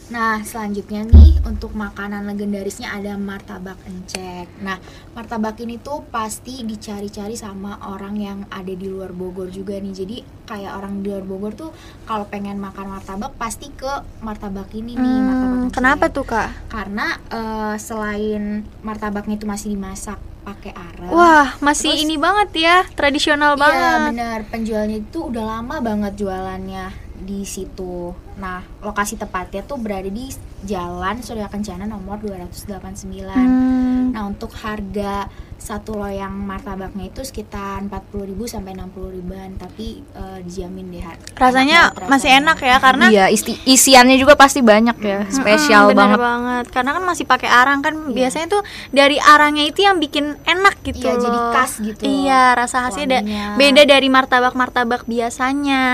Nah, 0.08 0.40
selanjutnya 0.40 1.04
nih 1.04 1.36
untuk 1.44 1.76
makanan 1.76 2.24
legendarisnya 2.24 2.96
ada 2.96 3.12
martabak 3.20 3.76
encek. 3.84 4.48
Nah, 4.64 4.80
martabak 5.12 5.60
ini 5.60 5.76
tuh 5.76 6.00
pasti 6.08 6.64
dicari-cari 6.64 7.36
sama 7.36 7.76
orang 7.84 8.16
yang 8.16 8.38
ada 8.48 8.72
di 8.72 8.88
luar 8.88 9.12
Bogor 9.12 9.52
juga 9.52 9.76
nih. 9.76 9.92
Jadi 9.92 10.16
kayak 10.48 10.80
orang 10.80 11.04
di 11.04 11.12
luar 11.12 11.28
Bogor 11.28 11.52
tuh 11.52 11.70
kalau 12.08 12.24
pengen 12.24 12.56
makan 12.56 12.88
martabak 12.88 13.36
pasti 13.36 13.68
ke 13.68 13.92
martabak 14.24 14.72
ini 14.72 14.96
nih, 14.96 15.20
martabak 15.20 15.60
Hmm, 15.60 15.68
encek. 15.68 15.76
kenapa 15.76 16.08
tuh 16.08 16.24
kak? 16.24 16.48
Karena 16.68 17.06
eh, 17.28 17.76
selain 17.78 18.64
martabaknya 18.80 19.36
itu 19.36 19.44
masih 19.44 19.76
dimasak 19.76 20.16
pakai 20.48 20.72
aren. 20.72 21.08
Wah, 21.12 21.60
masih 21.60 21.92
Terus- 21.92 22.02
ini 22.04 22.16
banget 22.16 22.50
ya, 22.56 22.76
tradisional 22.96 23.54
Iya 23.54 23.60
banget. 23.60 24.00
benar 24.14 24.38
penjualnya 24.48 24.96
itu 24.98 25.18
udah 25.28 25.44
lama 25.44 25.76
banget 25.78 26.12
jualannya 26.16 26.86
di 27.18 27.44
situ. 27.44 28.14
Nah 28.38 28.62
lokasi 28.80 29.18
tepatnya 29.18 29.60
tuh 29.62 29.76
berada 29.76 30.08
di 30.08 30.30
Jalan 30.62 31.20
Surya 31.20 31.46
Kencana 31.46 31.84
nomor 31.84 32.16
289. 32.18 33.36
Hmm. 33.36 34.14
Nah 34.14 34.22
untuk 34.24 34.54
harga 34.56 35.26
satu 35.58 35.92
loyang 35.92 36.30
martabaknya 36.32 37.06
itu 37.06 37.20
sekitar 37.20 37.82
40.000 37.82 38.30
sampai 38.46 38.72
60 38.72 38.88
ribuan 39.12 39.50
tapi 39.54 40.00
eh, 40.08 40.38
dijamin 40.40 40.86
deh 40.88 41.02
Rasanya 41.34 41.78
enak 41.84 41.98
banget 41.98 42.08
masih 42.08 42.30
rasanya. 42.30 42.38
enak 42.40 42.58
ya 42.60 42.76
karena 42.78 43.06
Iya, 43.08 43.24
isti- 43.28 43.60
isiannya 43.64 44.16
juga 44.16 44.34
pasti 44.34 44.60
banyak 44.60 44.96
ya, 44.96 45.20
Mm-mm, 45.20 45.34
spesial 45.34 45.90
bener 45.90 46.14
banget. 46.14 46.64
Karena 46.68 46.90
kan 46.92 47.02
masih 47.02 47.24
pakai 47.24 47.46
arang 47.46 47.80
kan 47.80 47.94
biasanya 48.08 48.46
tuh 48.48 48.62
dari 48.90 49.18
arangnya 49.18 49.64
itu 49.64 49.80
yang 49.80 49.98
bikin 49.98 50.38
enak 50.40 50.78
gitu 50.80 50.98
Iya, 51.00 51.12
loh. 51.12 51.20
jadi 51.20 51.38
khas 51.52 51.72
gitu 51.80 52.02
Iya, 52.02 52.42
rasa 52.54 52.76
khasnya 52.80 53.06
da- 53.12 53.24
beda 53.54 53.82
dari 53.84 54.08
martabak-martabak 54.08 55.04
biasanya. 55.04 55.84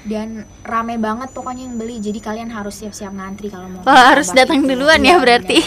dan 0.00 0.28
rame 0.62 0.96
banget 0.96 1.28
pokoknya 1.30 1.62
yang 1.62 1.76
beli 1.76 1.98
jadi 1.98 2.18
kalian 2.18 2.48
harus 2.48 2.72
siap-siap 2.74 3.10
ngantri 3.10 3.46
kalau 3.46 3.68
mau 3.68 3.84
Wah, 3.84 4.10
harus 4.10 4.26
martabak 4.26 4.48
datang 4.48 4.60
duluan 4.64 4.96
Iya, 4.98 5.10
ya 5.10 5.16
berarti. 5.18 5.58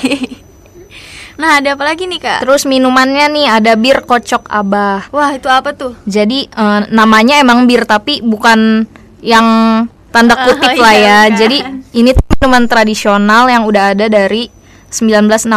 Nah, 1.36 1.58
ada 1.58 1.74
apa 1.74 1.84
lagi 1.84 2.06
nih, 2.06 2.20
Kak? 2.20 2.40
Terus 2.42 2.64
minumannya 2.64 3.26
nih 3.28 3.48
ada 3.52 3.74
bir 3.74 4.02
kocok 4.02 4.46
abah. 4.46 5.10
Wah, 5.10 5.32
itu 5.32 5.48
apa 5.48 5.72
tuh? 5.72 5.94
Jadi 6.04 6.46
eh, 6.46 6.80
namanya 6.90 7.38
emang 7.38 7.64
bir 7.64 7.84
tapi 7.84 8.20
bukan 8.20 8.86
yang 9.20 9.48
tanda 10.10 10.36
Oh, 10.36 10.46
kutip 10.48 10.74
iya, 10.78 10.82
lah 10.82 10.94
ya. 10.94 11.20
bukan. 11.26 11.38
Jadi 11.38 11.58
ini 11.94 12.10
tuh 12.12 12.26
minuman 12.38 12.64
tradisional 12.66 13.44
yang 13.48 13.64
udah 13.64 13.94
ada 13.94 14.06
dari 14.06 14.50
1965. 14.88 15.50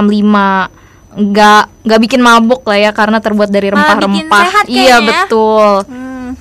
Nggak 1.16 1.62
nggak 1.83 2.01
bikin 2.03 2.20
mabuk 2.20 2.61
lah 2.62 2.79
ya 2.79 2.91
karena 2.93 3.18
terbuat 3.18 3.49
dari 3.49 3.72
rempah-rempah. 3.72 4.64
Iya 4.64 4.97
ya. 4.97 4.99
betul. 5.01 5.85
Hmm. 5.87 6.37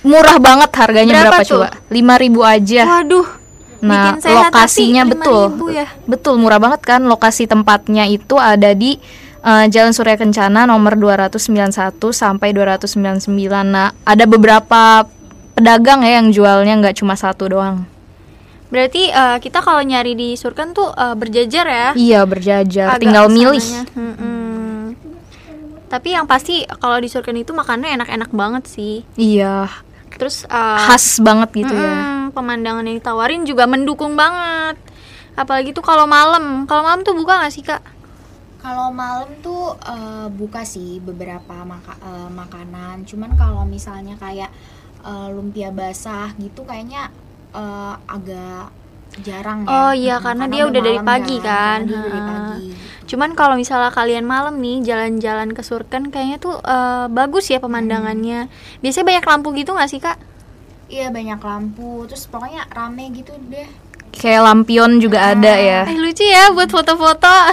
murah 0.00 0.36
banget 0.36 0.68
harganya 0.76 1.12
Berapa 1.16 1.40
berapa, 1.40 1.44
tuh? 1.44 1.64
coba? 1.64 1.68
5000 1.88 2.44
aja. 2.44 2.82
Waduh. 2.84 3.26
Nah, 3.84 4.16
bikin 4.16 4.24
sehat 4.24 4.48
lokasinya 4.50 5.02
betul. 5.04 5.52
5.000 5.60 5.78
ya. 5.84 5.86
Betul, 6.08 6.34
murah 6.40 6.56
banget 6.56 6.80
kan. 6.80 7.04
Lokasi 7.04 7.44
tempatnya 7.44 8.08
itu 8.08 8.40
ada 8.40 8.72
di 8.72 8.96
eh, 9.44 9.66
Jalan 9.68 9.92
Surya 9.92 10.16
Kencana 10.16 10.64
nomor 10.64 10.96
291 10.96 12.00
sampai 12.10 12.56
299. 12.56 13.28
Nah, 13.68 13.92
ada 14.08 14.24
beberapa 14.24 15.04
pedagang 15.54 16.02
ya 16.02 16.18
yang 16.18 16.32
jualnya 16.32 16.74
nggak 16.80 16.96
cuma 16.98 17.14
satu 17.14 17.52
doang. 17.52 17.84
Berarti 18.72 19.12
eh, 19.12 19.36
kita 19.38 19.60
kalau 19.60 19.84
nyari 19.84 20.16
di 20.16 20.34
Surken 20.34 20.72
tuh 20.72 20.88
eh, 20.90 21.14
berjajar 21.14 21.66
ya. 21.68 21.88
Iya, 21.92 22.20
berjajar. 22.24 22.96
Agak 22.96 23.02
Tinggal 23.04 23.24
ke 23.28 23.30
sananya. 23.30 23.38
milih. 23.38 23.66
Mm-mm. 23.94 24.32
Tapi 25.84 26.08
yang 26.10 26.26
pasti 26.26 26.66
kalau 26.80 26.98
di 26.98 27.06
Surken 27.06 27.38
itu 27.38 27.54
makannya 27.54 27.94
enak-enak 27.94 28.32
banget 28.34 28.64
sih. 28.66 29.06
Iya, 29.14 29.68
Terus 30.14 30.46
eh, 30.46 30.78
khas 30.88 31.18
banget 31.22 31.50
gitu 31.54 31.74
ya. 31.74 32.13
Pemandangan 32.34 32.84
yang 32.84 32.98
ditawarin 32.98 33.46
juga 33.46 33.64
mendukung 33.64 34.18
banget. 34.18 34.76
Apalagi 35.34 35.70
tuh 35.70 35.82
kalau 35.82 36.04
malam. 36.04 36.66
Kalau 36.66 36.82
malam 36.82 37.00
tuh 37.00 37.14
buka 37.14 37.40
nggak 37.40 37.54
sih 37.54 37.62
kak? 37.62 37.82
Kalau 38.58 38.88
malam 38.90 39.28
tuh 39.38 39.76
eh, 39.76 40.26
buka 40.32 40.64
sih 40.64 40.96
beberapa 40.98 41.52
maka- 41.64 42.00
eh, 42.00 42.28
makanan. 42.30 43.04
Cuman 43.04 43.36
kalau 43.36 43.62
misalnya 43.64 44.16
kayak 44.16 44.48
eh, 45.02 45.28
lumpia 45.30 45.68
basah 45.70 46.32
gitu 46.36 46.64
kayaknya 46.64 47.12
eh, 47.52 47.94
agak 48.08 48.72
jarang 49.20 49.62
ya. 49.62 49.70
Oh 49.70 49.92
iya, 49.94 50.16
Mm, 50.16 50.24
karena 50.24 50.44
dia 50.48 50.62
udah 50.64 50.82
dari 50.82 51.00
pagi 51.00 51.36
kan. 51.38 51.78
karena 51.84 51.86
dia 51.86 52.00
dari 52.02 52.20
pagi. 52.20 52.66
Cuman 53.04 53.30
kalau 53.36 53.54
misalnya 53.54 53.92
kalian 53.92 54.24
malam 54.24 54.56
nih 54.58 54.80
jalan-jalan 54.80 55.52
ke 55.52 55.60
Surken 55.60 56.08
kayaknya 56.08 56.40
tuh 56.40 56.56
eh, 56.58 57.06
bagus 57.12 57.46
ya 57.46 57.60
pemandangannya. 57.60 58.48
Biasanya 58.80 59.06
banyak 59.06 59.24
lampu 59.24 59.48
gitu 59.52 59.76
nggak 59.76 59.90
sih 59.92 60.00
kak? 60.00 60.16
Iya 60.94 61.10
banyak 61.10 61.40
lampu, 61.42 62.06
terus 62.06 62.30
pokoknya 62.30 62.70
rame 62.70 63.10
gitu 63.10 63.34
deh. 63.50 63.66
Kayak 64.14 64.46
lampion 64.46 65.02
juga 65.02 65.34
ada 65.34 65.58
ya. 65.58 65.82
Eh 65.84 65.98
lucu 65.98 66.22
ya 66.22 66.54
buat 66.54 66.70
foto-foto. 66.70 67.34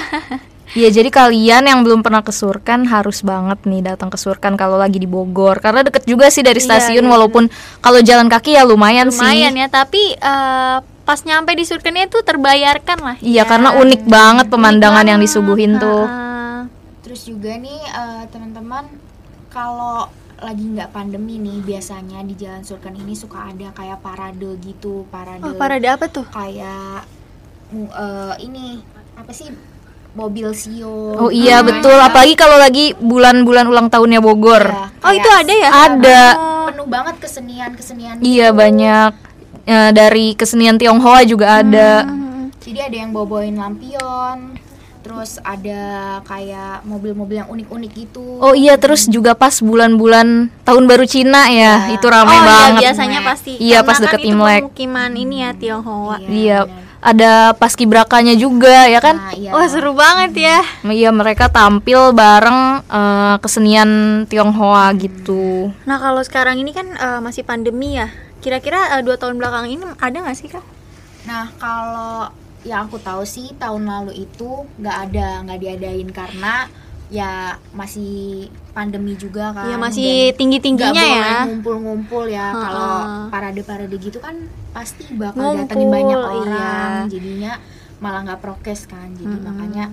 Iya, 0.71 0.87
jadi 0.87 1.11
kalian 1.11 1.67
yang 1.67 1.83
belum 1.83 1.99
pernah 1.99 2.23
ke 2.23 2.31
Surkan 2.31 2.87
harus 2.87 3.27
banget 3.27 3.59
nih 3.67 3.83
datang 3.83 4.07
ke 4.07 4.15
Surkan 4.15 4.55
kalau 4.55 4.79
lagi 4.79 5.03
di 5.03 5.09
Bogor 5.09 5.59
karena 5.59 5.83
deket 5.83 6.07
juga 6.07 6.31
sih 6.31 6.47
dari 6.47 6.63
Iya, 6.63 6.67
stasiun 6.79 7.03
iya, 7.03 7.11
walaupun 7.11 7.51
kalau 7.83 7.99
jalan 7.99 8.31
kaki 8.31 8.55
ya 8.55 8.63
lumayan, 8.63 9.11
Lumayan 9.11 9.51
sih. 9.51 9.59
ya, 9.59 9.67
tapi 9.67 10.15
eh, 10.15 10.77
pas 10.79 11.19
nyampe 11.27 11.51
di 11.59 11.67
Surkennya 11.67 12.07
tuh 12.07 12.23
terbayarkan 12.23 13.03
lah. 13.03 13.15
Iya, 13.19 13.43
ya. 13.43 13.49
karena 13.51 13.75
unik 13.75 14.01
banget 14.07 14.47
pemandangan 14.47 15.03
Unik 15.03 15.11
yang 15.11 15.19
banget, 15.19 15.27
disuguhin 15.27 15.73
tuh. 15.75 16.07
ha-ha. 16.07 16.71
Terus 17.03 17.21
juga 17.27 17.51
nih 17.51 17.79
eh, 17.83 18.23
teman-teman 18.31 18.87
kalau 19.51 20.07
lagi 20.41 20.65
nggak 20.73 20.89
pandemi 20.89 21.37
nih 21.37 21.61
biasanya 21.61 22.25
di 22.25 22.33
Jalan 22.33 22.65
Surkan 22.65 22.97
ini 22.97 23.13
suka 23.13 23.53
ada 23.53 23.69
kayak 23.71 24.01
parade 24.01 24.57
gitu, 24.65 25.05
parade. 25.13 25.45
Oh, 25.45 25.53
parade 25.53 25.85
apa 25.85 26.09
tuh? 26.09 26.25
kayak 26.27 27.05
eh, 27.71 28.33
ini 28.41 28.81
apa 29.13 29.31
sih 29.31 29.53
mobil 30.11 30.51
sio. 30.51 31.15
Oh 31.15 31.31
iya 31.31 31.61
Nah, 31.63 31.71
betul, 31.71 31.95
apalagi 31.95 32.35
kalau 32.35 32.57
lagi 32.59 32.91
bulan-bulan 32.99 33.69
ulang 33.69 33.87
tahunnya 33.87 34.19
Bogor. 34.19 34.65
iya, 34.65 34.89
Oh, 35.05 35.13
itu 35.13 35.29
ada 35.29 35.53
ya? 35.53 35.69
Ada. 35.87 36.21
penuh 36.73 36.87
banget 36.89 37.15
kesenian-kesenian. 37.21 38.19
Iya 38.19 38.49
gitu. 38.51 38.59
banyak 38.59 39.11
Eh, 39.61 39.91
dari 39.93 40.33
kesenian 40.33 40.81
Tionghoa 40.81 41.21
juga 41.21 41.61
ada. 41.61 42.01
Hmm. 42.01 42.49
Jadi 42.61 42.79
ada 42.81 42.97
yang 42.97 43.13
bawa-bawain 43.13 43.53
lampion, 43.57 44.50
terus 45.11 45.43
ada 45.43 45.81
kayak 46.23 46.87
mobil-mobil 46.87 47.43
yang 47.43 47.49
unik-unik 47.51 47.91
gitu. 47.91 48.39
Oh 48.39 48.55
iya, 48.55 48.79
terus 48.79 49.11
juga 49.11 49.35
pas 49.35 49.59
bulan-bulan 49.59 50.47
tahun 50.63 50.83
baru 50.87 51.03
Cina 51.03 51.51
ya, 51.51 51.91
itu 51.91 52.07
ramai 52.07 52.39
oh 52.39 52.43
banget. 52.47 52.71
iya 52.71 52.81
biasanya 52.87 53.19
pasti. 53.27 53.51
Iya, 53.59 53.79
pas 53.83 53.99
kan 53.99 54.03
deket 54.07 54.19
itu 54.23 54.31
Imlek. 54.31 54.61
pemukiman 54.71 55.11
ini 55.19 55.35
ya 55.43 55.51
Tionghoa. 55.51 56.17
Iya, 56.23 56.59
ada 57.03 57.51
paskibrakanya 57.59 58.39
juga 58.39 58.87
ya 58.87 59.03
kan? 59.03 59.19
Nah, 59.19 59.35
iya. 59.35 59.51
Wah 59.51 59.67
seru 59.67 59.91
banget 59.91 60.31
ya. 60.37 60.59
Iya 60.87 61.09
mereka 61.11 61.51
tampil 61.51 62.15
bareng 62.15 62.87
eh, 62.87 63.35
kesenian 63.43 64.23
Tionghoa 64.31 64.93
gitu. 64.95 65.75
Nah 65.83 65.97
kalau 65.99 66.23
sekarang 66.23 66.61
ini 66.61 66.71
kan 66.71 66.87
eh, 66.93 67.19
masih 67.19 67.43
pandemi 67.43 67.99
ya. 67.99 68.07
Kira-kira 68.39 68.95
eh, 68.95 69.01
dua 69.03 69.19
tahun 69.19 69.35
belakang 69.41 69.67
ini 69.67 69.83
ada 69.99 70.17
nggak 70.23 70.37
sih 70.39 70.47
kak? 70.47 70.63
Nah, 71.21 71.45
kalau 71.61 72.33
yang 72.61 72.85
aku 72.85 73.01
tahu 73.01 73.25
sih 73.25 73.53
tahun 73.57 73.89
lalu 73.89 74.25
itu 74.29 74.65
nggak 74.77 74.97
ada, 75.09 75.41
nggak 75.45 75.59
diadain 75.59 76.09
karena 76.13 76.69
ya 77.11 77.59
masih 77.75 78.47
pandemi 78.71 79.19
juga 79.19 79.51
kan. 79.51 79.67
Ya 79.67 79.75
masih 79.75 80.31
tinggi 80.39 80.63
tingginya 80.63 81.03
ya. 81.03 81.43
ngumpul-ngumpul 81.43 82.29
ya. 82.31 82.55
Kalau 82.55 83.27
parade-parade 83.27 83.97
gitu 83.99 84.23
kan 84.23 84.47
pasti 84.71 85.03
bakal 85.19 85.43
Ngumpul, 85.43 85.59
datengin 85.67 85.89
banyak 85.91 86.19
iya. 86.19 86.31
orang. 86.31 86.91
Jadinya 87.11 87.53
malah 87.99 88.19
nggak 88.23 88.39
prokes 88.39 88.87
kan. 88.87 89.11
Jadi 89.17 89.27
Mm-mm. 89.27 89.43
makanya 89.43 89.85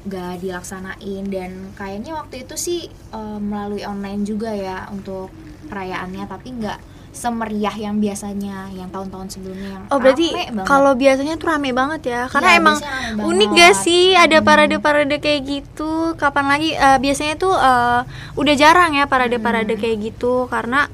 nggak 0.00 0.32
dilaksanain 0.40 1.24
dan 1.28 1.50
kayaknya 1.76 2.16
waktu 2.16 2.44
itu 2.44 2.54
sih 2.56 2.80
eh, 2.92 3.38
melalui 3.40 3.84
online 3.84 4.24
juga 4.24 4.52
ya 4.52 4.88
untuk 4.88 5.28
perayaannya 5.68 6.24
tapi 6.24 6.48
nggak 6.56 6.78
semeriah 7.10 7.72
yang 7.72 7.98
biasanya 7.98 8.70
yang 8.70 8.86
tahun-tahun 8.88 9.28
sebelumnya 9.28 9.68
yang 9.72 9.82
Oh 9.86 9.98
berarti 9.98 10.30
kalau 10.62 10.94
biasanya 10.94 11.34
tuh 11.34 11.48
rame 11.48 11.70
banget 11.70 12.00
ya 12.04 12.20
Karena 12.26 12.54
Iya, 12.54 12.58
emang 12.58 12.76
rame 12.76 12.88
banget. 13.12 13.24
unik 13.26 13.50
gak 13.52 13.74
sih 13.76 14.02
ada 14.14 14.38
parade-parade 14.40 15.16
kayak 15.18 15.40
gitu? 15.42 15.90
Kapan 16.14 16.46
lagi? 16.46 16.70
Eh, 16.72 16.98
biasanya 16.98 17.34
tuh 17.36 17.52
eh, 17.52 18.00
udah 18.34 18.54
jarang 18.54 18.92
ya 18.92 19.04
parade-parade 19.04 19.70
Hmm. 19.70 19.80
kayak 19.80 19.98
gitu 20.02 20.46
Karena 20.46 20.86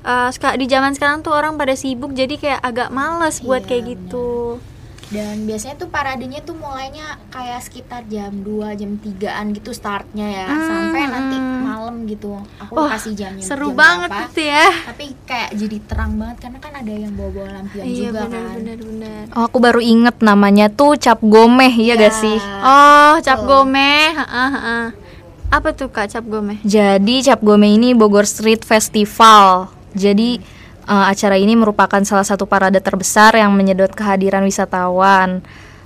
eh, 0.00 0.28
seka- 0.30 0.54
di 0.54 0.64
zaman 0.64 0.92
sekarang 0.92 1.20
tuh 1.20 1.32
orang 1.32 1.54
pada 1.54 1.74
sibuk 1.74 2.12
jadi 2.12 2.34
kayak 2.34 2.60
agak 2.60 2.88
males 2.88 3.40
buat 3.40 3.62
Iya, 3.62 3.68
kayak 3.68 3.84
gitu 3.90 4.62
dan 5.14 5.46
biasanya 5.46 5.74
tuh 5.76 5.86
paradenya 5.86 6.40
tuh 6.40 6.52
mulainya 6.52 7.06
kayak 7.28 7.62
sekitar 7.62 8.02
jam 8.04 8.34
2 8.36 8.50
jam 8.74 8.90
3an 8.96 9.54
gitu 9.54 9.70
startnya 9.70 10.26
ya 10.26 10.46
Hmm. 10.46 10.66
sampai 10.66 11.00
nanti 11.06 11.36
malam 11.38 11.96
gitu 12.04 12.34
aku 12.58 12.74
Wah, 12.74 12.90
kasih 12.92 13.14
jamnya 13.14 13.40
Seru 13.40 13.70
jam 13.70 13.78
banget 13.78 14.10
berapa. 14.10 14.26
itu 14.26 14.40
ya 14.42 14.66
tapi 14.84 15.04
kayak 15.22 15.50
jadi 15.54 15.76
terang 15.84 16.12
banget 16.14 16.36
karena 16.40 16.58
kan 16.58 16.72
ada 16.74 16.92
yang 16.92 17.12
bawa-bawa 17.12 17.48
lampion 17.54 17.84
Iya 17.84 17.94
juga 18.04 18.20
benar 18.20 18.42
kan 18.42 18.54
benar 18.58 18.78
benar 18.80 19.22
Oh 19.32 19.42
aku 19.44 19.58
baru 19.58 19.80
inget 19.80 20.16
namanya 20.20 20.66
tuh 20.68 20.92
cap 20.96 21.22
gomeh 21.22 21.70
ya 21.72 21.94
gak 21.94 22.12
sih? 22.12 22.38
Oh 22.60 23.14
cap 23.20 23.38
Betul. 23.38 23.48
gomeh 23.48 24.04
ha-ha, 24.12 24.44
ha-ha. 24.50 24.78
Apa 25.48 25.70
tuh 25.70 25.86
kak 25.86 26.08
cap 26.08 26.24
gomeh? 26.24 26.58
Jadi 26.60 27.22
cap 27.22 27.38
gomeh 27.38 27.70
ini 27.70 27.92
Bogor 27.92 28.24
Street 28.24 28.62
Festival. 28.62 29.70
Jadi 29.92 30.42
eh, 30.84 31.04
acara 31.10 31.36
ini 31.36 31.56
merupakan 31.56 32.00
salah 32.04 32.24
satu 32.24 32.44
parade 32.48 32.80
terbesar 32.80 33.36
yang 33.36 33.52
menyedot 33.56 33.92
kehadiran 33.92 34.44
wisatawan. 34.44 35.40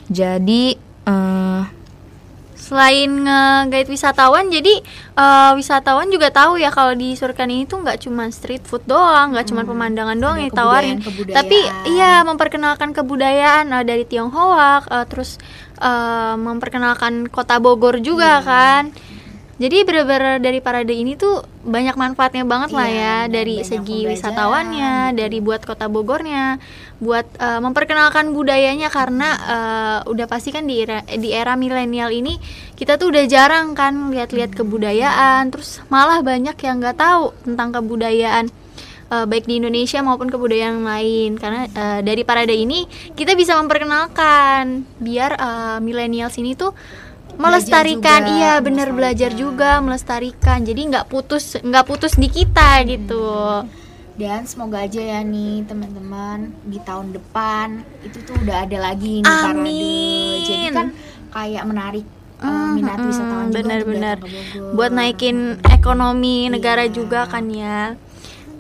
Jadi 0.09 0.77
eh, 1.07 1.63
Selain 2.69 3.09
nge-guide 3.09 3.89
wisatawan, 3.89 4.53
jadi 4.53 4.85
eh, 5.17 5.51
wisatawan 5.57 6.13
juga 6.13 6.29
tahu 6.29 6.61
ya 6.61 6.69
kalau 6.69 6.93
di 6.93 7.17
Surkan 7.17 7.49
ini 7.49 7.65
tuh 7.65 7.81
nggak 7.81 8.05
cuma 8.05 8.29
street 8.29 8.61
food 8.69 8.85
doang, 8.85 9.33
nggak 9.33 9.49
cuma 9.49 9.65
pemandangan 9.65 10.19
doang 10.21 10.37
Ada 10.37 10.45
yang 10.45 10.51
ditawarin, 10.53 10.97
tapi 11.33 11.59
iya 11.89 12.21
memperkenalkan 12.29 12.93
kebudayaan 12.93 13.73
eh, 13.73 13.85
dari 13.89 14.05
Tionghoa, 14.05 14.85
eh, 14.85 15.07
terus 15.09 15.41
eh, 15.81 16.35
memperkenalkan 16.37 17.33
kota 17.33 17.57
Bogor 17.57 18.05
juga 18.05 18.45
kan. 18.45 18.93
Jadi 19.59 19.83
bener-bener 19.83 20.39
dari 20.39 20.63
parade 20.63 20.95
ini 20.95 21.19
tuh 21.19 21.43
banyak 21.67 21.99
manfaatnya 21.99 22.47
banget 22.47 22.71
lah 22.71 22.87
Iya, 22.87 22.95
ya. 22.95 23.15
bener, 23.27 23.35
dari 23.35 23.57
segi 23.67 24.07
wisatawannya, 24.07 25.19
dari 25.19 25.43
buat 25.43 25.67
kota 25.67 25.91
Bogornya, 25.91 26.63
buat 27.03 27.27
eh, 27.43 27.59
memperkenalkan 27.59 28.31
budayanya. 28.31 28.87
Karena 28.87 29.29
eh, 29.35 29.99
udah 30.07 30.27
pasti 30.31 30.55
kan 30.55 30.63
di 30.63 30.87
era, 30.87 31.03
di 31.03 31.35
era 31.35 31.59
milenial 31.59 32.15
ini 32.15 32.39
kita 32.79 33.03
tuh 33.03 33.11
udah 33.11 33.27
jarang 33.27 33.75
kan 33.75 34.15
lihat-lihat 34.15 34.55
kebudayaan, 34.55 35.51
terus 35.51 35.83
malah 35.91 36.23
banyak 36.23 36.55
yang 36.63 36.79
nggak 36.79 36.95
tahu 36.95 37.35
tentang 37.43 37.75
kebudayaan 37.75 38.47
eh, 39.11 39.27
baik 39.27 39.51
di 39.51 39.59
Indonesia 39.59 39.99
maupun 40.07 40.31
kebudayaan 40.31 40.87
lain. 40.87 41.35
Karena 41.35 41.67
eh, 41.67 42.01
dari 42.07 42.23
parade 42.23 42.55
ini 42.55 42.87
kita 43.19 43.35
bisa 43.35 43.59
memperkenalkan 43.59 44.87
biar 45.03 45.35
eh, 45.35 45.79
milenials 45.83 46.39
ini 46.39 46.55
tuh 46.55 46.71
melestarikan 47.39 48.21
juga, 48.27 48.35
iya 48.35 48.53
bener 48.59 48.91
belajar 48.91 49.31
juga 49.33 49.79
melestarikan. 49.79 50.67
Jadi 50.67 50.81
nggak 50.91 51.07
putus 51.07 51.57
nggak 51.59 51.87
putus 51.87 52.19
di 52.19 52.29
kita 52.29 52.83
gitu. 52.85 53.65
Dan 54.19 54.51
semoga 54.51 54.83
aja 54.83 54.99
ya 54.99 55.23
nih 55.23 55.63
teman-teman 55.63 56.51
di 56.67 56.83
tahun 56.83 57.15
depan 57.15 57.87
itu 58.03 58.19
tuh 58.27 58.35
udah 58.43 58.67
ada 58.67 58.79
lagi 58.91 59.23
nih 59.23 59.31
Amin. 59.31 59.47
parade. 59.47 60.43
Jadi 60.43 60.67
kan 60.75 60.87
kayak 61.31 61.65
menarik 61.71 62.07
uh, 62.43 62.75
minat 62.75 62.99
wisatawan 62.99 63.47
juga 63.47 63.47
untuk 63.47 63.55
bener-bener 63.63 64.17
buat 64.75 64.91
naikin 64.91 65.63
ekonomi 65.71 66.51
negara 66.51 66.91
juga 66.91 67.31
kan 67.31 67.47
ya. 67.47 67.95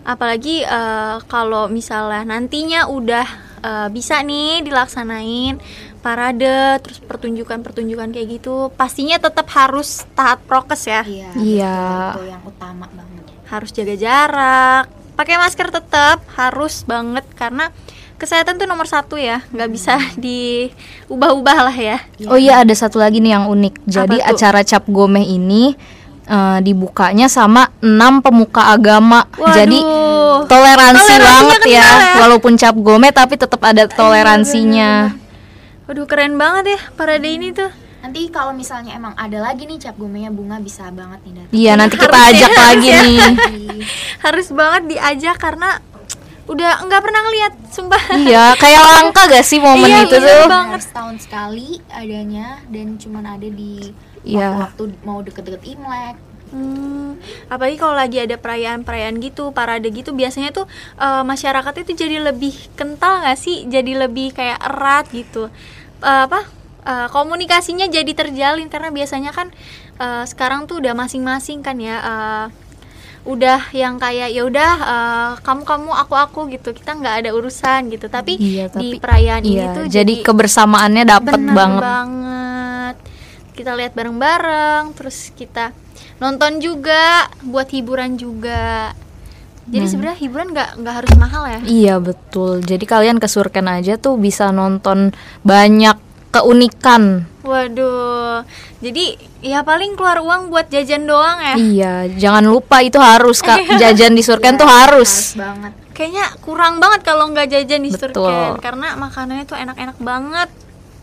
Apalagi 0.08 0.64
eh, 0.64 1.16
kalau 1.28 1.68
misalnya 1.68 2.24
nantinya 2.24 2.88
udah 2.88 3.26
eh, 3.60 3.88
bisa 3.92 4.24
nih 4.24 4.64
dilaksanain 4.64 5.60
parade 5.98 6.78
terus 6.80 6.98
pertunjukan-pertunjukan 7.00 8.08
kayak 8.10 8.28
gitu 8.38 8.70
pastinya 8.72 9.16
tetap 9.16 9.46
harus 9.50 10.06
taat 10.12 10.38
prokes 10.42 10.84
ya 10.84 11.02
iya 11.02 11.30
Iya. 11.34 11.76
betul, 12.08 12.22
itu 12.22 12.30
yang 12.30 12.42
utama 12.42 12.86
banget 12.88 13.24
harus 13.44 13.70
jaga 13.70 13.94
jarak 13.94 14.84
pakai 15.14 15.34
masker 15.36 15.68
tetap 15.68 16.22
harus 16.32 16.82
banget 16.82 17.26
karena 17.34 17.74
kesehatan 18.14 18.58
tuh 18.58 18.66
nomor 18.66 18.84
satu 18.84 19.14
ya 19.14 19.42
nggak 19.48 19.70
bisa 19.70 19.94
diubah-ubah 20.18 21.58
lah 21.70 21.76
ya 21.76 21.98
Oh 22.26 22.34
iya 22.34 22.62
ada 22.62 22.74
satu 22.74 22.98
lagi 22.98 23.18
nih 23.18 23.32
yang 23.32 23.46
unik. 23.46 23.74
Jadi 23.84 24.18
acara 24.20 24.60
cap 24.62 24.84
gomeh 24.86 25.22
ini 25.22 25.78
eh, 26.24 26.58
dibukanya 26.60 27.26
sama 27.26 27.70
enam 27.78 28.18
pemuka 28.18 28.68
agama. 28.68 29.22
Waduh. 29.32 29.54
Jadi 29.54 29.78
toleransi 30.44 31.14
banget 31.16 31.62
ya. 31.70 31.78
ya. 31.78 31.86
Walaupun 32.20 32.54
cap 32.54 32.74
gomeh 32.74 33.10
tapi 33.10 33.34
tetap 33.34 33.62
ada 33.62 33.86
toleransinya. 33.86 35.14
Waduh 35.88 36.04
keren 36.04 36.36
banget 36.36 36.64
ya 36.70 36.80
parade 36.92 37.26
ini 37.26 37.50
tuh 37.50 37.70
Nanti 37.98 38.30
kalau 38.30 38.54
misalnya 38.54 38.94
emang 38.94 39.10
ada 39.16 39.42
lagi 39.42 39.66
nih 39.66 39.74
cap 39.80 39.98
gomenya 39.98 40.30
bunga 40.30 40.62
bisa 40.62 40.86
banget 40.88 41.18
nih 41.18 41.32
datang. 41.34 41.50
Iya 41.52 41.72
nanti 41.74 41.96
kita 41.98 42.14
Harus 42.14 42.22
ya, 42.22 42.30
ajak 42.30 42.46
harus 42.46 42.62
lagi 42.62 42.86
ya. 42.86 43.00
nih. 43.02 43.18
harus 44.24 44.46
banget 44.52 44.82
diajak 44.86 45.36
karena 45.36 45.70
udah 46.46 46.70
nggak 46.80 47.02
pernah 47.02 47.20
ngeliat 47.20 47.52
sumpah 47.68 48.02
Iya 48.14 48.44
kayak 48.54 48.82
langka 48.94 49.22
gak 49.26 49.42
sih 49.42 49.58
momen 49.58 49.82
Iya, 49.84 49.98
itu 50.04 50.14
iya 50.14 50.28
tuh? 50.30 50.46
banget. 50.46 50.80
setahun 50.80 51.16
sekali 51.20 51.68
adanya 51.90 52.62
dan 52.66 52.86
cuman 52.96 53.24
ada 53.26 53.48
di 53.50 53.90
Iya. 54.22 54.46
waktu 54.62 54.82
mau 55.02 55.18
deket-deket 55.18 55.62
Imlek. 55.68 56.16
Hmm, 56.48 57.18
apalagi 57.44 57.76
kalau 57.76 57.92
lagi 57.92 58.16
ada 58.18 58.34
perayaan-perayaan 58.34 59.20
gitu, 59.20 59.50
parade 59.50 59.84
gitu, 59.86 60.10
biasanya 60.12 60.48
tuh 60.50 60.64
eh, 60.94 61.22
masyarakat 61.22 61.74
itu 61.82 61.92
jadi 61.98 62.24
lebih 62.24 62.54
kental 62.72 63.20
nggak 63.20 63.36
sih? 63.36 63.66
Jadi 63.66 63.92
lebih 63.92 64.32
kayak 64.32 64.56
erat 64.62 65.10
gitu. 65.10 65.50
Eh, 66.00 66.22
apa? 66.24 66.40
eh, 66.84 67.08
komunikasinya 67.10 67.84
jadi 67.86 68.12
terjalin 68.14 68.66
karena 68.66 68.88
biasanya 68.88 69.30
kan 69.30 69.50
eh, 69.98 70.24
sekarang 70.24 70.64
tuh 70.64 70.78
udah 70.78 70.94
masing-masing 70.94 71.60
kan 71.60 71.76
ya. 71.76 71.96
eh, 71.98 72.46
udah 73.26 73.60
yang 73.76 73.98
kayak 73.98 74.32
ya 74.32 74.40
udah 74.40 74.72
eh, 74.78 75.30
kamu 75.42 75.62
kamu 75.66 75.90
aku 75.92 76.14
aku 76.16 76.40
gitu 76.48 76.72
kita 76.72 76.94
nggak 76.94 77.26
ada 77.26 77.30
urusan 77.34 77.90
gitu 77.90 78.06
tapi, 78.08 78.38
Iya, 78.38 78.70
di 78.70 78.94
tapi- 78.94 79.00
perayaan 79.02 79.42
ini 79.42 79.58
Iya, 79.58 79.74
tuh 79.74 79.84
jadi 79.90 80.14
kebersamaannya 80.22 81.04
dapet 81.04 81.34
banget. 81.36 81.82
banget. 81.82 82.96
Kita 83.52 83.74
lihat 83.74 83.92
bareng-bareng, 83.92 84.94
terus 84.94 85.34
kita 85.34 85.74
nonton 86.18 86.62
juga 86.62 87.26
buat 87.42 87.66
hiburan 87.68 88.14
juga. 88.14 88.94
Jadi 89.68 89.84
Nah. 89.84 89.90
sebenarnya 89.90 90.18
hiburan 90.18 90.48
nggak 90.50 90.70
nggak 90.80 90.94
harus 90.96 91.12
mahal 91.20 91.44
ya. 91.44 91.60
Iya 91.62 91.94
betul. 92.00 92.64
Jadi 92.64 92.84
kalian 92.84 93.20
ke 93.20 93.28
Surken 93.28 93.68
aja 93.68 94.00
tuh 94.00 94.16
bisa 94.16 94.48
nonton 94.48 95.12
banyak 95.44 95.96
keunikan. 96.32 97.28
Waduh. 97.44 98.44
Jadi 98.80 99.16
ya 99.40 99.64
paling 99.64 99.96
keluar 99.96 100.20
uang 100.20 100.48
buat 100.48 100.68
jajan 100.68 101.04
doang 101.04 101.40
ya. 101.40 101.54
Iya, 101.56 101.94
jangan 102.16 102.44
lupa 102.44 102.80
itu 102.80 102.96
harus 102.96 103.40
kak 103.40 103.64
jajan 103.80 104.12
di 104.12 104.22
Surken 104.24 104.56
tuh 104.56 104.68
harus. 104.68 105.36
Harus 105.36 105.36
banget. 105.36 105.72
Kayaknya 105.92 106.26
kurang 106.40 106.78
banget 106.78 107.00
kalau 107.02 107.28
nggak 107.28 107.48
jajan 107.50 107.82
di 107.82 107.90
Betul. 107.90 108.08
Surken 108.28 108.60
karena 108.60 108.96
makanannya 108.96 109.44
tuh 109.44 109.58
enak-enak 109.58 109.98
banget. 109.98 110.48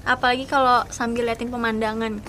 Apalagi 0.05 0.45
kalau 0.45 0.85
sambil 0.89 1.25
liatin 1.25 1.49
pemandangan. 1.49 2.21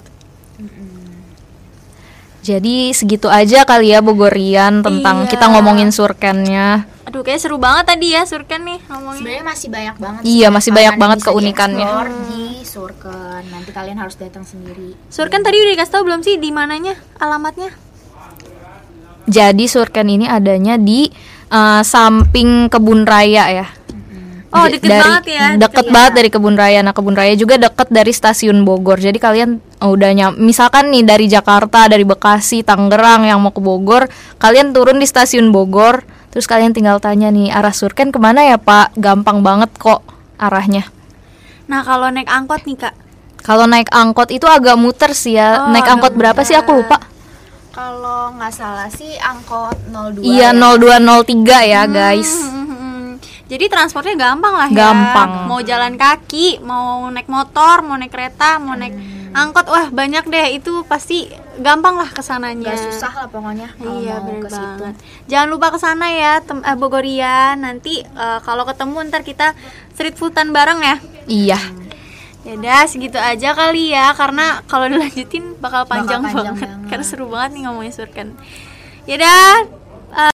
Jadi 2.47 2.95
segitu 2.95 3.27
aja 3.27 3.67
kali 3.67 3.91
ya 3.91 3.99
Bogorian 3.99 4.79
tentang 4.87 5.27
Iya. 5.27 5.31
kita 5.35 5.51
ngomongin 5.51 5.91
Surkennya. 5.91 6.87
Aduh, 7.03 7.27
kayak 7.27 7.43
seru 7.43 7.59
banget 7.59 7.91
tadi 7.91 8.15
ya 8.15 8.23
Surken 8.23 8.63
nih 8.63 8.79
ngomongin. 8.87 9.19
Sebenarnya 9.19 9.45
masih 9.47 9.69
banyak 9.71 9.97
banget. 9.99 10.21
Iya, 10.23 10.47
sih 10.47 10.55
masih 10.55 10.71
banyak 10.71 10.95
banget 10.95 11.19
bisa 11.19 11.27
keunikannya. 11.27 11.87
dieksplor 11.91 12.09
di 12.31 12.45
Surken. 12.63 13.43
Nanti 13.51 13.71
kalian 13.75 13.99
harus 13.99 14.15
datang 14.15 14.47
sendiri. 14.47 14.95
Surken 15.11 15.43
tadi 15.43 15.59
udah 15.59 15.73
dikasih 15.75 15.91
tau 15.91 16.03
belum 16.07 16.23
sih 16.23 16.39
di 16.39 16.51
mananya 16.55 16.95
alamatnya? 17.19 17.75
Jadi 19.27 19.65
Surken 19.67 20.07
ini 20.07 20.31
adanya 20.31 20.79
di 20.79 21.11
eh, 21.47 21.83
samping 21.83 22.71
kebun 22.71 23.03
raya 23.03 23.51
ya. 23.51 23.67
Oh, 24.55 24.67
deket 24.71 24.87
dari, 24.87 25.03
banget 25.03 25.25
ya, 25.27 25.47
Deket 25.59 25.63
deket 25.63 25.87
banget 25.91 26.13
dari 26.15 26.29
kebun 26.31 26.55
raya. 26.55 26.81
Nah, 26.81 26.95
kebun 26.95 27.19
raya 27.19 27.35
juga 27.35 27.59
deket 27.59 27.89
dari 27.91 28.13
stasiun 28.15 28.63
Bogor. 28.63 28.99
Jadi 29.03 29.19
kalian 29.19 29.59
uh, 29.83 29.91
udah 29.91 30.11
nyam, 30.15 30.33
misalkan 30.39 30.95
nih 30.95 31.03
dari 31.03 31.27
Jakarta, 31.27 31.91
dari 31.91 32.07
Bekasi, 32.07 32.63
Tangerang 32.63 33.27
yang 33.27 33.43
mau 33.43 33.51
ke 33.51 33.59
Bogor, 33.59 34.07
kalian 34.39 34.71
turun 34.71 35.03
di 35.03 35.07
stasiun 35.07 35.51
Bogor, 35.51 36.07
terus 36.31 36.47
kalian 36.47 36.71
tinggal 36.71 37.03
tanya 37.03 37.29
nih 37.35 37.51
arah 37.51 37.75
Surken 37.75 38.15
ke 38.15 38.19
mana 38.23 38.47
ya 38.47 38.57
Pak? 38.57 38.95
Gampang 38.95 39.43
banget 39.43 39.75
kok 39.77 40.07
arahnya. 40.39 40.87
Nah, 41.67 41.83
kalau 41.83 42.15
naik 42.15 42.31
angkot 42.31 42.63
nih, 42.63 42.79
Kak. 42.79 42.95
Kalau 43.43 43.67
naik 43.67 43.91
angkot 43.95 44.35
itu 44.35 44.47
agak 44.47 44.75
muter 44.79 45.15
sih 45.15 45.39
ya. 45.39 45.67
Oh, 45.67 45.75
naik 45.75 45.87
angkot 45.87 46.15
berapa 46.19 46.43
sih 46.43 46.59
aku 46.59 46.83
lupa? 46.83 46.99
Kalau 47.77 48.33
nggak 48.35 48.51
salah 48.57 48.89
sih 48.89 49.21
angkot 49.21 49.77
02 49.93 50.25
Iya 50.25 50.51
ya. 50.51 51.13
0203 51.13 51.73
ya 51.77 51.83
guys. 51.85 52.31
Hmm, 53.47 53.51
Jadi 53.55 53.65
transportnya 53.71 54.19
gampang 54.19 54.55
lah 54.59 54.67
ya. 54.67 54.91
Gampang. 54.91 55.31
Mau 55.47 55.63
jalan 55.63 55.95
kaki, 55.95 56.59
mau 56.61 57.07
naik 57.07 57.31
motor, 57.31 57.87
mau 57.87 57.95
naik 57.95 58.11
kereta, 58.11 58.59
mau 58.59 58.75
naik 58.75 58.91
angkot, 59.31 59.71
wah 59.71 59.87
banyak 59.89 60.27
deh. 60.27 60.59
Itu 60.59 60.83
pasti 60.83 61.31
gampang 61.63 61.95
lah 61.95 62.11
ke 62.11 62.27
sananya. 62.27 62.75
Nggak 62.75 62.83
susah 62.91 63.13
lah 63.15 63.27
pokoknya 63.31 63.71
kalau 63.79 64.03
Iya 64.03 64.17
situ. 64.19 64.51
banget. 64.51 64.95
Jangan 65.31 65.49
lupa 65.49 65.67
ke 65.71 65.79
sana 65.79 66.07
ya, 66.11 66.43
tem 66.43 66.59
eh, 66.59 66.75
Bogorian. 66.75 67.55
Nanti 67.63 68.03
eh, 68.03 68.39
kalau 68.43 68.67
ketemu 68.67 68.99
ntar 69.07 69.23
kita 69.23 69.55
street 69.95 70.19
foodan 70.19 70.51
bareng 70.51 70.83
ya. 70.83 70.97
Iya. 71.31 71.61
Yaudah 72.47 72.87
segitu 72.87 73.19
aja 73.19 73.55
kali 73.55 73.91
ya 73.91 74.15
karena 74.15 74.63
kalau 74.67 74.87
dilanjutin 74.87 75.59
bakal 75.59 75.83
panjang, 75.87 76.23
panjang 76.23 76.55
banget. 76.55 76.67
banget. 76.67 76.89
karena 76.91 77.05
seru 77.07 77.27
banget 77.27 77.51
nih 77.59 77.63
ngomongin 77.67 77.95
surken. 77.95 78.29
Yaudah 79.07 79.67